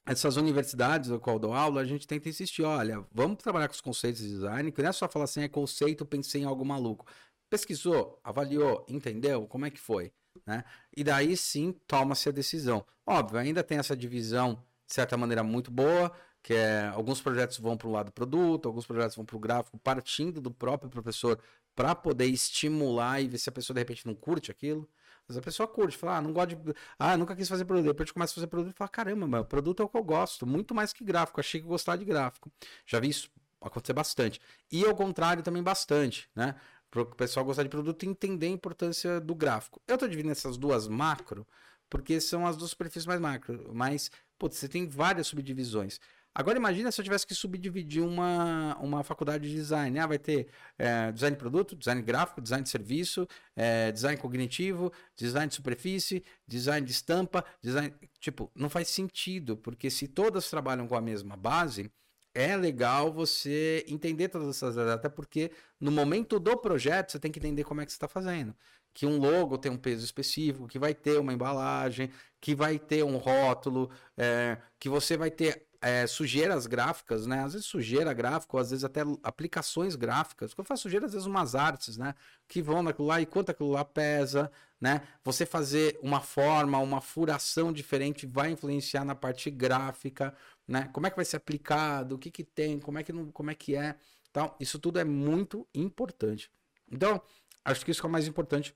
essas 0.05 0.37
universidades 0.37 1.09
no 1.09 1.19
qual 1.19 1.39
dou 1.39 1.55
aula, 1.55 1.81
a 1.81 1.85
gente 1.87 2.07
tenta 2.07 2.29
insistir, 2.29 2.65
olha, 2.65 3.03
vamos 3.11 3.39
trabalhar 3.43 3.69
com 3.69 3.75
os 3.75 3.81
conceitos 3.81 4.21
de 4.21 4.29
design, 4.29 4.71
que 4.71 4.83
não 4.83 4.91
é 4.91 4.93
só 4.93 5.09
falar 5.09 5.25
assim, 5.25 5.41
é 5.43 5.49
conceito, 5.49 6.05
pensei 6.05 6.43
em 6.43 6.45
algo 6.45 6.67
maluco. 6.67 7.07
Pesquisou, 7.49 8.21
avaliou, 8.23 8.85
entendeu? 8.91 9.47
Como 9.47 9.65
é 9.65 9.71
que 9.71 9.81
foi? 9.81 10.13
Né? 10.49 10.65
E 10.97 11.05
daí 11.05 11.37
sim 11.37 11.73
toma-se 11.87 12.27
a 12.27 12.33
decisão. 12.33 12.83
Óbvio, 13.07 13.39
ainda 13.39 13.63
tem 13.63 13.77
essa 13.77 13.95
divisão, 13.95 14.55
de 14.87 14.95
certa 14.95 15.15
maneira, 15.15 15.45
muito 15.45 15.71
boa, 15.71 16.11
que 16.43 16.55
é 16.55 16.89
alguns 16.89 17.21
projetos 17.21 17.59
vão 17.59 17.77
para 17.77 17.87
o 17.87 17.91
lado 17.91 18.11
produto, 18.11 18.67
alguns 18.67 18.87
projetos 18.87 19.15
vão 19.15 19.27
para 19.27 19.37
o 19.37 19.39
gráfico, 19.39 19.79
partindo 19.79 20.41
do 20.41 20.51
próprio 20.51 20.89
professor 20.89 21.39
para 21.77 21.95
poder 21.95 22.25
estimular 22.29 23.21
e 23.21 23.29
ver 23.29 23.37
se 23.37 23.51
a 23.51 23.53
pessoa 23.53 23.75
de 23.75 23.81
repente 23.83 24.07
não 24.07 24.15
curte 24.15 24.51
aquilo. 24.51 24.89
Mas 25.29 25.37
a 25.37 25.43
pessoa 25.43 25.69
curte, 25.69 25.99
fala, 25.99 26.17
ah, 26.17 26.23
não 26.23 26.33
gosto 26.33 26.57
de. 26.57 26.75
Ah, 26.99 27.15
nunca 27.15 27.37
quis 27.37 27.47
fazer 27.47 27.67
produto. 27.67 27.85
Depois 27.85 28.11
começa 28.11 28.33
a 28.33 28.37
fazer 28.37 28.47
produto 28.47 28.73
e 28.73 28.77
fala, 28.77 28.89
caramba, 28.89 29.29
meu 29.29 29.45
produto 29.45 29.83
é 29.83 29.85
o 29.85 29.89
que 29.89 29.99
eu 29.99 30.03
gosto, 30.03 30.47
muito 30.47 30.75
mais 30.75 30.95
que 30.95 31.05
gráfico. 31.05 31.39
Achei 31.39 31.61
que 31.61 31.67
gostar 31.67 31.97
de 31.97 32.07
gráfico. 32.07 32.51
Já 32.87 32.99
vi 32.99 33.11
isso 33.11 33.31
acontecer 33.61 33.93
bastante. 33.93 34.41
E 34.73 34.83
ao 34.87 34.95
contrário 34.95 35.43
também 35.43 35.63
bastante, 35.63 36.31
né? 36.35 36.55
Para 36.91 37.03
o 37.03 37.07
pessoal 37.07 37.45
gostar 37.45 37.63
de 37.63 37.69
produto 37.69 38.03
e 38.03 38.09
entender 38.09 38.47
a 38.47 38.51
importância 38.51 39.21
do 39.21 39.35
gráfico. 39.35 39.81
Eu 39.87 39.95
estou 39.95 40.09
dividindo 40.09 40.33
essas 40.33 40.57
duas 40.57 40.89
macro, 40.89 41.47
porque 41.89 42.21
são 42.21 42.47
as 42.47 42.57
duas 42.57 42.71
superfícies 42.71 43.07
mais 43.07 43.21
macro. 43.21 43.71
Mas, 43.75 44.11
putz, 44.39 44.57
você 44.57 44.69
tem 44.69 44.89
várias 44.89 45.27
subdivisões. 45.27 46.01
Agora 46.39 46.57
imagina 46.57 46.93
se 46.93 47.01
eu 47.01 47.05
tivesse 47.05 47.27
que 47.27 47.35
subdividir 47.35 48.01
uma, 48.01 48.77
uma 48.81 49.03
faculdade 49.03 49.49
de 49.49 49.55
design. 49.55 49.99
Ah, 49.99 50.07
vai 50.07 50.19
ter 50.19 50.47
é, 50.79 51.11
design 51.11 51.35
de 51.35 51.41
produto, 51.41 51.75
design 51.75 52.01
gráfico, 52.01 52.41
design 52.41 52.63
de 52.63 52.71
serviço, 52.71 53.27
é, 53.57 53.91
design 53.91 54.17
cognitivo, 54.21 54.93
design 55.17 55.49
de 55.49 55.57
superfície, 55.57 56.23
design 56.47 56.87
de 56.87 56.93
estampa, 56.93 57.45
design. 57.61 57.93
Tipo, 58.21 58.51
não 58.55 58.71
faz 58.71 58.89
sentido, 58.89 59.57
porque 59.57 59.91
se 59.91 60.07
todas 60.07 60.49
trabalham 60.49 60.87
com 60.87 60.95
a 60.95 61.01
mesma 61.01 61.37
base, 61.37 61.91
é 62.35 62.57
legal 62.57 63.13
você 63.13 63.85
entender 63.89 64.29
todas 64.29 64.49
essas 64.49 64.79
áreas, 64.79 64.95
até 64.95 65.09
porque 65.09 65.51
no 65.81 65.91
momento 65.91 66.39
do 66.39 66.57
projeto 66.57 67.13
você 67.13 67.19
tem 67.19 67.31
que 67.31 67.39
entender 67.39 67.65
como 67.65 67.81
é 67.81 67.87
que 67.87 67.93
você 67.93 67.97
está 67.97 68.09
fazendo. 68.09 68.55
Que 68.95 69.07
um 69.07 69.19
logo 69.19 69.59
tem 69.59 69.71
um 69.71 69.77
peso 69.77 70.05
específico, 70.05 70.67
que 70.67 70.79
vai 70.79 70.95
ter 70.95 71.19
uma 71.19 71.33
embalagem, 71.33 72.11
que 72.41 72.55
vai 72.55 72.79
ter 72.79 73.05
um 73.05 73.17
rótulo, 73.17 73.91
é, 74.17 74.59
que 74.79 74.89
você 74.89 75.17
vai 75.17 75.31
ter 75.31 75.68
é, 75.81 76.07
sujeiras 76.07 76.67
gráficas, 76.67 77.27
né? 77.27 77.45
Às 77.45 77.53
vezes 77.53 77.67
sujeira 77.67 78.13
gráfica, 78.13 78.57
ou 78.57 78.61
às 78.61 78.71
vezes 78.71 78.85
até 78.85 79.03
aplicações 79.23 79.95
gráficas. 79.95 80.53
Quando 80.53 80.65
eu 80.65 80.69
faço 80.69 80.83
sujeira, 80.83 81.07
às 81.07 81.13
vezes 81.13 81.27
umas 81.27 81.55
artes, 81.55 81.97
né? 81.97 82.15
Que 82.49 82.61
vão 82.61 82.83
naquilo 82.83 83.07
lá 83.09 83.21
e 83.21 83.27
quanto 83.27 83.51
aquilo 83.51 83.71
lá 83.71 83.85
pesa, 83.85 84.51
né? 84.81 85.03
Você 85.25 85.47
fazer 85.47 85.99
uma 86.03 86.21
forma, 86.21 86.79
uma 86.79 87.01
furação 87.01 87.73
diferente 87.73 88.27
vai 88.27 88.51
influenciar 88.51 89.05
na 89.05 89.15
parte 89.15 89.51
gráfica, 89.51 90.35
né? 90.67 90.89
Como 90.93 91.07
é 91.07 91.11
que 91.11 91.17
vai 91.17 91.25
ser 91.25 91.37
aplicado, 91.37 92.17
o 92.17 92.19
que 92.19 92.31
que 92.31 92.45
tem, 92.45 92.81
como 92.81 92.99
é 92.99 93.03
que, 93.05 93.13
não, 93.13 93.31
como 93.31 93.51
é, 93.51 93.55
que 93.55 93.77
é. 93.77 93.97
Então, 94.31 94.55
isso 94.59 94.79
tudo 94.79 94.99
é 94.99 95.05
muito 95.05 95.67
importante. 95.75 96.51
Então, 96.91 97.21
acho 97.65 97.85
que 97.85 97.91
isso 97.91 98.05
é 98.05 98.09
o 98.09 98.13
mais 98.13 98.27
importante 98.27 98.75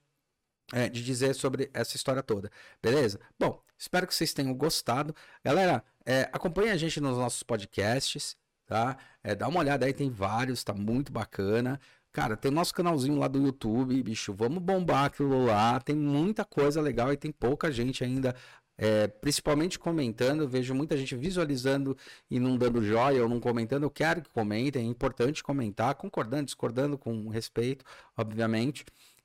é, 0.72 0.88
de 0.88 1.04
dizer 1.04 1.34
sobre 1.34 1.70
essa 1.72 1.96
história 1.96 2.22
toda. 2.22 2.50
Beleza? 2.82 3.20
Bom, 3.38 3.62
espero 3.78 4.06
que 4.06 4.14
vocês 4.14 4.32
tenham 4.32 4.54
gostado. 4.54 5.14
Galera, 5.44 5.84
é, 6.04 6.22
acompanhe 6.32 6.70
a 6.70 6.76
gente 6.76 7.00
nos 7.00 7.16
nossos 7.16 7.42
podcasts, 7.42 8.36
tá? 8.66 8.96
É, 9.22 9.34
dá 9.34 9.46
uma 9.46 9.60
olhada 9.60 9.86
aí, 9.86 9.92
tem 9.92 10.10
vários, 10.10 10.64
tá 10.64 10.72
muito 10.72 11.12
bacana. 11.12 11.78
Cara, 12.10 12.36
tem 12.36 12.50
o 12.50 12.54
nosso 12.54 12.74
canalzinho 12.74 13.18
lá 13.18 13.28
do 13.28 13.38
YouTube, 13.38 14.02
bicho. 14.02 14.34
Vamos 14.34 14.62
bombar 14.62 15.06
aquilo 15.06 15.46
lá. 15.46 15.80
Tem 15.80 15.96
muita 15.96 16.44
coisa 16.44 16.80
legal 16.80 17.12
e 17.12 17.16
tem 17.16 17.32
pouca 17.32 17.70
gente 17.70 18.04
ainda 18.04 18.34
é, 18.76 19.06
principalmente 19.06 19.78
comentando, 19.78 20.48
vejo 20.48 20.74
muita 20.74 20.96
gente 20.96 21.14
visualizando 21.14 21.96
e 22.30 22.40
não 22.40 22.56
dando 22.56 22.82
joia 22.82 23.22
ou 23.22 23.28
não 23.28 23.38
comentando. 23.38 23.84
Eu 23.84 23.90
quero 23.90 24.22
que 24.22 24.30
comentem, 24.30 24.84
é 24.84 24.88
importante 24.88 25.42
comentar, 25.42 25.94
concordando, 25.94 26.46
discordando 26.46 26.98
com 26.98 27.28
respeito, 27.28 27.84
obviamente. 28.16 28.84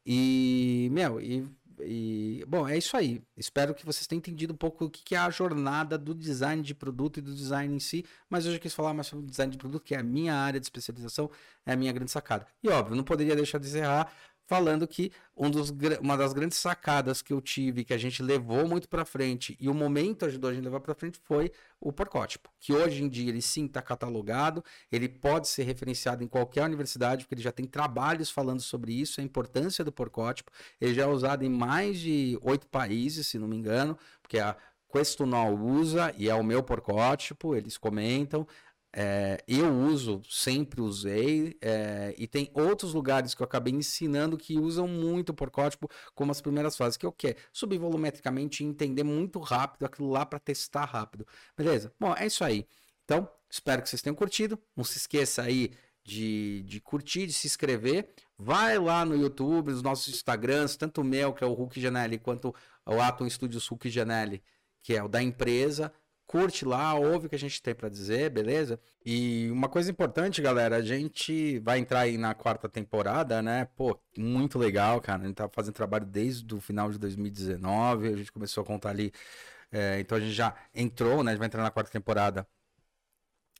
E, 0.09 0.87
meu, 0.89 1.19
e, 1.19 1.45
e, 1.81 2.45
bom, 2.47 2.65
é 2.65 2.77
isso 2.77 2.95
aí. 2.95 3.21
Espero 3.35 3.75
que 3.75 3.85
vocês 3.85 4.07
tenham 4.07 4.19
entendido 4.19 4.53
um 4.53 4.55
pouco 4.57 4.85
o 4.85 4.89
que 4.89 5.13
é 5.13 5.17
a 5.17 5.29
jornada 5.29 5.97
do 5.97 6.15
design 6.15 6.63
de 6.63 6.73
produto 6.73 7.17
e 7.17 7.21
do 7.21 7.35
design 7.35 7.75
em 7.75 7.79
si, 7.79 8.05
mas 8.29 8.45
hoje 8.45 8.55
eu 8.55 8.61
quis 8.61 8.73
falar 8.73 8.93
mais 8.93 9.07
sobre 9.07 9.25
design 9.25 9.51
de 9.51 9.57
produto, 9.57 9.83
que 9.83 9.93
é 9.93 9.99
a 9.99 10.03
minha 10.03 10.33
área 10.33 10.61
de 10.61 10.65
especialização, 10.65 11.29
é 11.65 11.73
a 11.73 11.75
minha 11.75 11.91
grande 11.91 12.09
sacada. 12.09 12.47
E 12.63 12.69
óbvio, 12.69 12.95
não 12.95 13.03
poderia 13.03 13.35
deixar 13.35 13.57
de 13.57 13.67
encerrar 13.67 14.09
falando 14.47 14.87
que 14.87 15.11
um 15.35 15.51
dos, 15.51 15.71
uma 16.01 16.17
das 16.17 16.31
grandes 16.31 16.57
sacadas 16.57 17.21
que 17.21 17.33
eu 17.33 17.41
tive, 17.41 17.83
que 17.83 17.93
a 17.93 17.97
gente 17.97 18.23
levou 18.23 18.65
muito 18.65 18.87
para 18.87 19.03
frente 19.03 19.57
e 19.59 19.67
o 19.69 19.73
momento 19.73 20.25
ajudou 20.25 20.49
a 20.49 20.53
gente 20.53 20.63
a 20.63 20.65
levar 20.65 20.79
para 20.79 20.95
frente 20.95 21.19
foi 21.21 21.51
o 21.79 21.91
porcótipo, 21.91 22.49
que 22.59 22.73
hoje 22.73 23.03
em 23.03 23.09
dia 23.09 23.29
ele 23.29 23.41
sim 23.41 23.65
está 23.65 23.81
catalogado, 23.81 24.63
ele 24.91 25.09
pode 25.09 25.49
ser 25.49 25.63
referenciado 25.63 26.23
em 26.23 26.27
qualquer 26.27 26.63
universidade, 26.63 27.25
porque 27.25 27.35
ele 27.35 27.41
já 27.41 27.51
tem 27.51 27.65
trabalhos 27.65 28.31
falando 28.31 28.61
sobre 28.61 28.93
isso, 28.93 29.19
a 29.19 29.23
importância 29.23 29.83
do 29.83 29.91
porcótipo, 29.91 30.49
ele 30.79 30.93
já 30.93 31.03
é 31.03 31.07
usado 31.07 31.43
em 31.43 31.49
mais 31.49 31.99
de 31.99 32.39
oito 32.41 32.65
países, 32.67 33.27
se 33.27 33.37
não 33.37 33.47
me 33.47 33.57
engano, 33.57 33.97
porque 34.21 34.39
a 34.39 34.55
Questonol 34.91 35.59
usa 35.59 36.13
e 36.17 36.29
é 36.29 36.33
o 36.33 36.43
meu 36.43 36.63
porcótipo, 36.63 37.55
eles 37.55 37.77
comentam. 37.77 38.47
É, 38.93 39.43
eu 39.47 39.71
uso, 39.71 40.21
sempre 40.29 40.81
usei, 40.81 41.57
é, 41.61 42.15
e 42.17 42.25
tem 42.27 42.49
outros 42.53 42.93
lugares 42.93 43.35
que 43.35 43.41
eu 43.41 43.45
acabei 43.45 43.73
ensinando 43.73 44.37
que 44.37 44.57
usam 44.57 44.87
muito 44.87 45.29
o 45.29 45.33
porcótipo 45.33 45.89
como 46.15 46.31
as 46.31 46.41
primeiras 46.41 46.75
fases, 46.75 46.97
que 46.97 47.05
é 47.05 47.09
o 47.09 47.11
quê? 47.11 47.35
Subir 47.51 47.77
volumetricamente 47.77 48.63
e 48.63 48.67
entender 48.67 49.03
muito 49.03 49.39
rápido 49.39 49.85
aquilo 49.85 50.09
lá 50.09 50.25
para 50.25 50.39
testar 50.39 50.85
rápido. 50.85 51.27
Beleza? 51.55 51.93
Bom, 51.99 52.15
é 52.15 52.25
isso 52.25 52.43
aí. 52.43 52.65
Então, 53.03 53.29
espero 53.49 53.81
que 53.81 53.89
vocês 53.89 54.01
tenham 54.01 54.15
curtido. 54.15 54.57
Não 54.75 54.83
se 54.83 54.97
esqueça 54.97 55.43
aí 55.43 55.71
de, 56.03 56.63
de 56.63 56.79
curtir, 56.79 57.27
de 57.27 57.33
se 57.33 57.47
inscrever. 57.47 58.09
Vai 58.37 58.79
lá 58.79 59.05
no 59.05 59.15
YouTube, 59.15 59.71
nos 59.71 59.81
nossos 59.81 60.13
Instagrams, 60.13 60.75
tanto 60.75 61.01
o 61.01 61.03
meu, 61.03 61.33
que 61.33 61.43
é 61.43 61.47
o 61.47 61.53
Hulk 61.53 61.79
Janelli, 61.79 62.17
quanto 62.17 62.55
o 62.85 63.01
Atom 63.01 63.29
Studios 63.29 63.67
Hulk 63.67 63.89
Janelli, 63.89 64.41
que 64.81 64.95
é 64.95 65.03
o 65.03 65.07
da 65.07 65.21
empresa 65.21 65.91
curte 66.27 66.65
lá, 66.65 66.93
ouve 66.93 67.27
o 67.27 67.29
que 67.29 67.35
a 67.35 67.39
gente 67.39 67.61
tem 67.61 67.73
para 67.73 67.87
dizer, 67.89 68.29
beleza? 68.29 68.79
E 69.05 69.49
uma 69.49 69.69
coisa 69.69 69.89
importante, 69.89 70.41
galera, 70.41 70.75
a 70.75 70.81
gente 70.81 71.57
vai 71.59 71.79
entrar 71.79 72.01
aí 72.01 72.17
na 72.17 72.35
quarta 72.35 72.67
temporada, 72.67 73.41
né? 73.41 73.65
Pô, 73.77 73.97
muito 74.17 74.59
legal, 74.59 74.99
cara. 75.01 75.23
A 75.23 75.25
gente 75.25 75.35
tá 75.35 75.49
fazendo 75.49 75.73
trabalho 75.73 76.05
desde 76.05 76.53
o 76.53 76.59
final 76.59 76.91
de 76.91 76.99
2019, 76.99 78.09
a 78.09 78.17
gente 78.17 78.31
começou 78.31 78.61
a 78.63 78.65
contar 78.65 78.89
ali. 78.89 79.11
É, 79.71 79.99
então 79.99 80.17
a 80.17 80.21
gente 80.21 80.33
já 80.33 80.53
entrou, 80.75 81.23
né? 81.23 81.31
A 81.31 81.33
gente 81.33 81.39
vai 81.39 81.47
entrar 81.47 81.63
na 81.63 81.71
quarta 81.71 81.91
temporada 81.91 82.45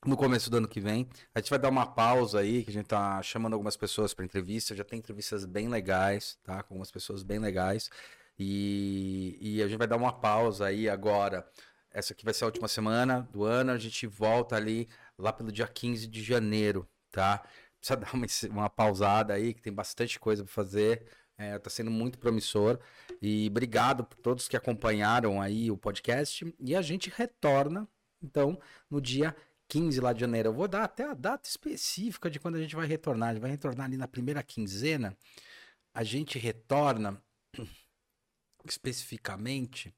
no 0.04 0.16
começo 0.16 0.50
do 0.50 0.58
ano 0.58 0.68
que 0.68 0.80
vem. 0.80 1.08
A 1.34 1.40
gente 1.40 1.50
vai 1.50 1.58
dar 1.58 1.70
uma 1.70 1.86
pausa 1.86 2.40
aí, 2.40 2.62
que 2.64 2.70
a 2.70 2.72
gente 2.72 2.86
tá 2.86 3.20
chamando 3.22 3.54
algumas 3.54 3.76
pessoas 3.76 4.14
para 4.14 4.24
entrevista. 4.24 4.74
Já 4.74 4.84
tem 4.84 4.98
entrevistas 4.98 5.44
bem 5.46 5.68
legais, 5.68 6.38
tá? 6.44 6.62
Com 6.62 6.74
algumas 6.74 6.90
pessoas 6.90 7.22
bem 7.22 7.38
legais. 7.38 7.90
E, 8.38 9.36
e 9.40 9.62
a 9.62 9.68
gente 9.68 9.78
vai 9.78 9.86
dar 9.88 9.96
uma 9.96 10.12
pausa 10.12 10.66
aí 10.66 10.88
agora 10.88 11.46
essa 11.98 12.12
aqui 12.12 12.24
vai 12.24 12.32
ser 12.32 12.44
a 12.44 12.46
última 12.46 12.68
semana 12.68 13.28
do 13.32 13.44
ano. 13.44 13.72
A 13.72 13.78
gente 13.78 14.06
volta 14.06 14.54
ali 14.54 14.88
lá 15.18 15.32
pelo 15.32 15.50
dia 15.50 15.66
15 15.66 16.06
de 16.06 16.22
janeiro, 16.22 16.88
tá? 17.10 17.42
Precisa 17.78 17.96
dar 17.98 18.14
uma, 18.14 18.26
uma 18.50 18.70
pausada 18.70 19.34
aí, 19.34 19.52
que 19.52 19.60
tem 19.60 19.72
bastante 19.72 20.18
coisa 20.18 20.44
para 20.44 20.52
fazer. 20.52 21.06
É, 21.36 21.58
tá 21.58 21.68
sendo 21.68 21.90
muito 21.90 22.18
promissor. 22.18 22.78
E 23.20 23.48
obrigado 23.48 24.04
por 24.04 24.16
todos 24.18 24.48
que 24.48 24.56
acompanharam 24.56 25.40
aí 25.40 25.70
o 25.70 25.76
podcast. 25.76 26.54
E 26.60 26.74
a 26.74 26.82
gente 26.82 27.10
retorna, 27.10 27.88
então, 28.22 28.58
no 28.88 29.00
dia 29.00 29.34
15 29.68 30.00
lá 30.00 30.12
de 30.12 30.20
janeiro. 30.20 30.50
Eu 30.50 30.54
vou 30.54 30.68
dar 30.68 30.84
até 30.84 31.04
a 31.04 31.14
data 31.14 31.48
específica 31.48 32.30
de 32.30 32.38
quando 32.38 32.56
a 32.56 32.60
gente 32.60 32.76
vai 32.76 32.86
retornar. 32.86 33.30
A 33.30 33.32
gente 33.32 33.42
vai 33.42 33.50
retornar 33.50 33.86
ali 33.86 33.96
na 33.96 34.08
primeira 34.08 34.42
quinzena. 34.42 35.16
A 35.92 36.04
gente 36.04 36.38
retorna 36.38 37.20
especificamente, 38.64 39.92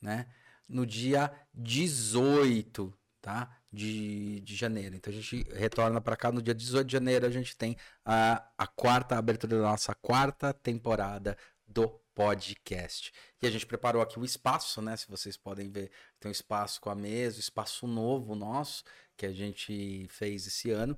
né? 0.00 0.26
No 0.72 0.86
dia 0.86 1.30
18, 1.54 2.92
tá? 3.20 3.56
De, 3.72 4.40
de 4.40 4.54
janeiro. 4.54 4.96
Então 4.96 5.12
a 5.12 5.16
gente 5.16 5.46
retorna 5.54 6.00
para 6.00 6.16
cá 6.16 6.30
no 6.32 6.42
dia 6.42 6.54
18 6.54 6.86
de 6.86 6.92
janeiro. 6.92 7.26
A 7.26 7.30
gente 7.30 7.56
tem 7.56 7.76
a, 8.04 8.44
a 8.58 8.66
quarta 8.66 9.16
abertura 9.16 9.56
da 9.56 9.62
nossa 9.62 9.94
quarta 9.94 10.52
temporada 10.52 11.36
do 11.66 11.88
podcast. 12.14 13.12
E 13.40 13.46
a 13.46 13.50
gente 13.50 13.66
preparou 13.66 14.02
aqui 14.02 14.18
o 14.18 14.24
espaço, 14.24 14.82
né? 14.82 14.96
Se 14.96 15.08
vocês 15.08 15.36
podem 15.36 15.70
ver, 15.70 15.90
tem 16.20 16.28
um 16.28 16.32
espaço 16.32 16.80
com 16.80 16.90
a 16.90 16.94
mesa, 16.94 17.38
um 17.38 17.40
espaço 17.40 17.86
novo 17.86 18.34
nosso 18.34 18.84
que 19.16 19.26
a 19.26 19.32
gente 19.32 20.06
fez 20.08 20.46
esse 20.46 20.70
ano. 20.70 20.96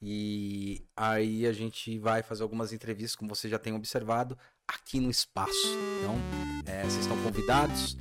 E 0.00 0.86
aí 0.96 1.46
a 1.46 1.52
gente 1.52 1.98
vai 1.98 2.22
fazer 2.22 2.42
algumas 2.42 2.72
entrevistas, 2.72 3.16
como 3.16 3.34
você 3.34 3.48
já 3.48 3.58
tem 3.58 3.72
observado, 3.72 4.38
aqui 4.68 5.00
no 5.00 5.10
espaço. 5.10 5.68
Então, 6.00 6.16
é, 6.66 6.82
vocês 6.82 7.02
estão 7.02 7.16
convidados, 7.22 7.96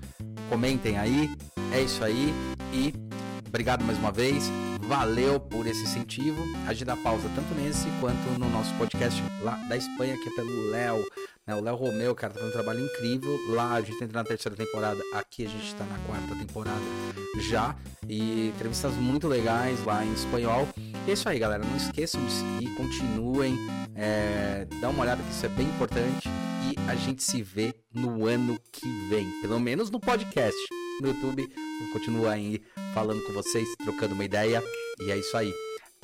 comentem 0.50 0.98
aí. 0.98 1.30
É 1.74 1.82
isso 1.82 2.04
aí 2.04 2.34
e 2.74 2.94
obrigado 3.48 3.84
mais 3.84 3.98
uma 3.98 4.12
vez. 4.12 4.50
Valeu 4.88 5.40
por 5.40 5.66
esse 5.66 5.82
incentivo. 5.82 6.42
A 6.68 6.74
gente 6.74 6.86
dá 6.86 6.96
pausa 6.96 7.28
tanto 7.34 7.54
nesse 7.56 7.88
quanto 8.00 8.40
no 8.40 8.50
nosso 8.50 8.74
podcast 8.76 9.22
lá 9.42 9.56
da 9.68 9.76
Espanha, 9.76 10.18
que 10.18 10.30
é 10.30 10.32
pelo 10.34 10.70
Léo. 10.70 11.04
Né? 11.48 11.56
O 11.56 11.62
Léo 11.62 11.76
Romeu, 11.76 12.14
cara, 12.14 12.34
tá 12.34 12.40
fazendo 12.40 12.52
um 12.52 12.54
trabalho 12.54 12.86
incrível. 12.86 13.40
Lá 13.50 13.74
a 13.74 13.82
gente 13.82 14.04
entra 14.04 14.22
na 14.22 14.24
terceira 14.24 14.56
temporada, 14.56 15.00
aqui 15.14 15.46
a 15.46 15.50
gente 15.50 15.74
tá 15.76 15.86
na 15.86 15.98
quarta 16.00 16.36
temporada 16.36 16.82
já. 17.40 17.76
E 18.08 18.50
entrevistas 18.50 18.94
muito 18.94 19.28
legais 19.28 19.84
lá 19.84 20.06
em 20.06 20.14
espanhol. 20.14 20.68
E 20.78 21.10
é 21.10 21.14
isso 21.14 21.28
aí, 21.28 21.40
galera. 21.40 21.64
Não 21.64 21.78
esqueçam 21.78 22.24
de 22.26 22.32
seguir, 22.32 22.76
continuem. 22.76 23.58
É, 23.96 24.68
dá 24.82 24.90
uma 24.90 25.02
olhada 25.02 25.24
que 25.24 25.32
isso 25.32 25.46
é 25.46 25.50
bem 25.50 25.68
importante. 25.68 26.30
A 26.88 26.96
gente 26.96 27.24
se 27.24 27.42
vê 27.42 27.74
no 27.94 28.28
ano 28.28 28.60
que 28.72 28.88
vem. 29.10 29.30
Pelo 29.42 29.60
menos 29.60 29.90
no 29.90 30.00
podcast. 30.00 30.58
No 31.02 31.08
YouTube, 31.10 31.48
continua 31.92 32.32
aí 32.32 32.62
falando 32.94 33.22
com 33.26 33.34
vocês, 33.34 33.68
trocando 33.84 34.14
uma 34.14 34.24
ideia. 34.24 34.64
E 35.00 35.12
é 35.12 35.18
isso 35.18 35.36
aí. 35.36 35.52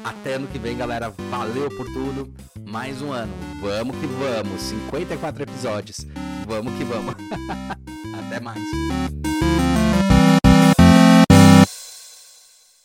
Até 0.03 0.33
ano 0.33 0.47
que 0.47 0.57
vem, 0.57 0.75
galera. 0.75 1.09
Valeu 1.29 1.69
por 1.69 1.85
tudo. 1.93 2.33
Mais 2.67 3.01
um 3.01 3.11
ano. 3.11 3.33
Vamos 3.61 3.95
que 3.97 4.07
vamos. 4.07 4.61
54 4.61 5.43
episódios. 5.43 6.05
Vamos 6.47 6.73
que 6.75 6.83
vamos. 6.83 7.15
Até 8.27 8.39
mais. 8.39 8.61